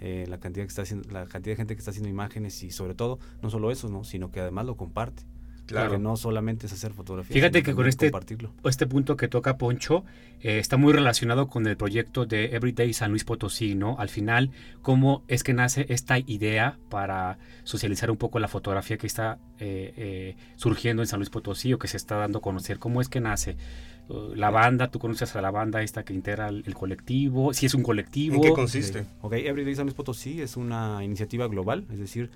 eh, 0.00 0.26
la 0.28 0.38
cantidad 0.38 0.64
que 0.64 0.70
está 0.70 0.82
haciendo, 0.82 1.10
la 1.10 1.26
cantidad 1.26 1.52
de 1.52 1.56
gente 1.56 1.74
que 1.74 1.80
está 1.80 1.90
haciendo 1.90 2.08
imágenes 2.08 2.62
y 2.62 2.70
sobre 2.70 2.94
todo 2.94 3.18
no 3.42 3.50
solo 3.50 3.70
eso, 3.70 3.88
no, 3.88 4.04
sino 4.04 4.30
que 4.30 4.40
además 4.40 4.66
lo 4.66 4.76
comparte. 4.76 5.24
Claro. 5.68 5.90
Porque 5.90 6.02
no 6.02 6.16
solamente 6.16 6.66
es 6.66 6.72
hacer 6.72 6.94
fotografía. 6.94 7.34
Fíjate 7.34 7.62
que 7.62 7.74
con 7.74 7.86
este, 7.86 8.10
compartirlo. 8.10 8.54
este 8.64 8.86
punto 8.86 9.16
que 9.16 9.28
toca 9.28 9.58
Poncho 9.58 10.04
eh, 10.40 10.58
está 10.58 10.78
muy 10.78 10.94
relacionado 10.94 11.46
con 11.48 11.66
el 11.66 11.76
proyecto 11.76 12.24
de 12.24 12.56
Everyday 12.56 12.92
San 12.94 13.10
Luis 13.10 13.24
Potosí, 13.24 13.74
¿no? 13.74 13.96
Al 13.98 14.08
final, 14.08 14.50
¿cómo 14.80 15.24
es 15.28 15.42
que 15.42 15.52
nace 15.52 15.84
esta 15.90 16.18
idea 16.18 16.78
para 16.88 17.38
socializar 17.64 18.10
un 18.10 18.16
poco 18.16 18.38
la 18.38 18.48
fotografía 18.48 18.96
que 18.96 19.06
está 19.06 19.38
eh, 19.58 19.92
eh, 19.96 20.36
surgiendo 20.56 21.02
en 21.02 21.06
San 21.06 21.18
Luis 21.18 21.28
Potosí 21.28 21.72
o 21.74 21.78
que 21.78 21.86
se 21.86 21.98
está 21.98 22.16
dando 22.16 22.38
a 22.38 22.42
conocer? 22.42 22.78
¿Cómo 22.78 23.02
es 23.02 23.08
que 23.08 23.20
nace? 23.20 23.56
Uh, 24.08 24.34
la 24.34 24.48
banda, 24.48 24.90
tú 24.90 24.98
conoces 24.98 25.36
a 25.36 25.42
la 25.42 25.50
banda 25.50 25.82
esta 25.82 26.02
que 26.02 26.14
integra 26.14 26.48
el, 26.48 26.62
el 26.66 26.74
colectivo, 26.74 27.52
si 27.52 27.66
es 27.66 27.74
un 27.74 27.82
colectivo. 27.82 28.40
Ok, 28.40 28.58
Ok, 29.20 29.34
Everyday 29.34 29.74
San 29.74 29.84
Luis 29.84 29.94
Potosí 29.94 30.40
es 30.40 30.56
una 30.56 31.04
iniciativa 31.04 31.46
global, 31.46 31.84
es 31.92 31.98
decir, 31.98 32.30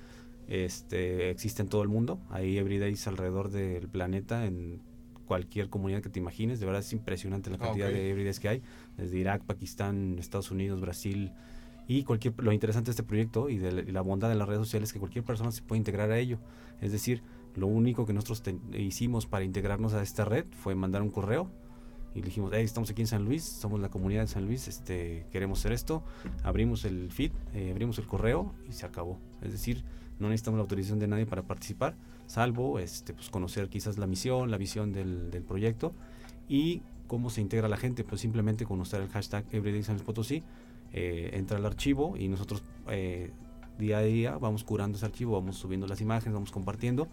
este, 0.49 1.31
existe 1.31 1.63
en 1.63 1.69
todo 1.69 1.83
el 1.83 1.89
mundo. 1.89 2.21
Hay 2.31 2.59
Everydays 2.59 3.07
alrededor 3.07 3.51
del 3.51 3.89
planeta, 3.89 4.47
en 4.47 4.81
cualquier 5.27 5.71
comunidad 5.71 6.03
que 6.03 6.09
te 6.11 6.19
imagines. 6.19 6.61
De 6.61 6.67
verdad 6.67 6.81
es 6.83 6.93
impresionante 6.93 7.51
la 7.51 7.59
cantidad 7.59 7.89
Ok. 7.89 7.95
de 7.95 8.11
Everydays 8.11 8.41
que 8.41 8.49
hay, 8.49 8.63
desde 8.97 9.19
Irak, 9.19 9.45
Pakistán, 9.45 10.17
Estados 10.19 10.51
Unidos, 10.51 10.81
Brasil. 10.81 11.33
Y 11.89 12.05
cualquier, 12.05 12.35
lo 12.39 12.53
interesante 12.53 12.87
de 12.87 12.93
este 12.93 13.03
proyecto 13.03 13.49
y 13.49 13.59
de 13.59 13.91
la, 13.93 14.01
bondad 14.03 14.29
de 14.29 14.35
las 14.37 14.47
redes 14.49 14.61
sociales 14.61 14.89
es 14.91 14.93
que 14.93 14.99
cualquier 14.99 15.25
persona 15.25 15.51
se 15.51 15.63
puede 15.63 15.79
integrar 15.79 16.11
a 16.11 16.19
ello. 16.19 16.39
Es 16.81 16.93
decir, 16.93 17.23
lo 17.57 17.67
único 17.67 18.07
que 18.07 18.13
nosotros 18.13 18.43
ten- 18.43 18.61
hicimos 18.73 19.27
para 19.27 19.45
integrarnos 19.45 19.93
a 19.95 20.03
esta 20.03 20.25
red 20.25 20.45
fue 20.53 20.75
mandar 20.75 21.03
un 21.03 21.11
correo 21.11 21.51
y 22.15 22.21
dijimos, 22.21 22.53
hey, 22.55 22.65
estamos 22.65 22.91
aquí 22.91 23.01
en 23.01 23.07
San 23.09 23.25
Luis, 23.25 23.43
somos 23.43 23.81
la 23.81 23.89
comunidad 23.89 24.23
de 24.23 24.27
San 24.29 24.45
Luis, 24.47 24.69
este, 24.69 25.27
queremos 25.33 25.59
hacer 25.61 25.73
esto, 25.73 26.05
abrimos 26.45 26.85
el 26.85 27.11
feed, 27.11 27.33
eh, 27.55 27.71
abrimos 27.73 27.99
el 27.99 28.07
correo 28.07 28.55
y 28.69 28.73
se 28.73 28.85
acabó. 28.87 29.19
Es 29.41 29.51
decir, 29.53 29.83
no 30.23 30.29
necesitamos 30.29 30.59
la 30.59 30.63
autorización 30.63 30.99
de 30.99 31.09
nadie 31.09 31.27
para 31.27 31.43
participar, 31.43 31.95
salvo 32.27 32.79
este, 32.79 33.13
pues, 33.13 33.29
conocer 33.29 33.69
quizás 33.69 33.99
la 33.99 34.07
misión, 34.07 34.51
la 34.51 34.57
visión 34.57 34.93
del, 34.93 35.31
del 35.31 35.43
proyecto 35.43 35.93
y 36.49 36.83
cómo 37.07 37.29
se 37.29 37.43
integra 37.43 37.69
la 37.69 37.77
gente, 37.77 38.05
pues 38.05 38.23
simplemente 38.23 38.65
con 38.65 38.81
usar 38.81 39.03
el 39.03 39.09
hashtag 39.09 39.45
Everyday 39.53 39.83
San 39.83 39.97
Luis 39.97 40.05
Potosí, 40.05 40.43
eh, 40.95 41.31
entra 41.35 41.59
al 41.59 41.67
archivo 41.67 42.17
y 42.17 42.29
nosotros 42.29 42.63
eh, 42.89 43.31
día 43.79 43.99
a 43.99 44.03
día 44.03 44.39
vamos 44.39 44.65
curando 44.65 44.97
ese 44.97 45.05
archivo, 45.05 45.33
vamos 45.33 45.57
subiendo 45.57 45.87
las 45.87 46.01
imágenes, 46.01 46.33
vamos 46.33 46.53
compartiendo. 46.53 47.09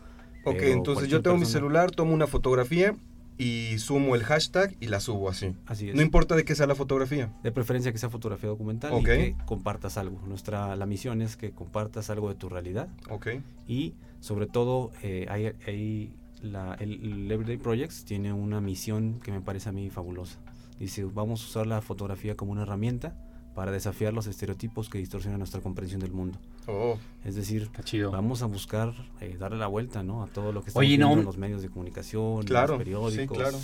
Ok, 0.45 0.61
entonces 0.61 1.09
yo 1.09 1.21
tengo 1.21 1.37
mi 1.37 1.45
celular, 1.45 1.91
tomo 1.91 2.13
una 2.13 2.27
fotografía 2.27 2.95
y 3.39 3.79
sumo 3.79 4.15
el 4.15 4.23
hashtag 4.23 4.75
y 4.81 4.87
la 4.87 4.99
subo 4.99 5.29
así. 5.29 5.55
Así 5.65 5.89
es. 5.89 5.95
No 5.95 6.01
importa 6.01 6.35
de 6.35 6.43
qué 6.45 6.53
sea 6.53 6.67
la 6.67 6.75
fotografía. 6.75 7.31
De 7.41 7.51
preferencia 7.51 7.91
que 7.91 7.97
sea 7.97 8.09
fotografía 8.09 8.49
documental 8.49 8.91
Ok. 8.93 8.99
y 8.99 9.03
que 9.05 9.35
compartas 9.45 9.97
algo. 9.97 10.21
Nuestra 10.27 10.75
la 10.75 10.85
misión 10.85 11.21
es 11.21 11.37
que 11.37 11.51
compartas 11.51 12.09
algo 12.11 12.29
de 12.29 12.35
tu 12.35 12.49
realidad. 12.49 12.89
Ok. 13.09 13.27
Y 13.67 13.95
sobre 14.19 14.45
todo 14.45 14.91
eh, 15.01 15.25
hay, 15.29 15.53
hay 15.65 16.13
la, 16.41 16.75
el, 16.75 17.01
el 17.01 17.31
Everyday 17.31 17.57
Projects 17.57 18.03
tiene 18.03 18.33
una 18.33 18.59
misión 18.61 19.19
que 19.23 19.31
me 19.31 19.41
parece 19.41 19.69
a 19.69 19.71
mí 19.71 19.89
fabulosa. 19.89 20.37
Dice, 20.77 21.05
vamos 21.05 21.41
a 21.41 21.45
usar 21.45 21.67
la 21.67 21.81
fotografía 21.81 22.35
como 22.35 22.51
una 22.51 22.63
herramienta 22.63 23.15
para 23.55 23.71
desafiar 23.71 24.13
los 24.13 24.27
estereotipos 24.27 24.89
que 24.89 24.97
distorsionan 24.97 25.39
nuestra 25.39 25.61
comprensión 25.61 25.99
del 26.01 26.11
mundo. 26.11 26.37
Oh. 26.67 26.97
Es 27.25 27.35
decir, 27.35 27.69
vamos 28.11 28.41
a 28.41 28.45
buscar 28.45 28.93
eh, 29.21 29.35
darle 29.39 29.57
la 29.57 29.67
vuelta 29.67 30.03
¿no? 30.03 30.23
a 30.23 30.27
todo 30.27 30.51
lo 30.53 30.63
que 30.63 30.71
viendo 30.79 31.07
no- 31.09 31.19
en 31.19 31.25
los 31.25 31.37
medios 31.37 31.61
de 31.61 31.69
comunicación, 31.69 32.43
Claro, 32.43 32.73
los 32.75 32.77
periódicos. 32.79 33.37
sí, 33.37 33.41
claro. 33.43 33.57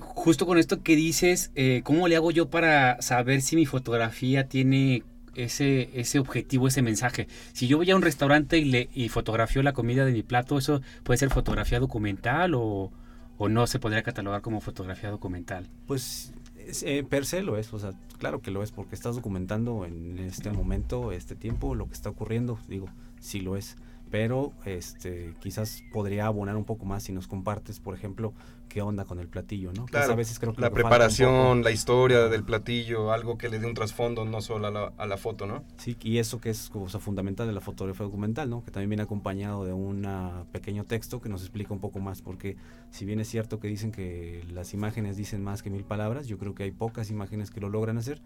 Justo 0.00 0.46
con 0.46 0.58
esto 0.58 0.82
que 0.82 0.96
dices, 0.96 1.50
eh, 1.54 1.82
¿cómo 1.84 2.08
le 2.08 2.16
hago 2.16 2.30
yo 2.30 2.48
para 2.50 3.00
saber 3.00 3.42
si 3.42 3.54
mi 3.56 3.64
fotografía 3.66 4.48
tiene 4.48 5.04
ese, 5.36 5.90
ese 5.98 6.18
objetivo, 6.18 6.66
ese 6.66 6.82
mensaje? 6.82 7.28
Si 7.52 7.68
yo 7.68 7.76
voy 7.76 7.90
a 7.90 7.96
un 7.96 8.02
restaurante 8.02 8.58
y, 8.58 8.64
le, 8.64 8.88
y 8.92 9.08
fotografío 9.08 9.62
la 9.62 9.72
comida 9.72 10.04
de 10.04 10.12
mi 10.12 10.22
plato, 10.24 10.58
¿eso 10.58 10.80
puede 11.04 11.18
ser 11.18 11.30
fotografía 11.30 11.78
documental 11.78 12.54
o, 12.54 12.90
o 13.38 13.48
no 13.48 13.66
se 13.68 13.78
podría 13.78 14.02
catalogar 14.02 14.40
como 14.40 14.60
fotografía 14.60 15.10
documental? 15.10 15.68
Pues 15.86 16.32
es, 16.43 16.43
eh, 16.82 17.04
per 17.08 17.26
se 17.26 17.42
lo 17.42 17.56
es, 17.56 17.72
o 17.72 17.78
sea, 17.78 17.92
claro 18.18 18.40
que 18.40 18.50
lo 18.50 18.62
es, 18.62 18.72
porque 18.72 18.94
estás 18.94 19.16
documentando 19.16 19.84
en 19.84 20.18
este 20.18 20.50
momento, 20.50 21.12
este 21.12 21.34
tiempo, 21.34 21.74
lo 21.74 21.86
que 21.86 21.94
está 21.94 22.10
ocurriendo, 22.10 22.58
digo, 22.68 22.88
sí 23.20 23.40
lo 23.40 23.56
es, 23.56 23.76
pero 24.10 24.52
este 24.64 25.34
quizás 25.40 25.82
podría 25.92 26.26
abonar 26.26 26.56
un 26.56 26.64
poco 26.64 26.84
más 26.84 27.02
si 27.02 27.12
nos 27.12 27.26
compartes, 27.26 27.80
por 27.80 27.94
ejemplo, 27.94 28.32
qué 28.68 28.82
onda 28.82 29.04
con 29.04 29.20
el 29.20 29.28
platillo, 29.28 29.72
¿no? 29.72 29.86
Claro, 29.86 30.12
a 30.12 30.16
veces 30.16 30.38
creo 30.38 30.52
que 30.52 30.60
la 30.60 30.70
preparación, 30.70 31.62
la 31.62 31.70
historia 31.70 32.28
del 32.28 32.44
platillo, 32.44 33.12
algo 33.12 33.38
que 33.38 33.48
le 33.48 33.58
dé 33.58 33.66
un 33.66 33.74
trasfondo, 33.74 34.24
no 34.24 34.40
solo 34.40 34.66
a 34.66 34.70
la, 34.70 34.92
a 34.96 35.06
la 35.06 35.16
foto, 35.16 35.46
¿no? 35.46 35.64
Sí, 35.76 35.96
y 36.02 36.18
eso 36.18 36.40
que 36.40 36.50
es 36.50 36.70
cosa 36.70 36.98
fundamental 36.98 37.46
de 37.46 37.52
la 37.52 37.60
fotografía 37.60 38.04
documental, 38.04 38.50
¿no? 38.50 38.64
Que 38.64 38.70
también 38.70 38.90
viene 38.90 39.02
acompañado 39.02 39.64
de 39.64 39.72
un 39.72 40.06
pequeño 40.52 40.84
texto 40.84 41.20
que 41.20 41.28
nos 41.28 41.42
explica 41.42 41.72
un 41.72 41.80
poco 41.80 42.00
más, 42.00 42.22
porque 42.22 42.56
si 42.90 43.04
bien 43.04 43.20
es 43.20 43.28
cierto 43.28 43.60
que 43.60 43.68
dicen 43.68 43.92
que 43.92 44.44
las 44.52 44.74
imágenes 44.74 45.16
dicen 45.16 45.42
más 45.42 45.62
que 45.62 45.70
mil 45.70 45.84
palabras, 45.84 46.26
yo 46.26 46.38
creo 46.38 46.54
que 46.54 46.64
hay 46.64 46.70
pocas 46.70 47.10
imágenes 47.10 47.50
que 47.50 47.60
lo 47.60 47.68
logran 47.68 47.98
hacer, 47.98 48.20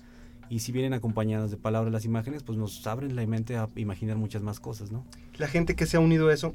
y 0.50 0.60
si 0.60 0.72
vienen 0.72 0.94
acompañadas 0.94 1.50
de 1.50 1.56
palabras 1.56 1.92
las 1.92 2.04
imágenes, 2.04 2.42
pues 2.42 2.58
nos 2.58 2.86
abren 2.86 3.16
la 3.16 3.26
mente 3.26 3.56
a 3.56 3.68
imaginar 3.76 4.16
muchas 4.16 4.42
más 4.42 4.60
cosas, 4.60 4.90
¿no? 4.90 5.04
La 5.36 5.48
gente 5.48 5.76
que 5.76 5.86
se 5.86 5.96
ha 5.96 6.00
unido 6.00 6.28
a 6.28 6.34
eso, 6.34 6.54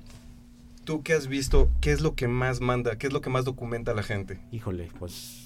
tú 0.84 1.04
que 1.04 1.14
has 1.14 1.28
visto, 1.28 1.70
¿qué 1.82 1.92
es 1.92 2.02
lo 2.02 2.16
que 2.16 2.28
más 2.28 2.62
manda, 2.62 2.98
qué 2.98 3.08
es 3.08 3.14
lo 3.14 3.22
que 3.22 3.30
más 3.30 3.46
documenta 3.46 3.92
a 3.92 3.96
la 3.96 4.04
gente? 4.04 4.40
Híjole, 4.52 4.90
pues... 5.00 5.43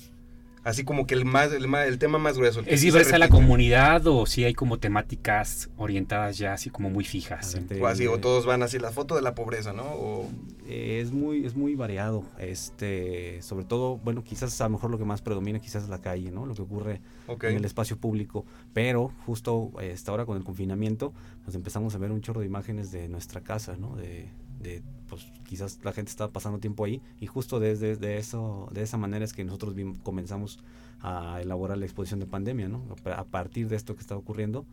Así 0.64 0.84
como 0.84 1.08
que 1.08 1.14
el, 1.16 1.24
más, 1.24 1.54
el, 1.54 1.68
ma- 1.68 1.86
el 1.86 1.98
tema 1.98 2.18
más 2.18 2.38
grueso. 2.38 2.60
el 2.60 2.68
¿Es 2.68 2.82
diversa 2.82 3.18
la 3.18 3.30
comunidad 3.30 4.06
o 4.08 4.26
si 4.26 4.44
hay 4.44 4.54
como 4.54 4.80
temáticas 4.80 5.70
orientadas 5.78 6.38
ya 6.38 6.54
así 6.54 6.70
como 6.70 6.90
muy 6.90 7.06
fijas? 7.06 7.58
O 7.82 7.88
así, 7.88 8.06
o 8.08 8.18
todos 8.20 8.46
van 8.46 8.64
así, 8.64 8.78
la 8.78 8.92
foto 8.92 9.16
de 9.16 9.22
la 9.22 9.34
pobreza, 9.36 9.72
¿no? 9.74 9.84
O... 9.84 10.30
Eh, 10.70 11.00
es 11.02 11.14
muy 11.14 11.46
es 11.46 11.56
muy 11.56 11.76
variado 11.76 12.26
este 12.38 13.42
sobre 13.42 13.64
todo 13.64 13.98
bueno 14.04 14.22
quizás 14.26 14.60
a 14.60 14.66
lo 14.66 14.72
mejor 14.72 14.92
lo 14.92 14.98
que 14.98 15.06
más 15.06 15.22
predomina 15.22 15.60
quizás 15.60 15.84
es 15.84 15.88
la 15.90 16.02
calle 16.02 16.30
no 16.30 16.46
lo 16.46 16.56
que 16.56 16.62
ocurre 16.62 17.00
en 17.44 17.56
el 17.56 17.64
espacio 17.64 17.96
público 17.98 18.46
pero 18.74 19.14
justo 19.26 19.72
hasta 19.94 20.12
ahora 20.12 20.26
con 20.26 20.36
el 20.36 20.44
confinamiento 20.44 21.14
pues 21.46 21.56
empezamos 21.56 21.96
a 21.96 22.00
ver 22.00 22.12
un 22.12 22.20
chorro 22.20 22.42
de 22.42 22.48
imágenes 22.48 22.92
de 22.92 23.08
nuestra 23.08 23.40
casa 23.40 23.78
no 23.78 23.96
de, 23.96 24.28
de 24.62 24.82
pues 25.10 25.26
quizás 25.48 25.80
la 25.84 25.94
gente 25.94 26.10
estaba 26.12 26.32
pasando 26.32 26.60
tiempo 26.60 26.84
ahí 26.84 27.02
y 27.20 27.28
justo 27.28 27.60
desde 27.60 27.96
de 27.96 28.18
eso 28.18 28.70
de 28.72 28.84
esa 28.84 28.98
manera 28.98 29.24
es 29.24 29.34
que 29.34 29.44
nosotros 29.44 29.74
comenzamos 30.04 30.60
a 31.02 31.40
elaborar 31.42 31.78
la 31.78 31.86
exposición 31.86 32.20
de 32.20 32.26
pandemia, 32.26 32.68
¿no? 32.68 32.84
A 33.16 33.24
partir 33.24 33.70
de 33.70 33.76
esto 33.76 33.96
que 33.96 34.02
está 34.02 34.18
ocurriendo, 34.18 34.66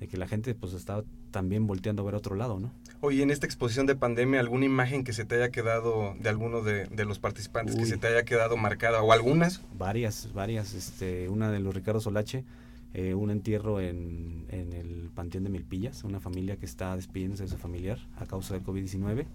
de 0.00 0.08
que 0.08 0.16
la 0.16 0.26
gente 0.26 0.54
pues 0.54 0.72
está 0.72 1.04
también 1.30 1.66
volteando 1.66 2.02
a 2.02 2.06
ver 2.06 2.14
otro 2.14 2.34
lado, 2.34 2.58
¿no? 2.58 2.72
Oye, 3.02 3.22
en 3.22 3.30
esta 3.30 3.46
exposición 3.46 3.86
de 3.86 3.94
pandemia, 3.94 4.40
¿alguna 4.40 4.64
imagen 4.64 5.04
que 5.04 5.12
se 5.12 5.24
te 5.24 5.36
haya 5.36 5.50
quedado 5.50 6.14
de 6.18 6.28
alguno 6.28 6.62
de, 6.62 6.86
los 7.04 7.18
participantes 7.18 7.76
que 7.76 7.86
se 7.86 7.96
te 7.96 8.08
haya 8.08 8.24
quedado 8.24 8.56
marcada 8.56 9.02
o 9.02 9.12
algunas? 9.12 9.62
Varias, 9.78 10.32
varias. 10.34 10.74
Este, 10.74 11.28
una 11.28 11.50
de 11.50 11.60
los 11.60 11.74
Ricardo 11.74 12.00
Solache, 12.00 12.44
eh, 12.92 13.14
un 13.14 13.30
entierro 13.30 13.80
en, 13.80 14.46
en, 14.48 14.72
el 14.72 15.10
Panteón 15.14 15.44
de 15.44 15.50
Milpillas, 15.50 16.02
una 16.04 16.20
familia 16.20 16.56
que 16.56 16.66
está 16.66 16.96
despidiéndose 16.96 17.44
de 17.44 17.48
su 17.48 17.56
familiar 17.56 17.98
a 18.16 18.26
causa 18.26 18.54
del 18.54 18.64
COVID-19. 18.64 19.26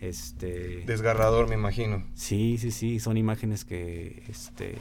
Este, 0.00 0.84
Desgarrador, 0.86 1.48
me 1.48 1.54
imagino. 1.54 2.04
Sí, 2.14 2.56
sí, 2.58 2.70
sí, 2.70 3.00
son 3.00 3.16
imágenes 3.16 3.64
que 3.64 4.22
este, 4.28 4.76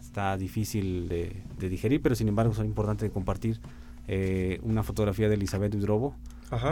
está 0.00 0.36
difícil 0.36 1.08
de, 1.08 1.42
digerir, 1.58 2.02
pero 2.02 2.14
sin 2.14 2.28
embargo 2.28 2.54
son 2.54 2.66
importantes 2.66 3.08
de 3.08 3.12
compartir. 3.12 3.60
Eh, 4.08 4.58
una 4.62 4.82
fotografía 4.82 5.28
de 5.28 5.36
Elizabeth 5.36 5.74
Udrobo, 5.74 6.14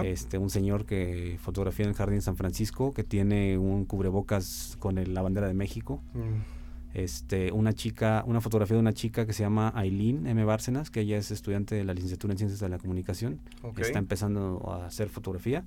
este, 0.04 0.36
un 0.36 0.50
señor 0.50 0.84
que 0.84 1.38
fotografía 1.40 1.84
en 1.84 1.90
el 1.90 1.94
Jardín 1.94 2.16
de 2.16 2.22
San 2.22 2.36
Francisco, 2.36 2.92
que 2.92 3.02
tiene 3.02 3.56
un 3.56 3.86
cubrebocas 3.86 4.76
con 4.78 4.96
la 5.14 5.22
bandera 5.22 5.46
de 5.46 5.54
México. 5.54 6.02
Mm. 6.12 6.59
Este, 6.92 7.52
una 7.52 7.72
chica, 7.72 8.24
una 8.26 8.40
fotografía 8.40 8.74
de 8.74 8.80
una 8.80 8.92
chica 8.92 9.24
que 9.24 9.32
se 9.32 9.44
llama 9.44 9.72
Aileen 9.76 10.26
M. 10.26 10.44
Bárcenas, 10.44 10.90
que 10.90 11.00
ella 11.00 11.16
es 11.16 11.30
estudiante 11.30 11.76
de 11.76 11.84
la 11.84 11.94
licenciatura 11.94 12.32
en 12.32 12.38
Ciencias 12.38 12.60
de 12.60 12.68
la 12.68 12.78
Comunicación, 12.78 13.40
está 13.76 13.98
empezando 13.98 14.68
a 14.72 14.86
hacer 14.86 15.08
fotografía 15.08 15.64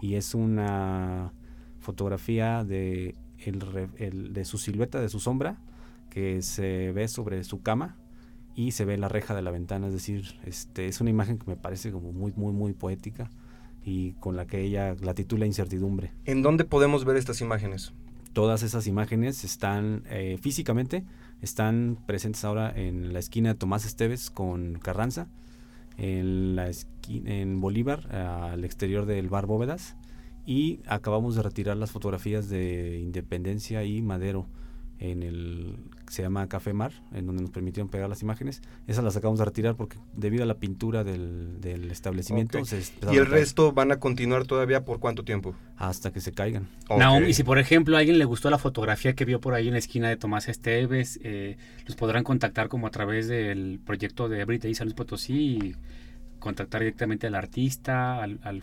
y 0.00 0.14
es 0.14 0.34
una 0.34 1.32
fotografía 1.80 2.64
de, 2.64 3.14
el, 3.38 4.32
de 4.32 4.44
su 4.44 4.56
silueta, 4.56 5.00
de 5.00 5.10
su 5.10 5.20
sombra, 5.20 5.58
que 6.08 6.42
se 6.42 6.92
ve 6.92 7.08
sobre 7.08 7.44
su 7.44 7.62
cama 7.62 7.96
y 8.54 8.72
se 8.72 8.84
ve 8.84 8.96
la 8.98 9.08
reja 9.08 9.34
de 9.34 9.42
la 9.42 9.50
ventana, 9.50 9.88
es 9.88 9.92
decir, 9.92 10.38
este 10.44 10.86
es 10.86 11.00
una 11.00 11.10
imagen 11.10 11.38
que 11.38 11.46
me 11.46 11.56
parece 11.56 11.90
como 11.90 12.12
muy 12.12 12.32
muy 12.36 12.52
muy 12.52 12.74
poética 12.74 13.30
y 13.84 14.12
con 14.14 14.36
la 14.36 14.46
que 14.46 14.60
ella 14.60 14.94
la 15.00 15.14
titula 15.14 15.46
Incertidumbre. 15.46 16.12
¿En 16.24 16.42
dónde 16.42 16.64
podemos 16.64 17.04
ver 17.04 17.16
estas 17.16 17.40
imágenes? 17.40 17.92
Todas 18.32 18.62
esas 18.62 18.86
imágenes 18.86 19.44
están 19.44 20.04
eh, 20.08 20.38
físicamente, 20.40 21.04
están 21.42 21.98
presentes 22.06 22.44
ahora 22.44 22.72
en 22.74 23.12
la 23.12 23.18
esquina 23.18 23.50
de 23.50 23.54
Tomás 23.56 23.84
Esteves 23.84 24.30
con 24.30 24.78
Carranza, 24.78 25.28
en 25.98 26.56
la 26.56 26.68
esquina, 26.68 27.34
en 27.34 27.60
Bolívar, 27.60 28.14
al 28.14 28.64
exterior 28.64 29.04
del 29.04 29.28
bar 29.28 29.44
Bóvedas, 29.46 29.96
y 30.46 30.80
acabamos 30.86 31.36
de 31.36 31.42
retirar 31.42 31.76
las 31.76 31.90
fotografías 31.90 32.48
de 32.48 32.98
Independencia 33.00 33.84
y 33.84 34.00
Madero 34.00 34.46
en 35.02 35.24
el 35.24 35.76
se 36.08 36.22
llama 36.22 36.46
Café 36.46 36.72
Mar, 36.74 36.92
en 37.12 37.26
donde 37.26 37.42
nos 37.42 37.50
permitieron 37.50 37.88
pegar 37.88 38.08
las 38.08 38.22
imágenes. 38.22 38.60
Esas 38.86 39.02
las 39.02 39.16
acabamos 39.16 39.38
de 39.40 39.46
retirar 39.46 39.74
porque 39.74 39.96
debido 40.12 40.44
a 40.44 40.46
la 40.46 40.58
pintura 40.58 41.04
del, 41.04 41.58
establecimiento. 41.90 42.60
¿Y 43.10 43.16
el 43.16 43.26
resto 43.26 43.72
van 43.72 43.92
a 43.92 43.98
continuar 43.98 44.46
todavía 44.46 44.84
por 44.84 45.00
cuánto 45.00 45.24
tiempo? 45.24 45.54
Hasta 45.76 46.12
que 46.12 46.20
se 46.20 46.32
caigan. 46.32 46.68
y 47.26 47.32
si 47.32 47.42
por 47.42 47.58
ejemplo 47.58 47.96
a 47.96 48.00
alguien 48.00 48.18
le 48.18 48.26
gustó 48.26 48.48
la 48.50 48.58
fotografía 48.58 49.14
que 49.14 49.24
vio 49.24 49.40
por 49.40 49.54
ahí 49.54 49.68
en 49.68 49.72
la 49.72 49.78
esquina 49.78 50.08
de 50.08 50.16
Tomás 50.16 50.48
Esteves, 50.48 51.18
eh, 51.24 51.56
los 51.86 51.96
podrán 51.96 52.22
contactar 52.22 52.68
como 52.68 52.86
a 52.86 52.90
través 52.90 53.26
del 53.26 53.80
proyecto 53.84 54.28
de 54.28 54.40
Everyday 54.40 54.74
San 54.74 54.86
Luis 54.86 54.94
Potosí 54.94 55.74
contactar 56.42 56.80
directamente 56.80 57.28
al 57.28 57.36
artista, 57.36 58.20
al, 58.20 58.40
al 58.42 58.62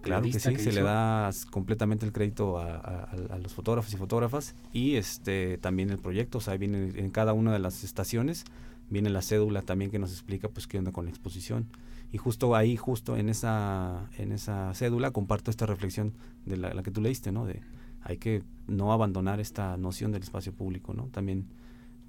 Claro 0.00 0.22
que 0.22 0.40
sí, 0.40 0.56
se 0.56 0.72
le 0.72 0.82
da 0.82 1.30
completamente 1.50 2.06
el 2.06 2.12
crédito 2.12 2.58
a, 2.58 3.08
los 3.40 3.52
fotógrafos 3.52 3.92
y 3.92 3.96
fotógrafas 3.96 4.54
y 4.72 4.96
este 4.96 5.58
también 5.58 5.90
el 5.90 5.98
proyecto, 5.98 6.38
o 6.38 6.40
sea, 6.40 6.56
viene 6.56 6.90
en 6.96 7.10
cada 7.10 7.34
una 7.34 7.52
de 7.52 7.58
las 7.58 7.84
estaciones, 7.84 8.44
viene 8.88 9.10
la 9.10 9.20
cédula 9.20 9.60
también 9.60 9.90
que 9.90 9.98
nos 9.98 10.10
explica 10.10 10.48
pues 10.48 10.66
qué 10.66 10.78
onda 10.78 10.90
con 10.90 11.04
la 11.04 11.10
exposición. 11.10 11.66
Y 12.12 12.18
justo 12.18 12.56
ahí, 12.56 12.76
justo 12.76 13.16
en 13.16 13.28
esa, 13.28 14.08
en 14.18 14.32
esa 14.32 14.72
cédula, 14.74 15.12
comparto 15.12 15.50
esta 15.50 15.66
reflexión 15.66 16.14
de 16.44 16.56
la, 16.56 16.74
la 16.74 16.82
que 16.82 16.90
tú 16.90 17.00
leíste, 17.00 17.30
¿no? 17.30 17.46
De 17.46 17.60
hay 18.02 18.16
que 18.16 18.42
no 18.66 18.92
abandonar 18.92 19.38
esta 19.38 19.76
noción 19.76 20.12
del 20.12 20.22
espacio 20.22 20.52
público, 20.52 20.92
¿no? 20.94 21.04
También 21.08 21.46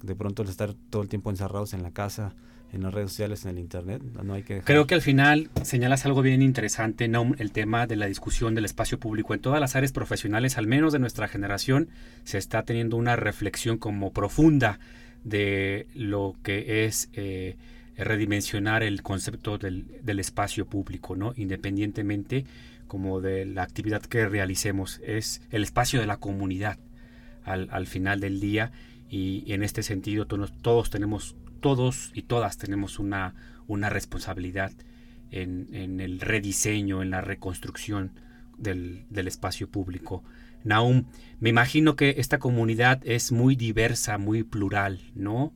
de 0.02 0.14
pronto 0.14 0.42
el 0.42 0.48
estar 0.48 0.74
todo 0.90 1.02
el 1.02 1.08
tiempo 1.08 1.30
encerrados 1.30 1.72
en 1.72 1.82
la 1.82 1.90
casa, 1.90 2.34
en 2.74 2.82
las 2.82 2.92
redes 2.92 3.10
sociales, 3.10 3.44
en 3.44 3.52
el 3.52 3.58
internet. 3.58 4.02
No 4.22 4.34
hay 4.34 4.42
que 4.42 4.60
Creo 4.60 4.86
que 4.86 4.94
al 4.94 5.02
final 5.02 5.50
señalas 5.62 6.04
algo 6.06 6.22
bien 6.22 6.42
interesante, 6.42 7.08
¿no? 7.08 7.32
el 7.38 7.52
tema 7.52 7.86
de 7.86 7.96
la 7.96 8.06
discusión 8.06 8.54
del 8.54 8.64
espacio 8.64 8.98
público. 8.98 9.34
En 9.34 9.40
todas 9.40 9.60
las 9.60 9.76
áreas 9.76 9.92
profesionales, 9.92 10.58
al 10.58 10.66
menos 10.66 10.92
de 10.92 10.98
nuestra 10.98 11.28
generación, 11.28 11.88
se 12.24 12.38
está 12.38 12.62
teniendo 12.64 12.96
una 12.96 13.16
reflexión 13.16 13.78
como 13.78 14.12
profunda 14.12 14.78
de 15.22 15.86
lo 15.94 16.36
que 16.42 16.84
es 16.84 17.08
eh, 17.14 17.56
redimensionar 17.96 18.82
el 18.82 19.02
concepto 19.02 19.56
del, 19.56 19.86
del, 20.02 20.18
espacio 20.18 20.66
público, 20.66 21.16
¿no? 21.16 21.32
independientemente 21.36 22.44
como 22.88 23.20
de 23.20 23.46
la 23.46 23.62
actividad 23.62 24.02
que 24.02 24.26
realicemos. 24.28 25.00
Es 25.04 25.40
el 25.50 25.62
espacio 25.62 26.00
de 26.00 26.06
la 26.06 26.18
comunidad 26.18 26.78
al, 27.44 27.68
al 27.70 27.86
final 27.86 28.20
del 28.20 28.40
día 28.40 28.72
y, 29.08 29.52
en 29.52 29.62
este 29.62 29.82
sentido 29.82 30.26
todos, 30.26 30.52
todos 30.60 30.90
tenemos 30.90 31.36
todos 31.64 32.10
y 32.12 32.24
todas 32.24 32.58
tenemos 32.58 32.98
una, 32.98 33.34
una 33.68 33.88
responsabilidad 33.88 34.70
en, 35.30 35.98
el 35.98 36.20
rediseño, 36.20 37.00
en 37.00 37.08
la 37.08 37.22
reconstrucción 37.22 38.12
del, 38.58 39.06
espacio 39.26 39.70
público. 39.70 40.22
Naum, 40.62 41.06
me 41.40 41.48
imagino 41.48 41.96
que 41.96 42.16
esta 42.18 42.38
comunidad 42.38 43.00
es 43.06 43.32
muy 43.32 43.56
diversa, 43.56 44.18
muy 44.18 44.42
plural, 44.42 45.00
¿no? 45.14 45.54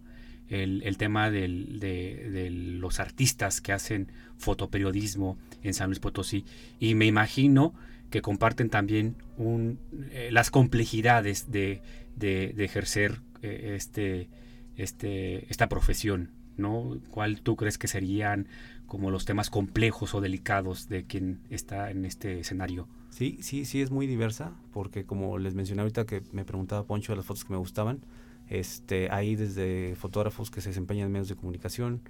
El, 0.48 0.96
tema 0.96 1.30
de, 1.30 2.48
los 2.80 3.00
artistas 3.00 3.60
que 3.60 3.74
hacen 3.74 4.10
fotoperiodismo 4.38 5.36
en 5.62 5.74
San 5.74 5.88
Luis 5.90 6.00
Potosí. 6.00 6.46
Y 6.80 6.94
me 6.94 7.04
imagino 7.04 7.74
que 8.08 8.22
comparten 8.22 8.70
también 8.70 9.16
un, 9.36 9.78
eh, 10.10 10.30
las 10.32 10.50
complejidades 10.50 11.50
de, 11.50 11.82
ejercer 12.18 13.20
eh, 13.42 13.74
este, 13.76 14.30
este, 14.78 15.50
esta 15.50 15.68
profesión, 15.68 16.30
¿no? 16.56 16.98
¿Cuál 17.10 17.42
tú 17.42 17.56
crees 17.56 17.76
que 17.76 17.88
serían 17.88 18.48
como 18.86 19.10
los 19.10 19.26
temas 19.26 19.50
complejos 19.50 20.14
o 20.14 20.20
delicados 20.20 20.88
de 20.88 21.04
quien 21.04 21.40
está 21.50 21.90
en 21.90 22.04
este 22.06 22.40
escenario? 22.40 22.88
Sí, 23.10 23.38
sí, 23.42 23.64
sí 23.64 23.82
es 23.82 23.90
muy 23.90 24.06
diversa, 24.06 24.52
porque 24.72 25.04
como 25.04 25.38
les 25.38 25.54
mencioné 25.54 25.82
ahorita 25.82 26.06
que 26.06 26.22
me 26.32 26.44
preguntaba 26.44 26.86
Poncho 26.86 27.12
de 27.12 27.16
las 27.16 27.26
fotos 27.26 27.44
que 27.44 27.52
me 27.52 27.58
gustaban, 27.58 28.00
este, 28.48 29.10
hay 29.10 29.36
desde 29.36 29.94
fotógrafos 29.96 30.50
que 30.50 30.60
se 30.60 30.70
desempeñan 30.70 31.06
en 31.06 31.12
medios 31.12 31.28
de 31.28 31.36
comunicación, 31.36 32.00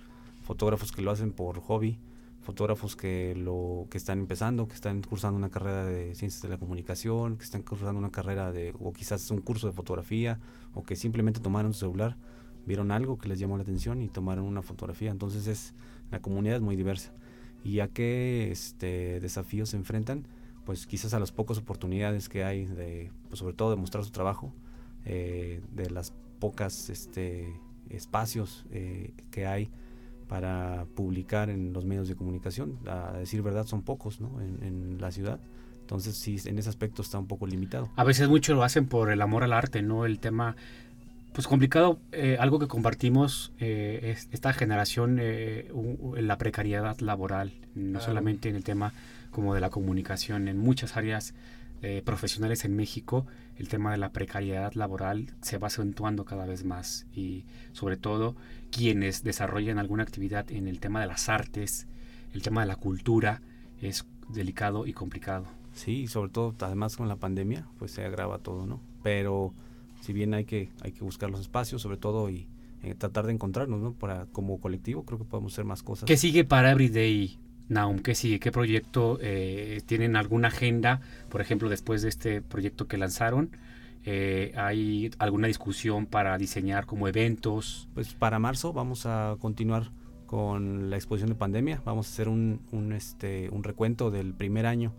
fotógrafos 0.43 0.93
que 0.93 1.03
lo 1.03 1.11
hacen 1.11 1.33
por 1.33 1.59
hobby, 1.61 1.99
fotógrafos 2.43 2.97
que 2.97 3.35
lo 3.37 3.87
que 3.91 3.99
están 3.99 4.21
empezando, 4.21 4.69
que 4.69 4.75
están 4.75 5.03
cursando 5.03 5.37
una 5.37 5.51
carrera 5.51 5.85
de 5.85 6.14
ciencias 6.14 6.43
de 6.43 6.49
la 6.49 6.59
comunicación, 6.59 7.37
que 7.37 7.45
están 7.45 7.62
cursando 7.62 7.99
una 7.99 8.11
carrera 8.11 8.53
de 8.53 8.75
o 8.79 8.93
quizás 8.93 9.31
un 9.31 9.41
curso 9.41 9.66
de 9.66 9.73
fotografía 9.73 10.39
o 10.75 10.83
que 10.83 10.97
simplemente 10.97 11.41
tomaron 11.41 11.75
su 11.75 11.81
celular 11.81 12.16
vieron 12.69 12.93
algo 12.93 13.19
que 13.19 13.29
les 13.29 13.41
llamó 13.41 13.57
la 13.57 13.62
atención 13.62 14.03
y 14.03 14.09
tomaron 14.09 14.45
una 14.45 14.62
fotografía. 14.62 15.11
Entonces 15.11 15.49
es 15.49 15.75
la 16.12 16.21
comunidad 16.21 16.57
es 16.57 16.62
muy 16.62 16.77
diversa. 16.77 17.12
¿Y 17.64 17.81
a 17.81 17.89
qué 17.89 18.51
este, 18.53 19.19
desafíos 19.21 19.71
se 19.71 19.77
enfrentan? 19.77 20.27
Pues 20.64 20.87
quizás 20.87 21.14
a 21.14 21.19
las 21.19 21.33
pocas 21.33 21.59
oportunidades 21.59 22.29
que 22.29 22.45
hay 22.45 22.66
de, 22.66 23.11
pues 23.29 23.41
sobre 23.41 23.55
todo 23.55 23.71
de 23.71 23.77
mostrar 23.77 24.05
su 24.05 24.11
trabajo, 24.11 24.53
eh, 25.05 25.61
de 25.73 25.91
las 25.91 26.12
pocas 26.39 26.91
este, 26.91 27.53
espacios 27.89 28.64
eh, 28.71 29.12
que 29.31 29.47
hay 29.47 29.71
para 30.29 30.87
publicar 30.95 31.49
en 31.49 31.73
los 31.73 31.85
medios 31.87 32.07
de 32.07 32.14
comunicación. 32.14 32.79
A 32.87 33.12
decir 33.19 33.43
verdad, 33.43 33.66
son 33.66 33.83
pocos 33.83 34.21
¿no? 34.21 34.41
en, 34.41 34.62
en 34.62 35.01
la 35.01 35.11
ciudad. 35.11 35.41
Entonces, 35.81 36.19
sí, 36.19 36.37
en 36.45 36.59
ese 36.59 36.69
aspecto 36.69 37.01
está 37.01 37.19
un 37.19 37.27
poco 37.27 37.47
limitado. 37.47 37.89
A 37.97 38.05
veces 38.05 38.29
mucho 38.29 38.53
lo 38.53 38.62
hacen 38.62 38.87
por 38.87 39.11
el 39.11 39.23
amor 39.23 39.43
al 39.43 39.55
arte, 39.55 39.81
¿no? 39.81 40.05
El 40.05 40.19
tema 40.21 40.55
pues 41.33 41.47
complicado, 41.47 42.01
eh, 42.12 42.37
algo 42.41 42.59
que 42.59 42.66
compartimos 42.66 43.53
eh, 43.59 44.01
es 44.16 44.29
esta 44.33 44.53
generación, 44.53 45.18
eh, 45.20 45.70
la 46.16 46.39
precariedad 46.39 46.99
laboral, 47.01 47.53
no 47.74 48.01
solamente 48.01 48.49
en 48.49 48.57
el 48.57 48.64
tema 48.64 48.93
como 49.31 49.55
de 49.55 49.61
la 49.61 49.70
comunicación, 49.70 50.49
en 50.49 50.59
muchas 50.59 50.97
áreas 50.97 51.35
profesionales 52.05 52.64
en 52.64 52.74
México, 52.74 53.24
el 53.57 53.68
tema 53.68 53.93
de 53.93 53.99
la 53.99 54.11
precariedad 54.11 54.72
laboral 54.72 55.33
se 55.43 55.59
va 55.59 55.68
acentuando 55.68 56.24
cada 56.24 56.45
vez 56.45 56.64
más 56.64 57.07
y 57.14 57.45
sobre 57.72 57.97
todo 57.97 58.35
quienes 58.72 59.22
desarrollan 59.22 59.79
alguna 59.79 60.03
actividad 60.03 60.51
en 60.51 60.66
el 60.66 60.81
tema 60.81 61.01
de 61.01 61.07
las 61.07 61.29
artes, 61.29 61.87
el 62.35 62.43
tema 62.43 62.62
de 62.62 62.66
la 62.66 62.74
cultura, 62.74 63.43
es 63.81 64.07
delicado 64.29 64.89
y 64.89 64.93
complicado. 64.93 65.47
Sí, 65.72 66.09
sobre 66.09 66.33
todo 66.33 66.53
además 66.61 66.97
con 66.97 67.07
la 67.07 67.14
pandemia, 67.14 67.68
pues 67.79 67.93
se 67.93 68.05
agrava 68.05 68.39
todo, 68.39 68.66
¿no? 68.66 68.81
Pero 69.05 69.55
si 70.01 70.13
bien 70.13 70.35
hay 70.35 70.45
que, 70.45 70.71
hay 70.81 70.93
que 70.93 71.05
buscar 71.05 71.31
los 71.31 71.41
espacios, 71.41 71.83
sobre 71.83 71.97
todo, 71.97 72.31
y 72.31 72.49
eh, 72.83 72.95
tratar 72.95 73.27
de 73.27 73.33
encontrarnos, 73.33 73.81
¿no? 73.81 73.93
Para, 73.93 74.27
como 74.27 74.61
colectivo, 74.61 75.05
creo 75.05 75.19
que 75.19 75.25
podemos 75.25 75.53
hacer 75.53 75.65
más 75.65 75.83
cosas. 75.83 76.07
¿Qué 76.07 76.17
sigue 76.17 76.45
para 76.45 76.71
Everyday 76.71 77.39
Naum, 77.69 77.99
¿qué 77.99 78.15
sigue? 78.15 78.41
¿Qué 78.41 78.51
proyecto 78.51 79.19
eh, 79.21 79.83
tienen 79.85 80.17
alguna 80.17 80.49
agenda? 80.49 81.01
Por 81.29 81.41
ejemplo, 81.41 81.69
después 81.69 82.03
de 82.03 82.09
este 82.09 82.41
proyecto 82.41 82.87
que 82.87 82.97
lanzaron, 82.97 83.51
eh, 84.05 84.53
¿hay 84.57 85.11
alguna 85.19 85.49
discusión 85.49 86.07
para 86.07 86.39
diseñar 86.39 86.87
como 86.87 87.09
eventos? 87.09 87.89
Pues 87.95 88.15
para 88.15 88.39
marzo 88.39 88.73
vamos 88.73 89.05
a 89.07 89.37
continuar 89.39 89.91
con 90.27 90.89
la 90.89 90.97
exposición 90.97 91.31
de 91.31 91.35
pandemia. 91.35 91.83
Vamos 91.85 92.09
a 92.09 92.13
hacer 92.13 92.29
un, 92.29 92.61
un, 92.73 92.93
este, 92.93 93.51
un 93.51 93.65
recuento 93.65 94.11
del 94.11 94.35
primer 94.35 94.65
año 94.65 94.95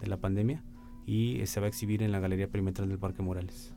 de 0.00 0.08
la 0.08 0.16
pandemia 0.16 0.64
y 1.06 1.40
se 1.46 1.60
va 1.60 1.66
a 1.66 1.68
exhibir 1.68 2.02
en 2.02 2.12
la 2.12 2.18
Galería 2.18 2.48
Perimetral 2.48 2.88
del 2.88 2.98
Parque 2.98 3.22
Morales. 3.22 3.74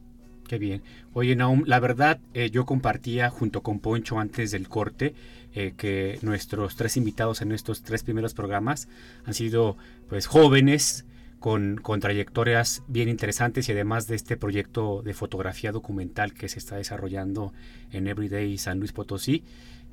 Qué 0.48 0.58
bien. 0.58 0.82
Oye, 1.14 1.36
Naum, 1.36 1.64
la 1.66 1.80
verdad, 1.80 2.20
eh, 2.34 2.50
yo 2.50 2.66
compartía 2.66 3.30
junto 3.30 3.62
con 3.62 3.80
Poncho 3.80 4.20
antes 4.20 4.52
del 4.52 4.68
corte 4.68 5.16
eh, 5.56 5.74
que 5.78 6.20
nuestros 6.22 6.76
tres 6.76 6.98
invitados 6.98 7.42
en 7.42 7.52
estos 7.52 7.84
tres 7.84 8.04
primeros 8.04 8.34
programas 8.34 8.88
han 9.26 9.34
sido 9.34 9.78
pues 10.10 10.28
jóvenes 10.28 11.06
con, 11.40 11.78
con, 11.78 12.00
trayectorias 12.00 12.84
bien 12.88 13.10
interesantes 13.10 13.68
y 13.68 13.72
además 13.72 14.08
de 14.08 14.16
este 14.16 14.38
proyecto 14.38 15.02
de 15.02 15.14
fotografía 15.14 15.72
documental 15.72 16.34
que 16.34 16.50
se 16.50 16.60
está 16.60 16.76
desarrollando 16.78 17.54
en 17.92 18.08
Everyday 18.08 18.58
San 18.58 18.80
Luis 18.80 18.92
Potosí. 18.92 19.44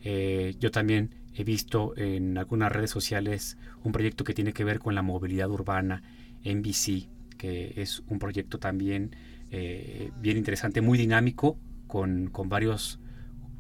Eh, 0.02 0.54
yo 0.58 0.70
también 0.70 1.10
he 1.34 1.44
visto 1.44 1.94
en 1.96 2.38
algunas 2.38 2.72
redes 2.72 2.90
sociales 2.90 3.56
un 3.84 3.92
proyecto 3.92 4.24
que 4.24 4.34
tiene 4.34 4.52
que 4.52 4.64
ver 4.64 4.78
con 4.78 4.94
la 4.94 5.02
movilidad 5.02 5.50
urbana 5.50 6.02
en 6.42 6.62
que 6.62 7.72
es 7.76 8.02
un 8.08 8.18
proyecto 8.18 8.58
también 8.58 9.14
eh, 9.50 10.10
bien 10.20 10.36
interesante, 10.36 10.80
muy 10.80 10.98
dinámico, 10.98 11.58
con, 11.86 12.28
con 12.28 12.48
varios 12.48 13.00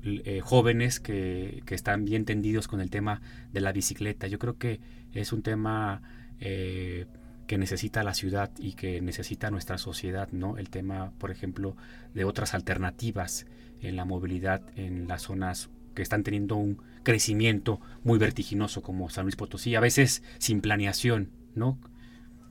eh, 0.02 0.40
jóvenes 0.42 1.00
que, 1.00 1.62
que, 1.66 1.74
están 1.74 2.04
bien 2.04 2.24
tendidos 2.24 2.68
con 2.68 2.80
el 2.80 2.90
tema 2.90 3.20
de 3.52 3.60
la 3.60 3.72
bicicleta. 3.72 4.26
Yo 4.28 4.38
creo 4.38 4.56
que 4.56 4.80
es 5.12 5.32
un 5.32 5.42
tema 5.42 6.02
eh, 6.40 7.06
que 7.46 7.58
necesita 7.58 8.04
la 8.04 8.14
ciudad 8.14 8.50
y 8.58 8.74
que 8.74 9.00
necesita 9.00 9.50
nuestra 9.50 9.76
sociedad, 9.76 10.28
¿no? 10.30 10.56
El 10.56 10.70
tema, 10.70 11.12
por 11.18 11.30
ejemplo, 11.30 11.76
de 12.14 12.24
otras 12.24 12.54
alternativas 12.54 13.44
en 13.80 13.96
la 13.96 14.04
movilidad 14.04 14.62
en 14.76 15.08
las 15.08 15.22
zonas 15.22 15.68
que 15.94 16.02
están 16.02 16.22
teniendo 16.22 16.54
un 16.56 16.80
crecimiento 17.02 17.80
muy 18.04 18.18
vertiginoso 18.18 18.82
como 18.82 19.10
San 19.10 19.24
Luis 19.24 19.36
Potosí, 19.36 19.74
a 19.74 19.80
veces 19.80 20.22
sin 20.38 20.60
planeación, 20.60 21.30
¿no? 21.56 21.78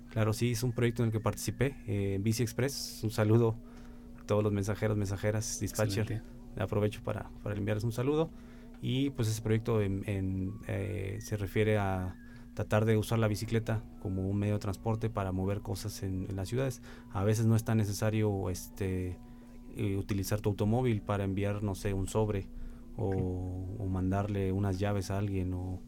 Claro, 0.09 0.33
sí, 0.33 0.51
es 0.51 0.63
un 0.63 0.71
proyecto 0.71 1.03
en 1.03 1.07
el 1.07 1.11
que 1.11 1.19
participé, 1.19 1.75
eh, 1.87 2.17
Bici 2.21 2.41
Express. 2.41 3.01
Un 3.03 3.11
saludo 3.11 3.55
a 4.19 4.25
todos 4.25 4.43
los 4.43 4.51
mensajeros, 4.51 4.97
mensajeras, 4.97 5.59
dispatcher. 5.59 6.23
Aprovecho 6.57 7.01
para, 7.03 7.29
para, 7.43 7.55
enviarles 7.55 7.83
un 7.83 7.91
saludo. 7.91 8.29
Y 8.81 9.11
pues 9.11 9.27
ese 9.27 9.41
proyecto 9.41 9.81
en, 9.81 10.03
en, 10.07 10.53
eh, 10.67 11.19
se 11.21 11.37
refiere 11.37 11.77
a 11.77 12.15
tratar 12.55 12.85
de 12.85 12.97
usar 12.97 13.19
la 13.19 13.27
bicicleta 13.27 13.83
como 14.01 14.27
un 14.27 14.37
medio 14.37 14.53
de 14.53 14.59
transporte 14.59 15.09
para 15.09 15.31
mover 15.31 15.61
cosas 15.61 16.01
en, 16.01 16.25
en 16.27 16.35
las 16.35 16.49
ciudades. 16.49 16.81
A 17.11 17.23
veces 17.23 17.45
no 17.45 17.55
es 17.55 17.63
tan 17.63 17.77
necesario 17.77 18.49
este, 18.49 19.17
eh, 19.75 19.95
utilizar 19.95 20.41
tu 20.41 20.49
automóvil 20.49 21.01
para 21.01 21.23
enviar, 21.23 21.61
no 21.61 21.75
sé, 21.75 21.93
un 21.93 22.07
sobre 22.07 22.47
o, 22.97 23.75
o 23.77 23.85
mandarle 23.85 24.51
unas 24.51 24.79
llaves 24.79 25.11
a 25.11 25.19
alguien 25.19 25.53
o 25.53 25.79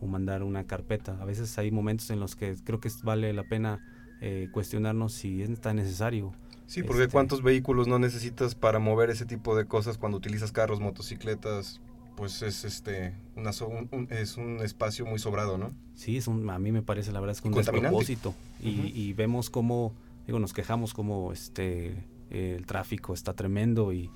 o 0.00 0.06
mandar 0.06 0.42
una 0.42 0.64
carpeta. 0.64 1.16
A 1.20 1.24
veces 1.24 1.56
hay 1.58 1.70
momentos 1.70 2.10
en 2.10 2.20
los 2.20 2.36
que 2.36 2.56
creo 2.64 2.80
que 2.80 2.90
vale 3.02 3.32
la 3.32 3.44
pena 3.44 3.80
eh, 4.20 4.48
cuestionarnos 4.52 5.12
si 5.12 5.42
es 5.42 5.60
tan 5.60 5.76
necesario. 5.76 6.32
Sí, 6.66 6.82
porque 6.82 7.04
este, 7.04 7.12
cuántos 7.12 7.42
vehículos 7.42 7.88
no 7.88 7.98
necesitas 7.98 8.54
para 8.54 8.78
mover 8.78 9.10
ese 9.10 9.24
tipo 9.24 9.56
de 9.56 9.66
cosas 9.66 9.96
cuando 9.96 10.18
utilizas 10.18 10.52
carros, 10.52 10.80
motocicletas, 10.80 11.80
pues 12.16 12.42
es 12.42 12.64
este 12.64 13.14
una, 13.36 13.52
un, 13.66 13.88
un, 13.92 14.08
es 14.10 14.36
un 14.36 14.58
espacio 14.60 15.06
muy 15.06 15.18
sobrado, 15.18 15.56
¿no? 15.56 15.72
Sí, 15.94 16.16
es 16.16 16.26
un, 16.26 16.50
a 16.50 16.58
mí 16.58 16.72
me 16.72 16.82
parece 16.82 17.12
la 17.12 17.20
verdad 17.20 17.36
es 17.36 17.40
que 17.40 17.48
un 17.48 17.54
despropósito 17.54 18.34
y, 18.60 18.68
uh 18.68 18.82
-huh. 18.82 18.92
y, 18.94 19.12
vemos 19.12 19.50
cómo 19.50 19.94
digo 20.26 20.38
nos 20.40 20.52
quejamos 20.52 20.94
como 20.94 21.32
este 21.32 22.04
el 22.30 22.66
tráfico 22.66 23.14
está 23.14 23.34
tremendo 23.34 23.92
y, 23.92 24.10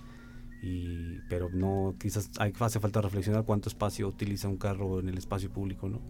y, 0.62 1.18
pero 1.28 1.50
no 1.50 1.96
quizás 1.98 2.30
hay, 2.38 2.52
hace 2.60 2.78
falta 2.78 3.00
reflexionar 3.00 3.44
cuánto 3.44 3.68
espacio 3.68 4.06
utiliza 4.06 4.48
un 4.48 4.56
carro 4.56 5.00
en 5.00 5.08
el 5.08 5.18
espacio 5.18 5.50
público 5.50 5.88
no 5.88 6.00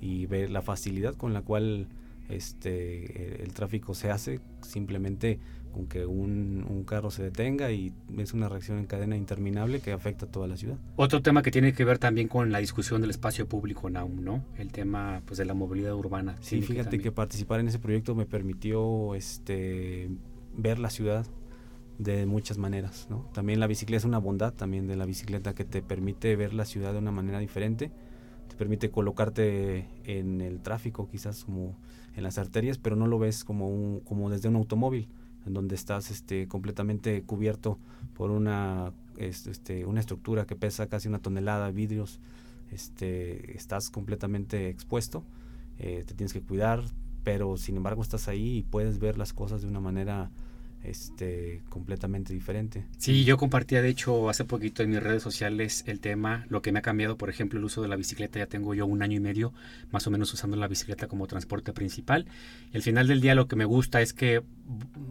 y 0.00 0.26
ver 0.26 0.50
la 0.50 0.62
facilidad 0.62 1.14
con 1.14 1.34
la 1.34 1.42
cual 1.42 1.88
este 2.30 3.42
el 3.42 3.52
tráfico 3.52 3.94
se 3.94 4.10
hace 4.10 4.40
simplemente 4.62 5.38
con 5.72 5.86
que 5.86 6.06
un, 6.06 6.64
un, 6.68 6.84
carro 6.84 7.10
se 7.10 7.22
detenga 7.22 7.70
y 7.70 7.92
es 8.16 8.32
una 8.32 8.48
reacción 8.48 8.78
en 8.78 8.86
cadena 8.86 9.16
interminable 9.16 9.80
que 9.80 9.92
afecta 9.92 10.24
a 10.24 10.28
toda 10.28 10.46
la 10.46 10.56
ciudad. 10.56 10.78
Otro 10.96 11.20
tema 11.20 11.42
que 11.42 11.50
tiene 11.50 11.74
que 11.74 11.84
ver 11.84 11.98
también 11.98 12.26
con 12.26 12.50
la 12.50 12.58
discusión 12.58 13.02
del 13.02 13.10
espacio 13.10 13.46
público 13.46 13.90
Naum, 13.90 14.24
¿no? 14.24 14.42
El 14.56 14.72
tema 14.72 15.22
pues 15.26 15.36
de 15.36 15.44
la 15.44 15.52
movilidad 15.52 15.94
urbana. 15.94 16.36
Sí, 16.40 16.62
fíjate 16.62 16.96
que, 16.96 17.04
que, 17.04 17.12
participar 17.12 17.60
en 17.60 17.68
ese 17.68 17.78
proyecto 17.78 18.14
me 18.14 18.24
permitió 18.24 19.14
este 19.14 20.08
ver 20.56 20.78
la 20.78 20.88
ciudad 20.88 21.26
de 21.98 22.26
muchas 22.26 22.58
maneras. 22.58 23.06
¿no? 23.10 23.28
También 23.32 23.60
la 23.60 23.66
bicicleta 23.66 23.98
es 23.98 24.04
una 24.04 24.18
bondad 24.18 24.54
también 24.54 24.86
de 24.86 24.96
la 24.96 25.04
bicicleta 25.04 25.54
que 25.54 25.64
te 25.64 25.82
permite 25.82 26.34
ver 26.36 26.54
la 26.54 26.64
ciudad 26.64 26.92
de 26.92 26.98
una 26.98 27.12
manera 27.12 27.38
diferente, 27.38 27.90
te 28.48 28.56
permite 28.56 28.90
colocarte 28.90 29.88
en 30.04 30.40
el 30.40 30.60
tráfico 30.60 31.08
quizás 31.10 31.44
como 31.44 31.76
en 32.16 32.22
las 32.22 32.38
arterias, 32.38 32.78
pero 32.78 32.96
no 32.96 33.06
lo 33.06 33.18
ves 33.18 33.44
como, 33.44 33.68
un, 33.68 34.00
como 34.00 34.30
desde 34.30 34.48
un 34.48 34.56
automóvil, 34.56 35.08
en 35.46 35.54
donde 35.54 35.74
estás 35.74 36.10
este, 36.10 36.48
completamente 36.48 37.22
cubierto 37.22 37.78
por 38.14 38.30
una, 38.30 38.92
este, 39.16 39.84
una 39.84 40.00
estructura 40.00 40.46
que 40.46 40.56
pesa 40.56 40.88
casi 40.88 41.08
una 41.08 41.20
tonelada, 41.20 41.70
vidrios, 41.70 42.20
este, 42.70 43.56
estás 43.56 43.90
completamente 43.90 44.68
expuesto, 44.68 45.24
eh, 45.78 46.04
te 46.06 46.14
tienes 46.14 46.32
que 46.32 46.42
cuidar, 46.42 46.82
pero 47.24 47.56
sin 47.56 47.76
embargo 47.76 48.02
estás 48.02 48.28
ahí 48.28 48.58
y 48.58 48.62
puedes 48.62 48.98
ver 48.98 49.16
las 49.16 49.32
cosas 49.32 49.62
de 49.62 49.68
una 49.68 49.80
manera 49.80 50.30
este 50.84 51.62
completamente 51.68 52.32
diferente. 52.32 52.84
Sí, 52.98 53.24
yo 53.24 53.36
compartía 53.36 53.82
de 53.82 53.88
hecho 53.88 54.28
hace 54.28 54.44
poquito 54.44 54.82
en 54.82 54.90
mis 54.90 55.02
redes 55.02 55.22
sociales 55.22 55.84
el 55.86 56.00
tema, 56.00 56.46
lo 56.48 56.62
que 56.62 56.72
me 56.72 56.78
ha 56.78 56.82
cambiado, 56.82 57.16
por 57.16 57.30
ejemplo, 57.30 57.58
el 57.58 57.64
uso 57.64 57.82
de 57.82 57.88
la 57.88 57.96
bicicleta, 57.96 58.38
ya 58.38 58.46
tengo 58.46 58.74
yo 58.74 58.86
un 58.86 59.02
año 59.02 59.16
y 59.16 59.20
medio 59.20 59.52
más 59.90 60.06
o 60.06 60.10
menos 60.10 60.32
usando 60.32 60.56
la 60.56 60.68
bicicleta 60.68 61.08
como 61.08 61.26
transporte 61.26 61.72
principal. 61.72 62.26
Y 62.72 62.76
al 62.76 62.82
final 62.82 63.08
del 63.08 63.20
día 63.20 63.34
lo 63.34 63.48
que 63.48 63.56
me 63.56 63.64
gusta 63.64 64.00
es 64.00 64.12
que 64.12 64.42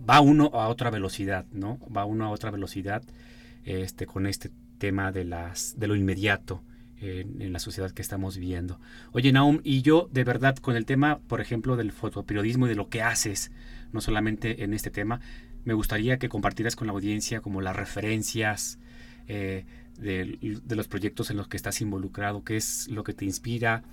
va 0.09 0.22
uno 0.22 0.51
a 0.53 0.68
otra 0.68 0.89
velocidad, 0.89 1.45
¿no? 1.51 1.80
Va 1.95 2.05
uno 2.05 2.26
a 2.26 2.30
otra 2.30 2.51
velocidad 2.51 3.03
este 3.65 4.05
con 4.05 4.28
este 4.28 4.49
tema 4.78 5.11
de 5.11 5.26
las 5.26 5.78
de 5.78 5.88
lo 5.88 5.95
inmediato. 5.95 6.63
En, 6.99 7.43
en, 7.43 7.53
la 7.53 7.59
sociedad 7.59 7.91
que 7.91 8.01
estamos 8.01 8.38
viviendo. 8.38 8.80
Oye, 9.11 9.32
Naum, 9.32 9.61
y 9.63 9.84
yo 9.84 10.09
de 10.11 10.24
verdad 10.24 10.55
con 10.55 10.76
el 10.76 10.88
tema, 10.88 11.20
por 11.28 11.41
ejemplo, 11.41 11.76
del 11.76 11.91
fotoperiodismo 11.91 12.65
y 12.65 12.70
de 12.70 12.76
lo 12.76 12.89
que 12.89 13.03
haces, 13.03 13.51
no 13.93 14.01
solamente 14.01 14.63
en 14.63 14.74
este 14.74 14.89
tema, 14.89 15.22
me 15.68 15.74
gustaría 15.74 16.18
que 16.18 16.30
compartieras 16.30 16.78
con 16.78 16.88
la 16.88 16.93
audiencia 16.93 17.41
como 17.41 17.59
las 17.59 17.76
referencias 17.76 18.80
eh, 19.28 19.65
de, 19.97 20.61
de, 20.63 20.76
los 20.78 20.88
proyectos 20.88 21.30
en 21.30 21.36
los 21.36 21.49
que 21.49 21.57
estás 21.57 21.82
involucrado, 21.82 22.45
qué 22.45 22.55
es 22.55 22.88
lo 22.88 23.03
que 23.03 23.13
te 23.13 23.26
inspira 23.26 23.84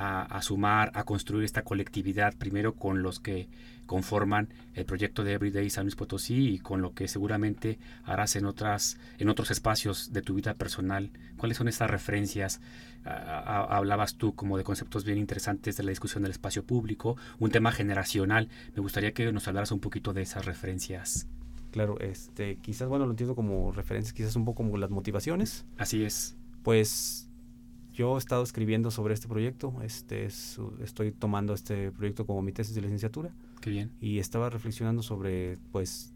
a, 0.00 0.22
a, 0.22 0.42
sumar, 0.42 0.90
a 0.94 1.04
construir 1.04 1.44
esta 1.44 1.62
colectividad, 1.62 2.34
primero 2.34 2.74
con 2.74 3.02
los 3.02 3.20
que 3.20 3.48
conforman 3.84 4.48
el 4.74 4.84
proyecto 4.84 5.24
de 5.24 5.32
Everyday 5.32 5.68
San 5.68 5.84
Luis 5.84 5.96
Potosí 5.96 6.54
y 6.54 6.58
con 6.58 6.80
lo 6.80 6.94
que 6.94 7.06
seguramente 7.08 7.78
harás 8.04 8.36
en, 8.36 8.46
otras, 8.46 8.98
en 9.18 9.28
otros 9.28 9.50
espacios 9.50 10.12
de 10.12 10.22
tu 10.22 10.34
vida 10.34 10.54
personal. 10.54 11.10
¿Cuáles 11.36 11.58
son 11.58 11.68
estas 11.68 11.90
referencias? 11.90 12.60
hablabas 13.02 14.16
tú 14.16 14.34
como 14.34 14.58
de 14.58 14.64
conceptos 14.64 15.04
bien 15.04 15.16
interesantes 15.16 15.76
de 15.76 15.82
la 15.82 15.90
discusión 15.90 16.22
del 16.22 16.32
espacio 16.32 16.64
público, 16.64 17.16
un 17.38 17.50
tema 17.50 17.72
generacional. 17.72 18.48
Me 18.76 18.82
gustaría 18.82 19.12
que 19.12 19.32
nos 19.32 19.48
hablaras 19.48 19.72
un 19.72 19.80
poquito 19.80 20.12
de 20.12 20.22
esas 20.22 20.44
referencias. 20.44 21.26
Claro, 21.70 21.98
este, 22.00 22.56
quizás, 22.56 22.88
bueno, 22.88 23.06
lo 23.06 23.12
entiendo 23.12 23.34
como 23.34 23.72
referencias, 23.72 24.12
quizás 24.12 24.36
un 24.36 24.44
poco 24.44 24.58
como 24.64 24.76
las 24.76 24.90
motivaciones. 24.90 25.64
Así 25.78 26.04
es. 26.04 26.36
Pues 26.62 27.29
yo 28.00 28.14
he 28.14 28.18
estado 28.18 28.42
escribiendo 28.42 28.90
sobre 28.90 29.12
este 29.12 29.28
proyecto, 29.28 29.74
este 29.82 30.24
es, 30.24 30.58
estoy 30.82 31.12
tomando 31.12 31.52
este 31.52 31.92
proyecto 31.92 32.24
como 32.24 32.40
mi 32.40 32.50
tesis 32.50 32.74
de 32.74 32.80
licenciatura. 32.80 33.30
Qué 33.60 33.68
bien. 33.68 33.90
Y 34.00 34.20
estaba 34.20 34.48
reflexionando 34.48 35.02
sobre, 35.02 35.58
pues, 35.70 36.14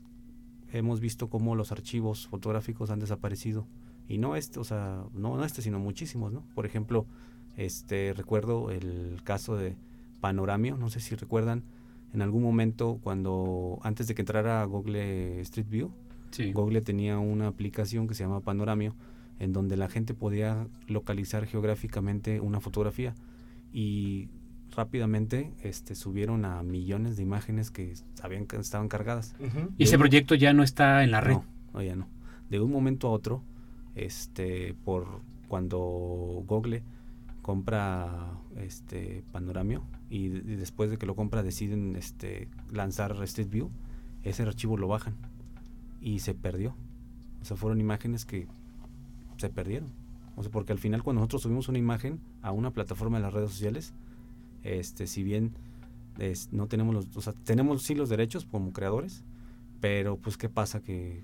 hemos 0.73 1.01
visto 1.01 1.29
cómo 1.29 1.55
los 1.55 1.73
archivos 1.73 2.27
fotográficos 2.27 2.89
han 2.89 3.01
desaparecido 3.01 3.67
y 4.09 4.17
no 4.17 4.35
este, 4.35 4.61
o 4.61 4.65
sea, 4.65 5.05
no, 5.13 5.37
no 5.37 5.45
este, 5.45 5.61
sino 5.61 5.79
muchísimos, 5.79 6.33
¿no? 6.33 6.43
Por 6.55 6.65
ejemplo, 6.65 7.05
este 7.59 8.15
recuerdo 8.15 8.71
el 8.71 9.21
caso 9.23 9.55
de 9.55 9.77
Panoramio, 10.23 10.79
no 10.79 10.89
sé 10.89 11.01
si 11.01 11.15
recuerdan, 11.17 11.65
en 12.15 12.23
algún 12.23 12.43
momento 12.43 12.99
cuando 13.03 13.79
antes 13.83 14.07
de 14.07 14.15
que 14.15 14.23
entrara 14.23 14.65
Google 14.65 15.39
Street 15.43 15.69
View, 15.69 15.91
sí. 16.31 16.51
Google 16.53 16.81
tenía 16.81 17.19
una 17.19 17.47
aplicación 17.47 18.09
que 18.09 18.15
se 18.15 18.25
llama 18.25 18.41
Panoramio 18.41 18.95
en 19.39 19.53
donde 19.53 19.77
la 19.77 19.89
gente 19.89 20.15
podía 20.15 20.67
localizar 20.87 21.47
geográficamente 21.47 22.41
una 22.41 22.61
fotografía 22.61 23.15
y 23.73 24.29
rápidamente 24.75 25.53
este, 25.63 25.95
subieron 25.95 26.45
a 26.45 26.63
millones 26.63 27.17
de 27.17 27.23
imágenes 27.23 27.71
que 27.71 27.95
habían, 28.23 28.47
estaban 28.59 28.89
cargadas. 28.89 29.35
Uh 29.39 29.45
-huh. 29.45 29.71
¿Y 29.79 29.85
ese 29.85 29.99
proyecto 29.99 30.35
ya 30.35 30.53
no 30.53 30.63
está 30.63 31.03
en 31.05 31.11
la 31.11 31.21
red? 31.21 31.35
No, 31.35 31.45
no, 31.73 31.83
ya 31.83 31.97
no. 31.97 32.09
De 32.51 32.61
un 32.61 32.71
momento 32.71 33.09
a 33.09 33.11
otro, 33.11 33.43
este, 33.95 34.75
por 34.85 35.21
cuando 35.49 35.79
Google 36.47 36.83
compra 37.43 38.39
este 38.57 39.23
Panoramio 39.33 39.85
y, 40.09 40.27
y 40.27 40.57
después 40.57 40.91
de 40.91 40.97
que 40.97 41.07
lo 41.07 41.15
compra 41.15 41.43
deciden 41.43 41.95
este 41.97 42.49
lanzar 42.73 43.23
Street 43.25 43.51
View, 43.51 43.71
ese 44.23 44.43
archivo 44.43 44.77
lo 44.77 44.89
bajan 44.89 45.15
y 46.01 46.21
se 46.21 46.35
perdió. 46.35 46.75
O 47.43 47.45
sea, 47.45 47.57
fueron 47.57 47.81
imágenes 47.81 48.25
que 48.25 48.47
se 49.47 49.51
perdieron. 49.51 49.91
O 50.37 50.43
sea, 50.43 50.51
porque 50.51 50.73
al 50.73 50.79
final 50.79 51.03
cuando 51.03 51.21
nosotros 51.21 51.43
subimos 51.43 51.69
una 51.69 51.79
imagen 51.79 52.19
a 52.43 52.51
una 52.53 52.71
plataforma 52.73 53.19
de 53.19 53.23
las 53.23 53.33
redes 53.33 53.51
sociales, 53.51 53.93
este, 54.63 55.07
si 55.07 55.23
bien 55.23 55.53
es- 56.19 56.49
no 56.53 56.67
tenemos 56.67 56.95
los, 56.95 57.17
o 57.17 57.21
sea, 57.21 57.33
tenemos 57.45 57.83
sí 57.83 57.95
los 57.95 58.09
derechos 58.09 58.45
como 58.45 58.73
creadores, 58.73 59.23
pero 59.81 60.17
pues 60.17 60.37
qué 60.37 60.49
pasa 60.49 60.81
que 60.81 61.23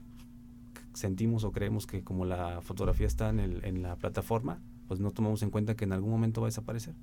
sentimos 0.93 1.45
o 1.45 1.53
creemos 1.53 1.87
que 1.87 2.03
como 2.03 2.25
la 2.25 2.61
fotografía 2.61 3.07
está 3.07 3.31
en, 3.31 3.41
el- 3.41 3.65
en 3.65 3.83
la 3.83 3.97
plataforma, 3.97 4.61
pues 4.89 5.01
no 5.01 5.11
tomamos 5.13 5.43
en 5.43 5.51
cuenta 5.51 5.75
que 5.77 5.85
en 5.85 5.93
algún 5.93 6.11
momento 6.11 6.41
va 6.41 6.49
a 6.49 6.51
desaparecer. 6.51 6.95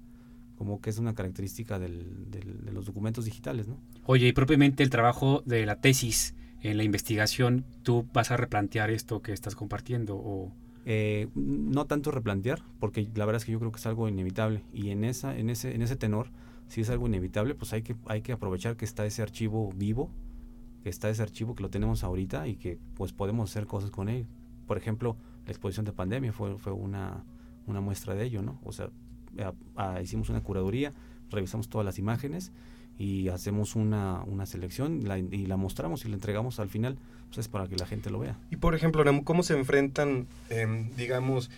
Como 0.58 0.82
que 0.82 0.90
es 0.90 0.98
una 0.98 1.14
característica 1.14 1.78
del- 1.80 2.30
del- 2.32 2.66
de 2.66 2.72
los 2.72 2.86
documentos 2.86 3.26
digitales, 3.26 3.68
¿no? 3.68 3.78
Oye, 4.06 4.28
y 4.28 4.34
propiamente 4.34 4.84
el 4.84 4.90
trabajo 4.90 5.42
de 5.46 5.66
la 5.66 5.80
tesis 5.82 6.36
en 6.62 6.78
la 6.78 6.84
investigación, 6.84 7.64
¿tú 7.84 8.08
vas 8.14 8.32
a 8.32 8.38
replantear 8.38 8.90
esto 8.90 9.22
que 9.22 9.34
estás 9.34 9.56
compartiendo? 9.56 10.16
O... 10.18 10.52
Eh, 10.90 11.28
no 11.36 11.86
tanto 11.86 12.12
replantear, 12.12 12.64
porque 12.80 13.10
la 13.14 13.26
verdad 13.26 13.42
es 13.42 13.46
que 13.46 13.52
yo 13.52 13.60
creo 13.60 13.74
que 13.74 13.78
es 13.78 13.86
algo 13.86 14.08
inevitable. 14.08 14.64
Y 14.72 14.92
en 14.92 15.04
esa, 15.04 15.38
en 15.38 15.50
ese, 15.50 15.76
en 15.76 15.82
ese 15.82 15.98
tenor, 15.98 16.30
si 16.70 16.80
es 16.80 16.90
algo 16.90 17.08
inevitable, 17.08 17.56
pues 17.56 17.74
hay 17.74 17.82
que, 17.82 17.98
hay 18.06 18.22
que 18.22 18.32
aprovechar 18.32 18.78
que 18.78 18.86
está 18.86 19.06
ese 19.06 19.22
archivo 19.22 19.70
vivo, 19.76 20.10
que 20.84 20.90
está 20.90 21.10
ese 21.10 21.22
archivo 21.24 21.56
que 21.56 21.64
lo 21.64 21.70
tenemos 21.70 22.06
ahorita 22.06 22.48
y 22.48 22.56
que 22.56 22.80
pues 22.96 23.12
podemos 23.12 23.50
hacer 23.52 23.68
cosas 23.68 23.92
con 23.92 24.08
él. 24.08 24.28
Por 24.66 24.78
ejemplo, 24.78 25.18
la 25.46 25.52
exposición 25.52 25.86
de 25.86 25.92
pandemia 25.92 26.32
fue, 26.32 26.58
fue 26.58 26.72
una, 26.72 27.26
una 27.66 27.82
muestra 27.82 28.16
de 28.16 28.24
ello, 28.24 28.42
¿no? 28.42 28.58
O 28.64 28.72
sea, 28.72 28.90
hicimos 30.02 30.30
una 30.30 30.42
curaduría, 30.42 30.94
revisamos 31.30 31.68
todas 31.68 31.84
las 31.84 32.00
imágenes 32.00 32.54
y 32.98 33.30
hacemos 33.30 33.76
una, 33.76 34.22
una 34.26 34.46
selección 34.46 35.08
la- 35.08 35.20
y 35.20 35.46
la 35.46 35.58
mostramos 35.58 36.04
y 36.06 36.10
la 36.10 36.16
entregamos 36.16 36.60
al 36.60 36.70
final, 36.70 36.98
pues 37.28 37.40
es 37.40 37.48
para 37.48 37.68
que 37.68 37.76
la 37.76 37.86
gente 37.86 38.10
lo 38.10 38.20
vea. 38.20 38.38
Y 38.52 38.56
por 38.58 38.74
ejemplo, 38.76 39.04
¿cómo 39.24 39.44
se 39.44 39.58
enfrentan, 39.58 40.28
em, 40.50 40.90
digamos, 40.96 41.50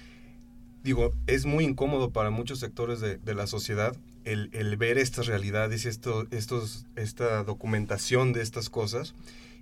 digo, 0.84 1.12
es 1.28 1.46
muy 1.46 1.64
incómodo 1.66 2.10
para 2.12 2.30
muchos 2.30 2.60
sectores 2.60 3.00
de, 3.00 3.18
de 3.18 3.36
la 3.36 3.48
sociedad 3.48 3.96
el, 4.26 4.50
el 4.54 4.76
ver 4.78 4.98
estas 4.98 5.28
realidades, 5.28 5.86
esto, 5.86 6.28
estos, 6.32 6.86
esta 6.96 7.44
documentación 7.44 8.34
de 8.34 8.42
estas 8.42 8.70
cosas, 8.70 9.14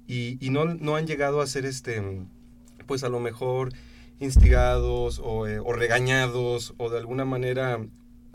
y, 0.07 0.38
y 0.45 0.49
no, 0.49 0.65
no 0.65 0.95
han 0.95 1.05
llegado 1.05 1.41
a 1.41 1.47
ser, 1.47 1.65
este, 1.65 2.01
pues 2.88 3.03
a 3.03 3.09
lo 3.09 3.19
mejor 3.19 3.71
instigados 4.19 5.21
o, 5.23 5.47
eh, 5.47 5.59
o 5.59 5.73
regañados 5.73 6.73
o 6.78 6.89
de 6.89 6.97
alguna 6.97 7.23
manera 7.25 7.80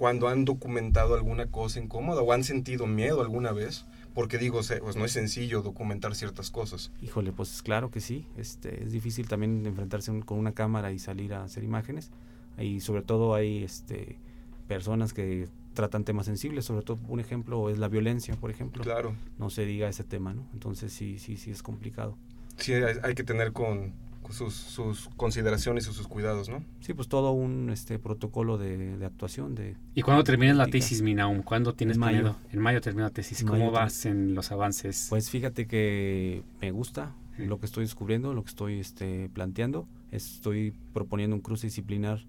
cuando 0.02 0.26
han 0.26 0.44
documentado 0.44 1.14
alguna 1.14 1.46
cosa 1.46 1.78
incómoda 1.78 2.22
o 2.22 2.32
han 2.32 2.42
sentido 2.42 2.88
miedo 2.88 3.20
alguna 3.20 3.52
vez, 3.52 3.86
porque 4.14 4.36
digo, 4.36 4.58
pues 4.80 4.96
no 4.96 5.04
es 5.04 5.12
sencillo 5.12 5.62
documentar 5.62 6.16
ciertas 6.16 6.50
cosas. 6.50 6.90
Híjole, 7.00 7.30
pues 7.30 7.62
claro 7.62 7.92
que 7.92 8.00
sí. 8.00 8.26
Este, 8.36 8.82
es 8.82 8.90
difícil 8.90 9.28
también 9.28 9.64
enfrentarse 9.64 10.10
con 10.22 10.40
una 10.40 10.54
cámara 10.54 10.90
y 10.90 10.98
salir 10.98 11.34
a 11.34 11.44
hacer 11.44 11.62
imágenes. 11.62 12.10
Y 12.58 12.80
sobre 12.80 13.02
todo 13.02 13.36
hay 13.36 13.62
este, 13.62 14.18
personas 14.66 15.12
que 15.12 15.46
tratan 15.72 16.02
temas 16.02 16.26
sensibles. 16.26 16.64
Sobre 16.64 16.82
todo 16.82 16.98
un 17.06 17.20
ejemplo 17.20 17.70
es 17.70 17.78
la 17.78 17.86
violencia, 17.86 18.34
por 18.34 18.50
ejemplo. 18.50 18.82
Claro. 18.82 19.14
No 19.38 19.50
se 19.50 19.64
diga 19.64 19.88
ese 19.88 20.02
tema, 20.02 20.34
¿no? 20.34 20.44
Entonces 20.52 20.92
sí, 20.92 21.20
sí, 21.20 21.36
sí 21.36 21.52
es 21.52 21.62
complicado. 21.62 22.18
Sí, 22.56 22.72
hay, 22.72 22.96
hay 23.04 23.14
que 23.14 23.22
tener 23.22 23.52
con 23.52 23.92
sus, 24.30 24.54
sus 24.54 25.08
consideraciones 25.16 25.88
y 25.88 25.92
sus 25.92 26.06
cuidados, 26.06 26.48
¿no? 26.48 26.64
Sí, 26.80 26.94
pues 26.94 27.08
todo 27.08 27.32
un 27.32 27.70
este 27.70 27.98
protocolo 27.98 28.58
de, 28.58 28.96
de 28.96 29.06
actuación. 29.06 29.54
De, 29.54 29.76
¿Y 29.94 30.02
cuándo 30.02 30.24
terminas 30.24 30.56
la 30.56 30.66
tesis, 30.66 31.02
Minaum? 31.02 31.42
¿Cuándo 31.42 31.74
tienes 31.74 31.96
En 31.96 32.00
mayo. 32.00 32.20
planeado? 32.20 32.38
En 32.50 32.60
mayo 32.60 32.80
termina 32.80 33.04
la 33.04 33.10
tesis. 33.10 33.42
¿Cómo 33.44 33.58
mayo 33.58 33.70
vas 33.70 34.06
en 34.06 34.34
los 34.34 34.52
avances? 34.52 35.06
Pues 35.10 35.30
fíjate 35.30 35.66
que 35.66 36.42
me 36.60 36.70
gusta 36.70 37.14
lo 37.38 37.58
que 37.58 37.66
estoy 37.66 37.84
descubriendo, 37.84 38.34
lo 38.34 38.44
que 38.44 38.50
estoy 38.50 38.78
este, 38.78 39.28
planteando. 39.30 39.86
Estoy 40.10 40.74
proponiendo 40.92 41.34
un 41.34 41.42
cruce 41.42 41.66
disciplinar 41.66 42.24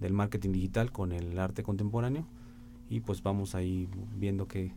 del 0.00 0.12
marketing 0.12 0.52
digital 0.52 0.92
con 0.92 1.12
el 1.12 1.38
arte 1.38 1.62
contemporáneo 1.62 2.26
y 2.88 3.00
pues 3.00 3.22
vamos 3.22 3.54
ahí 3.54 3.88
viendo 4.16 4.46
qué, 4.46 4.72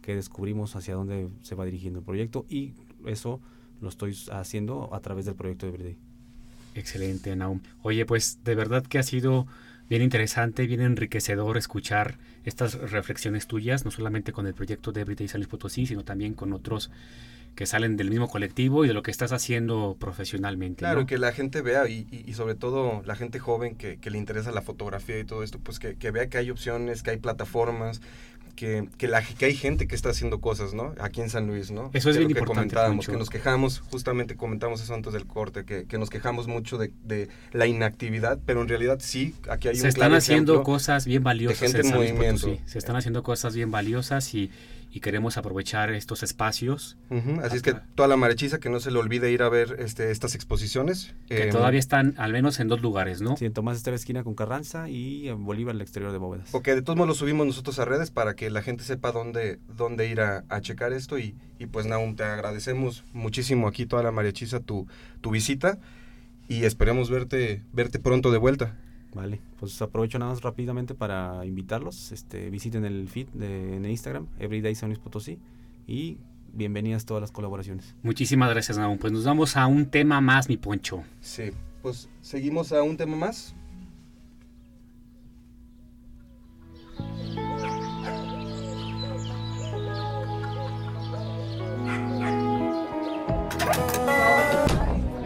qué 0.00 0.14
descubrimos 0.14 0.76
hacia 0.76 0.94
dónde 0.94 1.28
se 1.42 1.54
va 1.54 1.64
dirigiendo 1.64 2.00
el 2.00 2.04
proyecto 2.04 2.46
y 2.48 2.74
eso 3.06 3.40
lo 3.80 3.88
estoy 3.88 4.16
haciendo 4.30 4.94
a 4.94 5.00
través 5.00 5.26
del 5.26 5.34
proyecto 5.34 5.66
de 5.66 5.72
Everyday. 5.72 5.98
Excelente, 6.74 7.34
Naum. 7.36 7.60
Oye, 7.82 8.06
pues 8.06 8.38
de 8.44 8.54
verdad 8.54 8.84
que 8.86 8.98
ha 8.98 9.02
sido 9.02 9.46
bien 9.90 10.00
interesante, 10.02 10.66
bien 10.66 10.80
enriquecedor 10.80 11.58
escuchar 11.58 12.18
estas 12.44 12.74
reflexiones 12.90 13.46
tuyas, 13.46 13.84
no 13.84 13.90
solamente 13.90 14.32
con 14.32 14.46
el 14.46 14.54
proyecto 14.54 14.90
de 14.92 15.02
Everyday 15.02 15.28
San 15.28 15.40
Luis 15.40 15.48
Potosí, 15.48 15.84
sino 15.86 16.02
también 16.04 16.32
con 16.34 16.52
otros 16.54 16.90
que 17.54 17.66
salen 17.66 17.98
del 17.98 18.08
mismo 18.10 18.28
colectivo 18.28 18.84
y 18.84 18.88
de 18.88 18.94
lo 18.94 19.02
que 19.02 19.10
estás 19.10 19.32
haciendo 19.32 19.96
profesionalmente. 20.00 20.78
Claro, 20.80 21.04
que 21.06 21.18
la 21.18 21.32
gente 21.32 21.60
vea 21.60 21.86
y, 21.88 22.06
y- 22.10 22.24
y 22.30 22.34
sobre 22.34 22.54
todo 22.54 23.02
la 23.04 23.14
gente 23.16 23.38
joven 23.38 23.76
que, 23.76 23.98
que 23.98 24.10
le 24.10 24.16
interesa 24.18 24.52
la 24.52 24.62
fotografía 24.62 25.18
y 25.18 25.24
todo 25.24 25.42
esto, 25.42 25.58
pues 25.60 25.78
que, 25.78 25.96
que 25.96 26.10
vea 26.10 26.28
que 26.28 26.38
hay 26.38 26.50
opciones, 26.50 27.02
que 27.02 27.10
hay 27.10 27.18
plataformas, 27.18 28.00
que, 28.54 28.88
que, 28.98 29.08
la, 29.08 29.22
que 29.22 29.46
hay 29.46 29.54
gente 29.54 29.86
que 29.86 29.94
está 29.94 30.10
haciendo 30.10 30.40
cosas, 30.40 30.74
¿no? 30.74 30.94
Aquí 31.00 31.20
en 31.20 31.30
San 31.30 31.46
Luis, 31.46 31.70
¿no? 31.70 31.90
Eso 31.92 32.10
es 32.10 32.16
bien 32.16 32.28
lo 32.28 32.34
que 32.34 32.40
importante, 32.40 32.74
comentábamos, 32.74 33.06
que 33.06 33.16
nos 33.16 33.30
quejamos, 33.30 33.80
justamente 33.80 34.36
comentamos 34.36 34.82
eso 34.82 34.94
antes 34.94 35.12
del 35.12 35.26
corte, 35.26 35.64
que, 35.64 35.86
que 35.86 35.98
nos 35.98 36.10
quejamos 36.10 36.46
mucho 36.46 36.78
de, 36.78 36.92
de 37.04 37.28
la 37.52 37.66
inactividad, 37.66 38.38
pero 38.44 38.62
en 38.62 38.68
realidad 38.68 38.98
sí, 39.00 39.34
aquí 39.48 39.68
hay 39.68 39.76
se 39.76 39.82
un 39.82 39.88
están 39.88 40.00
claro 40.00 40.16
haciendo 40.16 40.62
cosas 40.62 41.06
bien 41.06 41.22
valiosas 41.22 41.60
de 41.60 41.66
gente 41.66 41.78
en 41.80 41.84
San 41.84 41.98
Luis 41.98 42.12
movimiento. 42.12 42.46
Potosí. 42.48 42.62
Se 42.66 42.78
están 42.78 42.96
haciendo 42.96 43.22
cosas 43.22 43.54
bien 43.54 43.70
valiosas 43.70 44.34
y, 44.34 44.50
y 44.94 45.00
queremos 45.00 45.38
aprovechar 45.38 45.90
estos 45.90 46.22
espacios 46.22 46.98
Así 47.42 47.56
es 47.56 47.62
que 47.62 47.74
toda 47.94 48.08
la 48.08 48.16
marechiza 48.16 48.58
que 48.58 48.68
no 48.68 48.78
se 48.78 48.90
le 48.90 48.98
olvide 48.98 49.30
ir 49.32 49.42
a 49.42 49.48
ver 49.48 49.76
este, 49.78 50.10
estas 50.10 50.34
exposiciones. 50.34 51.14
que 51.28 51.48
eh, 51.48 51.50
todavía 51.50 51.80
están 51.80 52.14
al 52.18 52.32
menos 52.32 52.60
en 52.60 52.68
dos 52.68 52.82
lugares, 52.82 53.22
¿no? 53.22 53.36
Sí, 53.36 53.46
en 53.46 53.52
Tomás 53.52 53.78
Esther 53.78 53.94
esquina 53.94 54.22
con 54.22 54.34
Carranza 54.34 54.88
y 54.88 55.28
en 55.28 55.44
Bolívar, 55.44 55.74
el 55.74 55.80
exterior 55.80 56.12
de 56.12 56.18
Bóvedas. 56.18 56.50
Porque 56.52 56.74
de 56.74 56.82
todos 56.82 56.96
modos 56.96 57.08
lo 57.08 57.14
subimos 57.14 57.46
nosotros 57.46 57.78
a 57.78 57.84
redes 57.84 58.10
para 58.10 58.34
que 58.34 58.50
la 58.50 58.62
gente 58.62 58.84
sepa 58.84 59.12
dónde, 59.12 59.58
dónde 59.76 60.08
ir 60.08 60.20
a, 60.20 60.44
a 60.48 60.60
checar 60.60 60.92
esto. 60.92 61.18
Y, 61.18 61.34
y 61.58 61.66
pues 61.66 61.86
Naum, 61.86 62.14
te 62.14 62.24
agradecemos 62.24 63.04
muchísimo 63.12 63.68
aquí 63.68 63.86
toda 63.86 64.02
la 64.02 64.12
mariachiza 64.12 64.60
tu, 64.60 64.86
tu 65.20 65.30
visita 65.30 65.78
y 66.48 66.64
esperemos 66.64 67.08
verte, 67.08 67.62
verte 67.72 67.98
pronto 67.98 68.30
de 68.30 68.38
vuelta. 68.38 68.76
Vale, 69.14 69.40
pues 69.60 69.80
aprovecho 69.82 70.18
nada 70.18 70.32
más 70.32 70.42
rápidamente 70.42 70.94
para 70.94 71.44
invitarlos. 71.44 72.12
Este, 72.12 72.48
visiten 72.50 72.84
el 72.84 73.08
feed 73.08 73.28
de, 73.34 73.76
en 73.76 73.84
Instagram, 73.84 74.26
Everyday 74.38 74.74
San 74.74 74.88
Luis 74.88 74.98
Potosí, 74.98 75.38
y 75.86 76.18
bienvenidas 76.52 77.04
todas 77.04 77.20
las 77.20 77.30
colaboraciones. 77.30 77.94
Muchísimas 78.02 78.50
gracias, 78.50 78.78
Naum. 78.78 78.98
Pues 78.98 79.12
nos 79.12 79.24
vamos 79.24 79.56
a 79.56 79.66
un 79.66 79.86
tema 79.86 80.20
más, 80.20 80.48
mi 80.48 80.56
poncho. 80.56 81.02
Sí, 81.20 81.50
pues 81.82 82.08
seguimos 82.22 82.72
a 82.72 82.82
un 82.82 82.96
tema 82.96 83.16
más. 83.16 83.54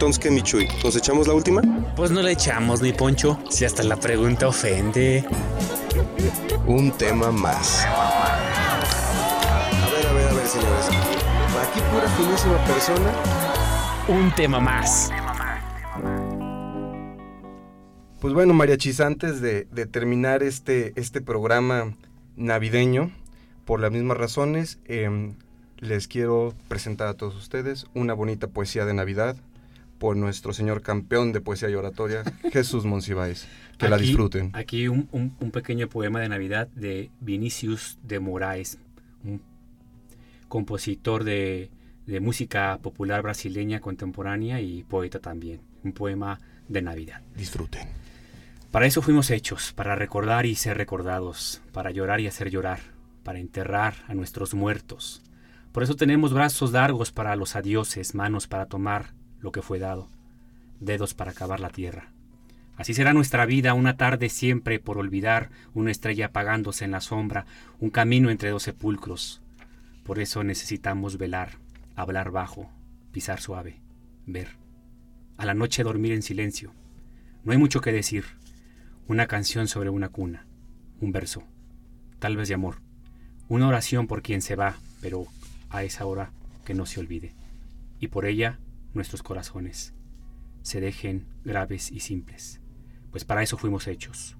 Entonces, 0.07 0.23
¿qué, 0.23 0.31
Michui? 0.31 0.69
¿Nos 0.85 0.95
echamos 0.95 1.27
la 1.27 1.33
última? 1.33 1.61
Pues 1.97 2.11
no 2.11 2.21
le 2.21 2.31
echamos, 2.31 2.81
mi 2.81 2.93
poncho. 2.93 3.37
Si 3.49 3.65
hasta 3.65 3.83
la 3.83 3.97
pregunta 3.97 4.47
ofende. 4.47 5.25
Un 6.65 6.93
tema 6.93 7.29
más. 7.29 7.85
A 7.85 8.69
ver, 9.91 10.07
a 10.07 10.13
ver, 10.13 10.29
a 10.29 10.33
ver, 10.33 10.47
señores. 10.47 10.87
Aquí 11.61 11.81
pura 11.91 12.07
finísima 12.15 12.57
persona. 12.63 13.11
Un 14.07 14.33
tema 14.33 14.61
más. 14.61 15.11
Pues 18.21 18.33
bueno, 18.33 18.53
mariachis, 18.53 19.01
antes 19.01 19.41
de, 19.41 19.65
de 19.65 19.85
terminar 19.87 20.41
este, 20.41 20.93
este 20.95 21.19
programa 21.19 21.97
navideño, 22.37 23.11
por 23.65 23.81
las 23.81 23.91
mismas 23.91 24.15
razones, 24.15 24.79
em, 24.85 25.35
les 25.79 26.07
quiero 26.07 26.53
presentar 26.69 27.09
a 27.09 27.15
todos 27.15 27.35
ustedes 27.35 27.87
una 27.93 28.13
bonita 28.13 28.47
poesía 28.47 28.85
de 28.85 28.93
Navidad 28.93 29.35
por 29.97 30.15
nuestro 30.17 30.53
señor 30.53 30.81
campeón 30.81 31.31
de 31.33 31.41
poesía 31.41 31.69
y 31.69 31.75
oratoria, 31.75 32.23
Jesús 32.51 32.85
Monsiváis. 32.85 33.47
Que 33.77 33.89
la 33.89 33.97
disfruten. 33.97 34.51
Aquí 34.53 34.87
un, 34.87 35.07
un- 35.11 35.35
un 35.39 35.51
pequeño 35.51 35.87
poema 35.89 36.19
de 36.19 36.29
Navidad 36.29 36.67
de 36.69 37.11
Vinicius 37.19 37.97
de 38.03 38.19
Moraes, 38.19 38.79
un 39.23 39.41
compositor 40.47 41.23
de, 41.23 41.69
de 42.05 42.19
música 42.19 42.79
popular 42.81 43.21
brasileña 43.21 43.79
contemporánea 43.79 44.61
y 44.61 44.83
poeta 44.83 45.19
también. 45.19 45.61
Un 45.83 45.91
poema 45.93 46.39
de 46.67 46.81
Navidad. 46.81 47.21
Disfruten. 47.35 47.87
Para 48.71 48.85
eso 48.85 49.01
fuimos 49.01 49.29
hechos, 49.31 49.73
para 49.73 49.95
recordar 49.95 50.45
y 50.45 50.55
ser 50.55 50.77
recordados, 50.77 51.61
para 51.71 51.91
llorar 51.91 52.19
y 52.19 52.27
hacer 52.27 52.49
llorar, 52.49 52.79
para 53.23 53.39
enterrar 53.39 53.95
a 54.07 54.13
nuestros 54.13 54.53
muertos. 54.53 55.21
Por 55.71 55.83
eso 55.83 55.95
tenemos 55.95 56.33
brazos 56.33 56.71
largos 56.73 57.11
para 57.11 57.35
los 57.35 57.55
adioses, 57.55 58.13
manos 58.15 58.47
para 58.47 58.65
tomar 58.65 59.13
lo 59.39 59.51
que 59.51 59.61
fue 59.61 59.79
dado, 59.79 60.09
dedos 60.79 61.13
para 61.13 61.33
cavar 61.33 61.59
la 61.59 61.69
tierra, 61.69 62.11
Así 62.77 62.93
será 62.93 63.11
nuestra 63.11 63.47
vida, 63.47 63.73
una 63.73 63.97
tarde 63.97 64.29
siempre 64.29 64.79
por 64.79 64.99
olvidar, 64.99 65.49
una 65.73 65.89
estrella 65.89 66.27
apagándose 66.27 66.85
en 66.85 66.91
la 66.91 67.01
sombra, 67.01 67.47
un 67.79 67.89
camino 67.89 68.29
entre 68.29 68.51
dos 68.51 68.63
sepulcros. 68.63 69.41
Por 70.03 70.19
eso 70.19 70.43
necesitamos 70.43 71.17
velar, 71.17 71.57
hablar 71.95 72.29
bajo, 72.29 72.69
pisar 73.11 73.41
suave, 73.41 73.81
ver. 74.27 74.49
A 75.37 75.45
la 75.45 75.55
noche 75.55 75.83
dormir 75.83 76.11
en 76.11 76.21
silencio. 76.21 76.71
No 77.43 77.51
hay 77.51 77.57
mucho 77.57 77.81
que 77.81 77.91
decir. 77.91 78.25
Una 79.07 79.25
canción 79.25 79.67
sobre 79.67 79.89
una 79.89 80.09
cuna, 80.09 80.45
un 81.01 81.11
verso, 81.11 81.43
tal 82.19 82.37
vez 82.37 82.47
de 82.47 82.53
amor. 82.53 82.75
Una 83.49 83.67
oración 83.67 84.05
por 84.05 84.21
quien 84.21 84.43
se 84.43 84.55
va, 84.55 84.75
pero 85.01 85.25
a 85.69 85.83
esa 85.83 86.05
hora 86.05 86.31
que 86.63 86.75
no 86.75 86.85
se 86.85 86.99
olvide. 86.99 87.33
Y 87.99 88.09
por 88.09 88.25
ella 88.25 88.59
nuestros 88.93 89.23
corazones 89.23 89.93
se 90.61 90.81
dejen 90.81 91.25
graves 91.43 91.91
y 91.91 92.01
simples, 92.01 92.61
pues 93.11 93.23
para 93.25 93.41
eso 93.41 93.57
fuimos 93.57 93.87
hechos, 93.87 94.37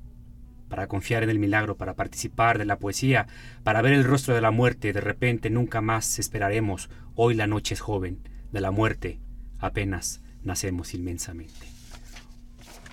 para 0.67 0.87
confiar 0.87 1.23
en 1.23 1.29
el 1.29 1.39
milagro, 1.39 1.77
para 1.77 1.95
participar 1.95 2.57
de 2.57 2.65
la 2.65 2.79
poesía, 2.79 3.27
para 3.63 3.81
ver 3.81 3.93
el 3.93 4.03
rostro 4.03 4.35
de 4.35 4.41
la 4.41 4.51
muerte, 4.51 4.91
de 4.91 5.01
repente 5.01 5.49
nunca 5.49 5.79
más 5.81 6.19
esperaremos, 6.19 6.89
hoy 7.15 7.33
la 7.33 7.47
noche 7.47 7.75
es 7.75 7.79
joven, 7.79 8.19
de 8.51 8.61
la 8.61 8.71
muerte 8.71 9.19
apenas 9.59 10.21
nacemos 10.43 10.93
inmensamente. 10.93 11.67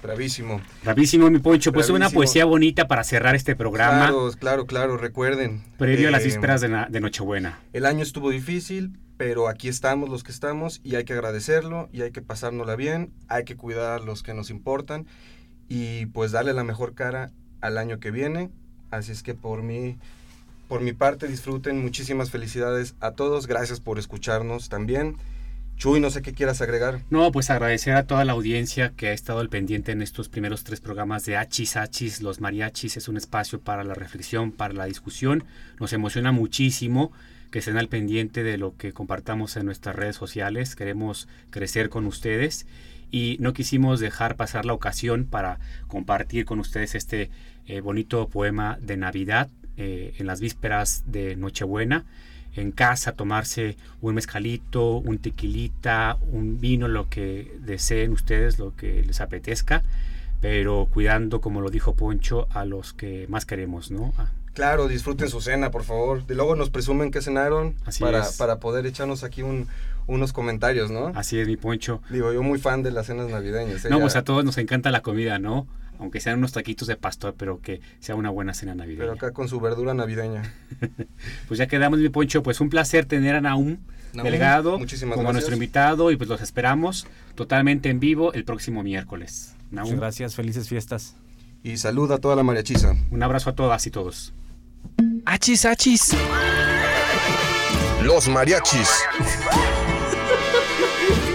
Bravísimo. 0.03 0.61
Bravísimo, 0.83 1.31
mi 1.31 1.39
Poncho. 1.39 1.73
Pues 1.73 1.89
una 1.89 2.01
Bravísimo. 2.01 2.19
poesía 2.19 2.45
bonita 2.45 2.87
para 2.87 3.05
cerrar 3.05 3.35
este 3.35 3.57
programa. 3.57 4.09
Claro, 4.09 4.31
claro, 4.39 4.67
claro, 4.67 4.97
recuerden. 4.99 5.63
Previo 5.79 6.09
a 6.09 6.11
las 6.11 6.23
eh, 6.23 6.27
vísperas 6.27 6.61
de, 6.61 6.87
de 6.91 7.01
Nochebuena. 7.01 7.61
El 7.73 7.87
año 7.87 8.03
estuvo 8.03 8.29
difícil, 8.29 8.99
pero 9.17 9.49
aquí 9.49 9.69
estamos 9.69 10.09
los 10.09 10.25
que 10.25 10.33
estamos 10.33 10.81
y 10.83 10.97
hay 10.97 11.05
que 11.05 11.13
agradecerlo 11.13 11.89
y 11.93 12.03
hay 12.03 12.11
que 12.11 12.23
pasárnosla 12.23 12.77
bien, 12.77 13.13
hay 13.29 13.45
que 13.45 13.57
cuidar 13.57 14.01
a 14.01 14.05
los 14.05 14.23
que 14.23 14.35
nos 14.35 14.51
importan 14.51 15.07
y 15.69 16.07
pues 16.07 16.33
darle 16.33 16.53
la 16.53 16.65
mejor 16.65 16.95
cara 16.95 17.31
al 17.61 17.79
año 17.79 18.01
que 18.01 18.11
viene. 18.11 18.51
Así 18.91 19.13
es 19.13 19.23
que 19.23 19.35
por 19.35 19.63
mí, 19.63 19.99
por 20.69 20.81
mi 20.81 20.93
parte 20.93 21.29
disfruten, 21.29 21.81
muchísimas 21.81 22.31
felicidades 22.31 22.95
a 23.01 23.13
todos, 23.13 23.47
gracias 23.47 23.81
por 23.81 23.99
escucharnos 23.99 24.69
también. 24.69 25.17
Chuy, 25.77 25.99
no 25.99 26.11
sé 26.11 26.23
qué 26.23 26.33
quieras 26.33 26.61
agregar. 26.61 27.01
No, 27.11 27.33
pues 27.33 27.51
agradecer 27.51 27.95
a 27.95 28.07
toda 28.07 28.25
la 28.25 28.33
audiencia 28.33 28.93
que 28.97 29.09
ha 29.09 29.13
estado 29.13 29.41
al 29.41 29.49
pendiente 29.49 29.91
en 29.91 30.03
estos 30.03 30.29
primeros 30.29 30.63
tres 30.63 30.81
programas 30.81 31.25
de 31.25 31.37
Achis 31.37 31.77
Achis. 31.77 32.23
Los 32.23 32.41
mariachis 32.41 32.97
es 32.97 33.09
un 33.09 33.17
espacio 33.17 33.61
para 33.61 33.83
la 33.83 33.95
reflexión, 33.95 34.53
para 34.53 34.73
la 34.73 34.85
discusión. 34.85 35.43
Nos 35.81 35.93
emociona 35.93 36.31
muchísimo 36.31 37.11
que 37.55 37.61
estén 37.61 37.79
al 37.79 37.87
pendiente 37.87 38.43
de 38.43 38.59
lo 38.59 38.77
que 38.77 38.93
compartamos 38.93 39.57
en 39.57 39.65
nuestras 39.65 39.95
redes 39.95 40.17
sociales. 40.17 40.75
Queremos 40.75 41.29
crecer 41.51 41.89
con 41.89 42.05
ustedes 42.05 42.67
y 43.13 43.37
no 43.39 43.53
quisimos 43.53 44.01
dejar 44.01 44.35
pasar 44.35 44.65
la 44.65 44.73
ocasión 44.73 45.25
para 45.25 45.61
compartir 45.87 46.47
con 46.47 46.59
ustedes 46.59 46.97
este 46.97 47.31
eh, 47.69 47.81
bonito 47.81 48.29
poema 48.29 48.77
de 48.83 48.97
Navidad 48.97 49.51
eh, 49.77 50.15
en 50.19 50.27
las 50.27 50.41
vísperas 50.41 51.05
de 51.07 51.37
Nochebuena 51.37 52.05
en 52.57 52.73
casa 52.73 53.13
tomarse 53.13 53.77
un 54.01 54.17
mezcalito, 54.17 54.97
un 54.97 55.19
tequilita, 55.19 56.19
un 56.33 56.61
vino, 56.61 56.89
lo 56.89 57.09
que 57.09 57.57
deseen 57.61 58.11
ustedes, 58.11 58.59
lo 58.59 58.75
que 58.75 59.05
les 59.05 59.21
apetezca, 59.21 59.85
pero 60.41 60.89
cuidando, 60.93 61.41
como 61.41 61.61
lo 61.61 61.71
dijo 61.71 61.95
Poncho, 61.95 62.49
a 62.51 62.65
los 62.65 62.95
que 62.95 63.27
más 63.29 63.47
queremos, 63.47 63.93
¿no? 63.93 64.13
Claro, 64.55 64.89
disfruten 64.89 65.29
su 65.29 65.41
cena, 65.41 65.71
por 65.71 65.83
favor. 65.85 66.27
De 66.27 66.35
luego 66.35 66.57
nos 66.57 66.71
presumen 66.71 67.11
que 67.11 67.21
cenaron 67.21 67.75
Así 67.85 68.01
para, 68.03 68.21
es. 68.23 68.37
para 68.37 68.59
poder 68.61 68.87
echarnos 68.87 69.25
aquí 69.25 69.43
un- 69.43 69.69
unos 70.07 70.33
comentarios, 70.33 70.91
¿no? 70.91 71.09
Así 71.15 71.39
es, 71.39 71.47
mi 71.49 71.57
Poncho. 71.57 72.01
Digo, 72.11 72.33
yo 72.33 72.43
muy 72.43 72.59
fan 72.59 72.83
de 72.83 72.91
las 72.93 73.07
cenas 73.07 73.29
navideñas. 73.29 73.85
¿eh? 73.85 73.91
No, 73.91 74.01
pues 74.01 74.17
a 74.17 74.23
todos 74.25 74.45
nos 74.45 74.57
encanta 74.59 74.91
la 74.91 75.01
comida, 75.03 75.39
¿no? 75.39 75.67
Aunque 75.99 76.21
sean 76.21 76.39
unos 76.39 76.53
taquitos 76.53 76.89
de 76.89 76.97
pastor, 76.97 77.35
pero 77.39 77.61
que 77.61 77.81
sea 78.01 78.15
una 78.17 78.29
buena 78.31 78.53
cena 78.53 78.75
navideña. 78.75 79.01
Pero 79.01 79.13
acá 79.13 79.31
con 79.33 79.49
su 79.49 79.61
verdura 79.61 79.95
navideña. 79.95 80.43
Pues 81.49 81.59
ya 81.59 81.67
quedamos, 81.67 81.99
mi 82.01 82.09
Poncho. 82.09 82.43
Pues 82.43 82.61
un 82.61 82.69
placer 82.71 83.05
tener 83.07 83.35
a 83.37 83.41
Naum 83.41 83.79
Naum, 84.13 84.25
Delgado 84.31 84.79
muchísimas 84.79 85.15
como 85.15 85.25
gracias. 85.29 85.35
nuestro 85.35 85.55
invitado 85.55 86.11
y 86.13 86.17
pues 86.17 86.29
los 86.29 86.41
esperamos 86.41 87.07
totalmente 87.35 87.89
en 87.91 87.99
vivo 88.01 88.33
el 88.33 88.45
próximo 88.45 88.83
miércoles. 88.85 89.55
Naum, 89.71 89.87
Muchas 89.87 90.01
gracias, 90.01 90.35
felices 90.37 90.69
fiestas. 90.69 91.17
Y 91.65 91.79
saluda 91.79 92.17
a 92.17 92.19
toda 92.19 92.37
la 92.37 92.43
mariachiza. 92.43 92.95
un 93.11 93.23
abrazo 93.23 93.51
a 93.51 93.55
todas 93.55 93.87
y 93.87 93.91
todos. 93.91 94.33
Achis, 95.27 95.65
achis. 95.65 96.15
Los 98.03 98.29
mariachis. 98.29 98.89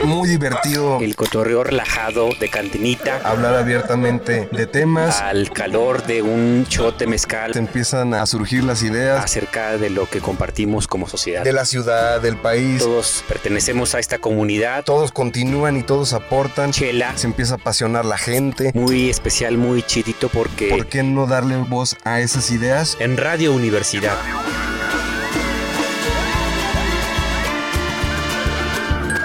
Muy 0.09 0.27
divertido 0.27 0.99
El 0.99 1.15
cotorreo 1.15 1.63
relajado 1.63 2.29
de 2.39 2.49
cantinita 2.49 3.21
hablar 3.23 3.53
abiertamente 3.55 4.49
de 4.51 4.65
temas. 4.67 5.21
al 5.21 5.51
calor 5.51 6.03
de 6.05 6.21
un 6.23 6.65
chote 6.67 7.05
mezcal 7.07 7.51
Te 7.51 7.59
empiezan 7.59 8.13
a 8.13 8.25
surgir 8.25 8.63
las 8.63 8.81
ideas 8.83 9.23
acerca 9.23 9.77
de 9.77 9.89
lo 9.91 10.09
que 10.09 10.19
compartimos 10.19 10.87
como 10.87 11.07
sociedad. 11.07 11.43
de 11.43 11.53
la 11.53 11.65
ciudad, 11.65 12.21
del 12.21 12.37
país. 12.37 12.79
Todos 12.79 13.23
pertenecemos 13.27 13.93
a 13.95 13.99
esta 13.99 14.17
comunidad. 14.17 14.83
Todos 14.83 15.11
continúan 15.11 15.77
y 15.77 15.83
todos 15.83 16.13
aportan. 16.13 16.71
Chela, 16.71 17.15
Se 17.15 17.27
empieza 17.27 17.53
a 17.53 17.57
apasionar 17.57 18.05
la 18.05 18.17
gente. 18.17 18.71
muy 18.73 19.09
especial, 19.09 19.57
muy 19.57 19.83
chidito 19.83 20.29
porque 20.29 20.69
¿Por 20.69 20.87
qué 20.87 21.03
no 21.03 21.27
darle 21.27 21.55
voz 21.57 21.95
a 22.03 22.19
esas 22.19 22.49
ideas? 22.51 22.97
en 22.99 23.17
Radio 23.17 23.53
Universidad. 23.53 24.17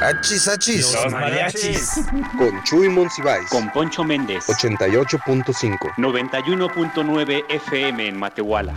Achis, 0.05 0.48
achis. 0.48 0.94
Con 2.36 2.62
Chuy 2.64 2.90
Monsiváis. 2.90 3.48
Con 3.48 3.70
Poncho 3.70 4.05
Méndez. 4.05 4.44
88.5. 4.48 5.94
91.9 5.96 7.44
FM 7.48 8.09
en 8.09 8.18
Matehuala. 8.18 8.76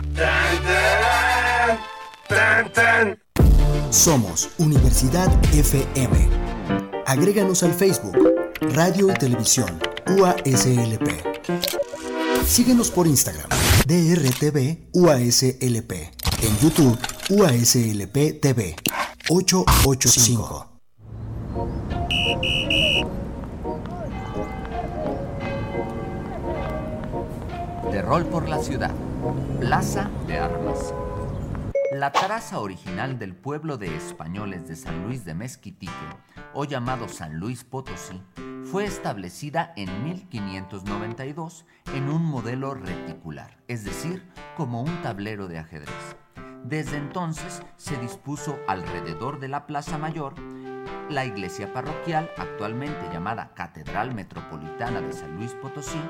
Somos 3.90 4.48
Universidad 4.56 5.30
FM. 5.52 6.30
Agréganos 7.04 7.62
al 7.62 7.74
Facebook, 7.74 8.16
Radio 8.74 9.10
y 9.10 9.14
Televisión, 9.14 9.78
UASLP. 10.06 11.08
Síguenos 12.46 12.90
por 12.90 13.06
Instagram, 13.06 13.50
DRTV 13.86 14.88
UASLP. 14.92 15.92
En 16.40 16.58
YouTube, 16.60 16.98
UASLP 17.28 18.40
TV, 18.40 18.76
885. 19.28 20.67
De 27.90 28.02
rol 28.02 28.26
por 28.26 28.48
la 28.48 28.58
ciudad. 28.58 28.90
Plaza 29.60 30.10
de 30.26 30.38
Armas. 30.38 30.92
La 31.92 32.12
traza 32.12 32.60
original 32.60 33.18
del 33.18 33.34
pueblo 33.34 33.78
de 33.78 33.96
españoles 33.96 34.68
de 34.68 34.76
San 34.76 35.04
Luis 35.04 35.24
de 35.24 35.34
Mezquitique, 35.34 35.92
o 36.52 36.64
llamado 36.64 37.08
San 37.08 37.38
Luis 37.38 37.64
Potosí, 37.64 38.20
fue 38.64 38.84
establecida 38.84 39.72
en 39.76 40.04
1592 40.04 41.64
en 41.94 42.10
un 42.10 42.24
modelo 42.26 42.74
reticular, 42.74 43.56
es 43.68 43.84
decir, 43.84 44.22
como 44.56 44.82
un 44.82 45.02
tablero 45.02 45.48
de 45.48 45.58
ajedrez. 45.58 46.16
Desde 46.64 46.98
entonces 46.98 47.62
se 47.76 47.96
dispuso 47.96 48.58
alrededor 48.68 49.40
de 49.40 49.48
la 49.48 49.66
Plaza 49.66 49.96
Mayor 49.96 50.34
la 51.10 51.24
iglesia 51.24 51.72
parroquial, 51.72 52.30
actualmente 52.36 53.08
llamada 53.12 53.52
Catedral 53.54 54.14
Metropolitana 54.14 55.00
de 55.00 55.12
San 55.12 55.36
Luis 55.36 55.52
Potosí, 55.52 56.00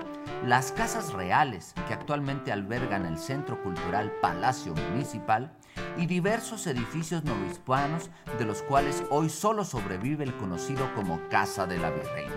las 0.44 0.72
casas 0.72 1.12
reales, 1.12 1.74
que 1.86 1.94
actualmente 1.94 2.52
albergan 2.52 3.06
el 3.06 3.18
Centro 3.18 3.62
Cultural 3.62 4.12
Palacio 4.20 4.74
Municipal, 4.90 5.52
y 5.96 6.06
diversos 6.06 6.66
edificios 6.66 7.24
novohispanos, 7.24 8.10
de 8.38 8.44
los 8.44 8.62
cuales 8.62 9.04
hoy 9.10 9.28
solo 9.28 9.64
sobrevive 9.64 10.24
el 10.24 10.36
conocido 10.36 10.92
como 10.94 11.20
Casa 11.28 11.66
de 11.66 11.78
la 11.78 11.90
Virreina. 11.90 12.34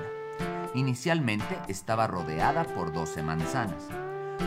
Inicialmente 0.74 1.60
estaba 1.68 2.08
rodeada 2.08 2.64
por 2.64 2.94
12 2.94 3.24
manzanas. 3.24 3.88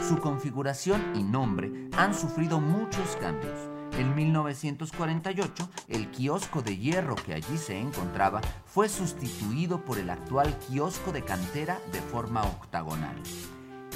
Su 0.08 0.18
configuración 0.18 1.02
y 1.14 1.22
nombre 1.22 1.88
han 1.96 2.14
sufrido 2.14 2.60
muchos 2.60 3.16
cambios. 3.16 3.73
En 3.96 4.12
1948, 4.16 5.68
el 5.86 6.10
kiosco 6.10 6.62
de 6.62 6.76
hierro 6.76 7.14
que 7.14 7.34
allí 7.34 7.56
se 7.56 7.78
encontraba 7.78 8.40
fue 8.66 8.88
sustituido 8.88 9.84
por 9.84 9.98
el 9.98 10.10
actual 10.10 10.52
kiosco 10.68 11.12
de 11.12 11.22
cantera 11.22 11.78
de 11.92 12.00
forma 12.00 12.42
octagonal. 12.42 13.14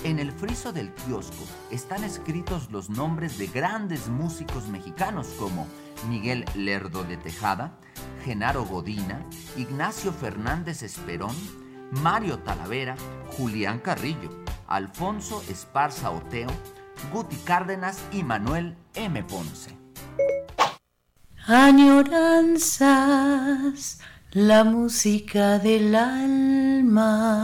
En 0.04 0.20
el 0.20 0.30
friso 0.30 0.72
del 0.72 0.92
kiosco 0.92 1.44
están 1.72 2.04
escritos 2.04 2.70
los 2.70 2.90
nombres 2.90 3.38
de 3.38 3.48
grandes 3.48 4.06
músicos 4.08 4.68
mexicanos 4.68 5.26
como 5.36 5.66
Miguel 6.08 6.44
Lerdo 6.54 7.02
de 7.02 7.16
Tejada, 7.16 7.76
Genaro 8.24 8.64
Godina, 8.64 9.26
Ignacio 9.56 10.12
Fernández 10.12 10.84
Esperón, 10.84 11.34
Mario 11.90 12.38
Talavera, 12.38 12.94
Julián 13.36 13.80
Carrillo, 13.80 14.44
Alfonso 14.68 15.42
Esparza 15.48 16.12
Oteo, 16.12 16.50
Guti 17.12 17.36
Cárdenas 17.38 18.00
y 18.12 18.22
Manuel 18.22 18.76
M. 18.94 19.24
Ponce. 19.24 19.87
Añoranzas, 21.46 22.88
la 24.32 24.64
música 24.64 25.58
del 25.58 25.94
alma. 25.94 27.38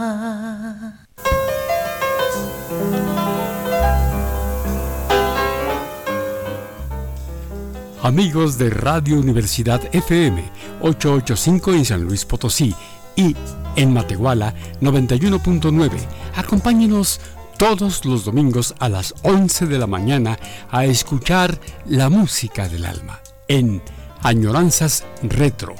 Amigos 8.03 8.59
de 8.59 8.69
Radio 8.69 9.19
Universidad 9.19 9.81
FM 9.91 10.43
885 10.81 11.73
en 11.73 11.85
San 11.85 12.03
Luis 12.03 12.23
Potosí 12.23 12.75
y 13.15 13.35
en 13.75 13.93
Matehuala 13.93 14.53
91.9, 14.79 15.89
acompáñenos 16.35 17.19
todos 17.57 18.05
los 18.05 18.25
domingos 18.25 18.75
a 18.79 18.89
las 18.89 19.13
11 19.23 19.67
de 19.67 19.79
la 19.79 19.87
mañana 19.87 20.37
a 20.69 20.85
escuchar 20.85 21.59
la 21.85 22.09
música 22.09 22.67
del 22.67 22.85
alma 22.85 23.19
en 23.47 23.81
Añoranzas 24.21 25.05
Retro, 25.21 25.75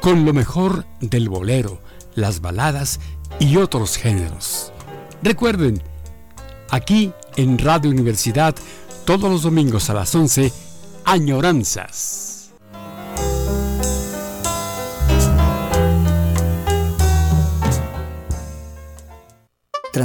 con 0.00 0.24
lo 0.24 0.32
mejor 0.32 0.86
del 1.00 1.28
bolero, 1.28 1.80
las 2.14 2.40
baladas 2.40 3.00
y 3.40 3.56
otros 3.56 3.96
géneros. 3.96 4.72
Recuerden, 5.22 5.82
aquí 6.70 7.12
en 7.36 7.58
Radio 7.58 7.90
Universidad, 7.90 8.54
todos 9.04 9.30
los 9.30 9.42
domingos 9.42 9.90
a 9.90 9.94
las 9.94 10.14
11, 10.14 10.52
Añoranzas. 11.04 12.25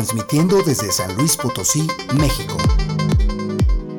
Transmitiendo 0.02 0.64
desde 0.64 0.91
San 0.91 1.16
Luis 1.16 1.38
Potosí, 1.38 1.88
México. 2.16 2.58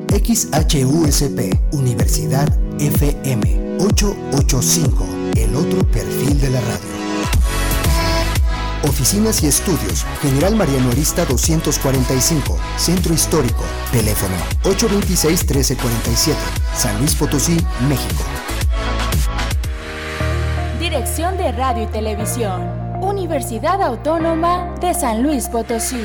XHUSP, 0.09 1.57
Universidad 1.71 2.49
FM 2.77 3.77
885, 3.79 5.05
el 5.37 5.55
otro 5.55 5.89
perfil 5.89 6.41
de 6.41 6.49
la 6.49 6.59
radio. 6.59 6.89
Oficinas 8.83 9.41
y 9.43 9.47
estudios, 9.47 10.05
General 10.21 10.53
Mariano 10.57 10.91
Arista 10.91 11.23
245, 11.23 12.57
Centro 12.75 13.13
Histórico, 13.13 13.63
teléfono 13.93 14.35
826-1347, 14.63 16.35
San 16.75 16.99
Luis 16.99 17.15
Potosí, 17.15 17.55
México. 17.87 18.23
Dirección 20.81 21.37
de 21.37 21.53
Radio 21.53 21.83
y 21.83 21.87
Televisión, 21.87 22.82
Universidad 23.23 23.81
Autónoma 23.81 24.75
de 24.81 24.93
San 24.93 25.23
Luis 25.23 25.47
Potosí. 25.47 26.03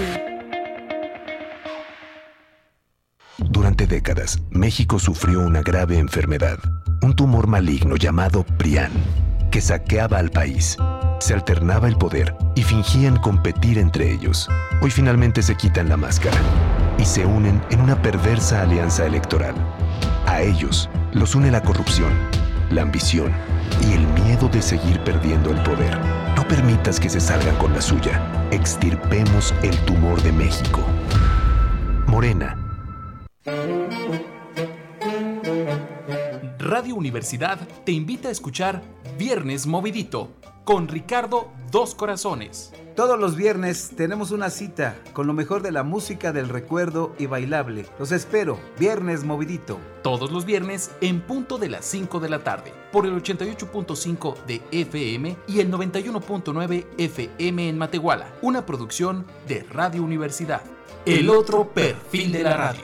Durante 3.38 3.88
décadas, 3.88 4.38
México 4.50 5.00
sufrió 5.00 5.40
una 5.40 5.62
grave 5.62 5.98
enfermedad, 5.98 6.58
un 7.02 7.16
tumor 7.16 7.48
maligno 7.48 7.96
llamado 7.96 8.44
PRIAN, 8.44 8.92
que 9.50 9.60
saqueaba 9.60 10.18
al 10.18 10.30
país 10.30 10.76
se 11.18 11.34
alternaba 11.34 11.88
el 11.88 11.96
poder 11.96 12.36
y 12.54 12.62
fingían 12.62 13.16
competir 13.16 13.78
entre 13.78 14.12
ellos. 14.12 14.48
Hoy 14.80 14.92
finalmente 14.92 15.42
se 15.42 15.56
quitan 15.56 15.88
la 15.88 15.96
máscara 15.96 16.38
y 16.98 17.04
se 17.04 17.26
unen 17.26 17.60
en 17.70 17.80
una 17.80 18.00
perversa 18.00 18.62
alianza 18.62 19.04
electoral. 19.04 19.56
A 20.26 20.40
ellos 20.40 20.88
los 21.12 21.34
une 21.34 21.50
la 21.50 21.64
corrupción, 21.64 22.12
la 22.70 22.82
ambición 22.82 23.32
y 23.88 23.94
el 23.94 24.06
miedo 24.22 24.48
de 24.48 24.62
seguir 24.62 25.02
perdiendo 25.02 25.50
el 25.50 25.60
poder. 25.64 25.98
Permitas 26.48 26.98
que 26.98 27.10
se 27.10 27.20
salgan 27.20 27.56
con 27.56 27.74
la 27.74 27.82
suya. 27.82 28.22
Extirpemos 28.50 29.54
el 29.62 29.76
tumor 29.84 30.22
de 30.22 30.32
México. 30.32 30.80
Morena. 32.06 32.56
Radio 36.58 36.96
Universidad 36.96 37.58
te 37.84 37.92
invita 37.92 38.28
a 38.28 38.30
escuchar 38.30 38.80
Viernes 39.18 39.66
Movidito 39.66 40.30
con 40.64 40.88
Ricardo 40.88 41.52
Dos 41.70 41.94
Corazones. 41.94 42.72
Todos 42.98 43.16
los 43.16 43.36
viernes 43.36 43.92
tenemos 43.96 44.32
una 44.32 44.50
cita 44.50 44.96
con 45.12 45.28
lo 45.28 45.32
mejor 45.32 45.62
de 45.62 45.70
la 45.70 45.84
música 45.84 46.32
del 46.32 46.48
recuerdo 46.48 47.14
y 47.16 47.26
bailable. 47.26 47.86
Los 47.96 48.10
espero, 48.10 48.58
Viernes 48.76 49.22
Movidito. 49.22 49.78
Todos 50.02 50.32
los 50.32 50.44
viernes 50.44 50.90
en 51.00 51.20
punto 51.20 51.58
de 51.58 51.68
las 51.68 51.84
5 51.84 52.18
de 52.18 52.28
la 52.28 52.42
tarde, 52.42 52.72
por 52.90 53.06
el 53.06 53.12
88.5 53.22 54.44
de 54.48 54.62
FM 54.72 55.36
y 55.46 55.60
el 55.60 55.70
91.9 55.70 56.86
FM 56.98 57.68
en 57.68 57.78
Matehuala, 57.78 58.32
una 58.42 58.66
producción 58.66 59.24
de 59.46 59.62
Radio 59.62 60.02
Universidad. 60.02 60.62
El 61.06 61.30
otro 61.30 61.68
perfil 61.68 62.32
de 62.32 62.42
la 62.42 62.56
radio. 62.56 62.82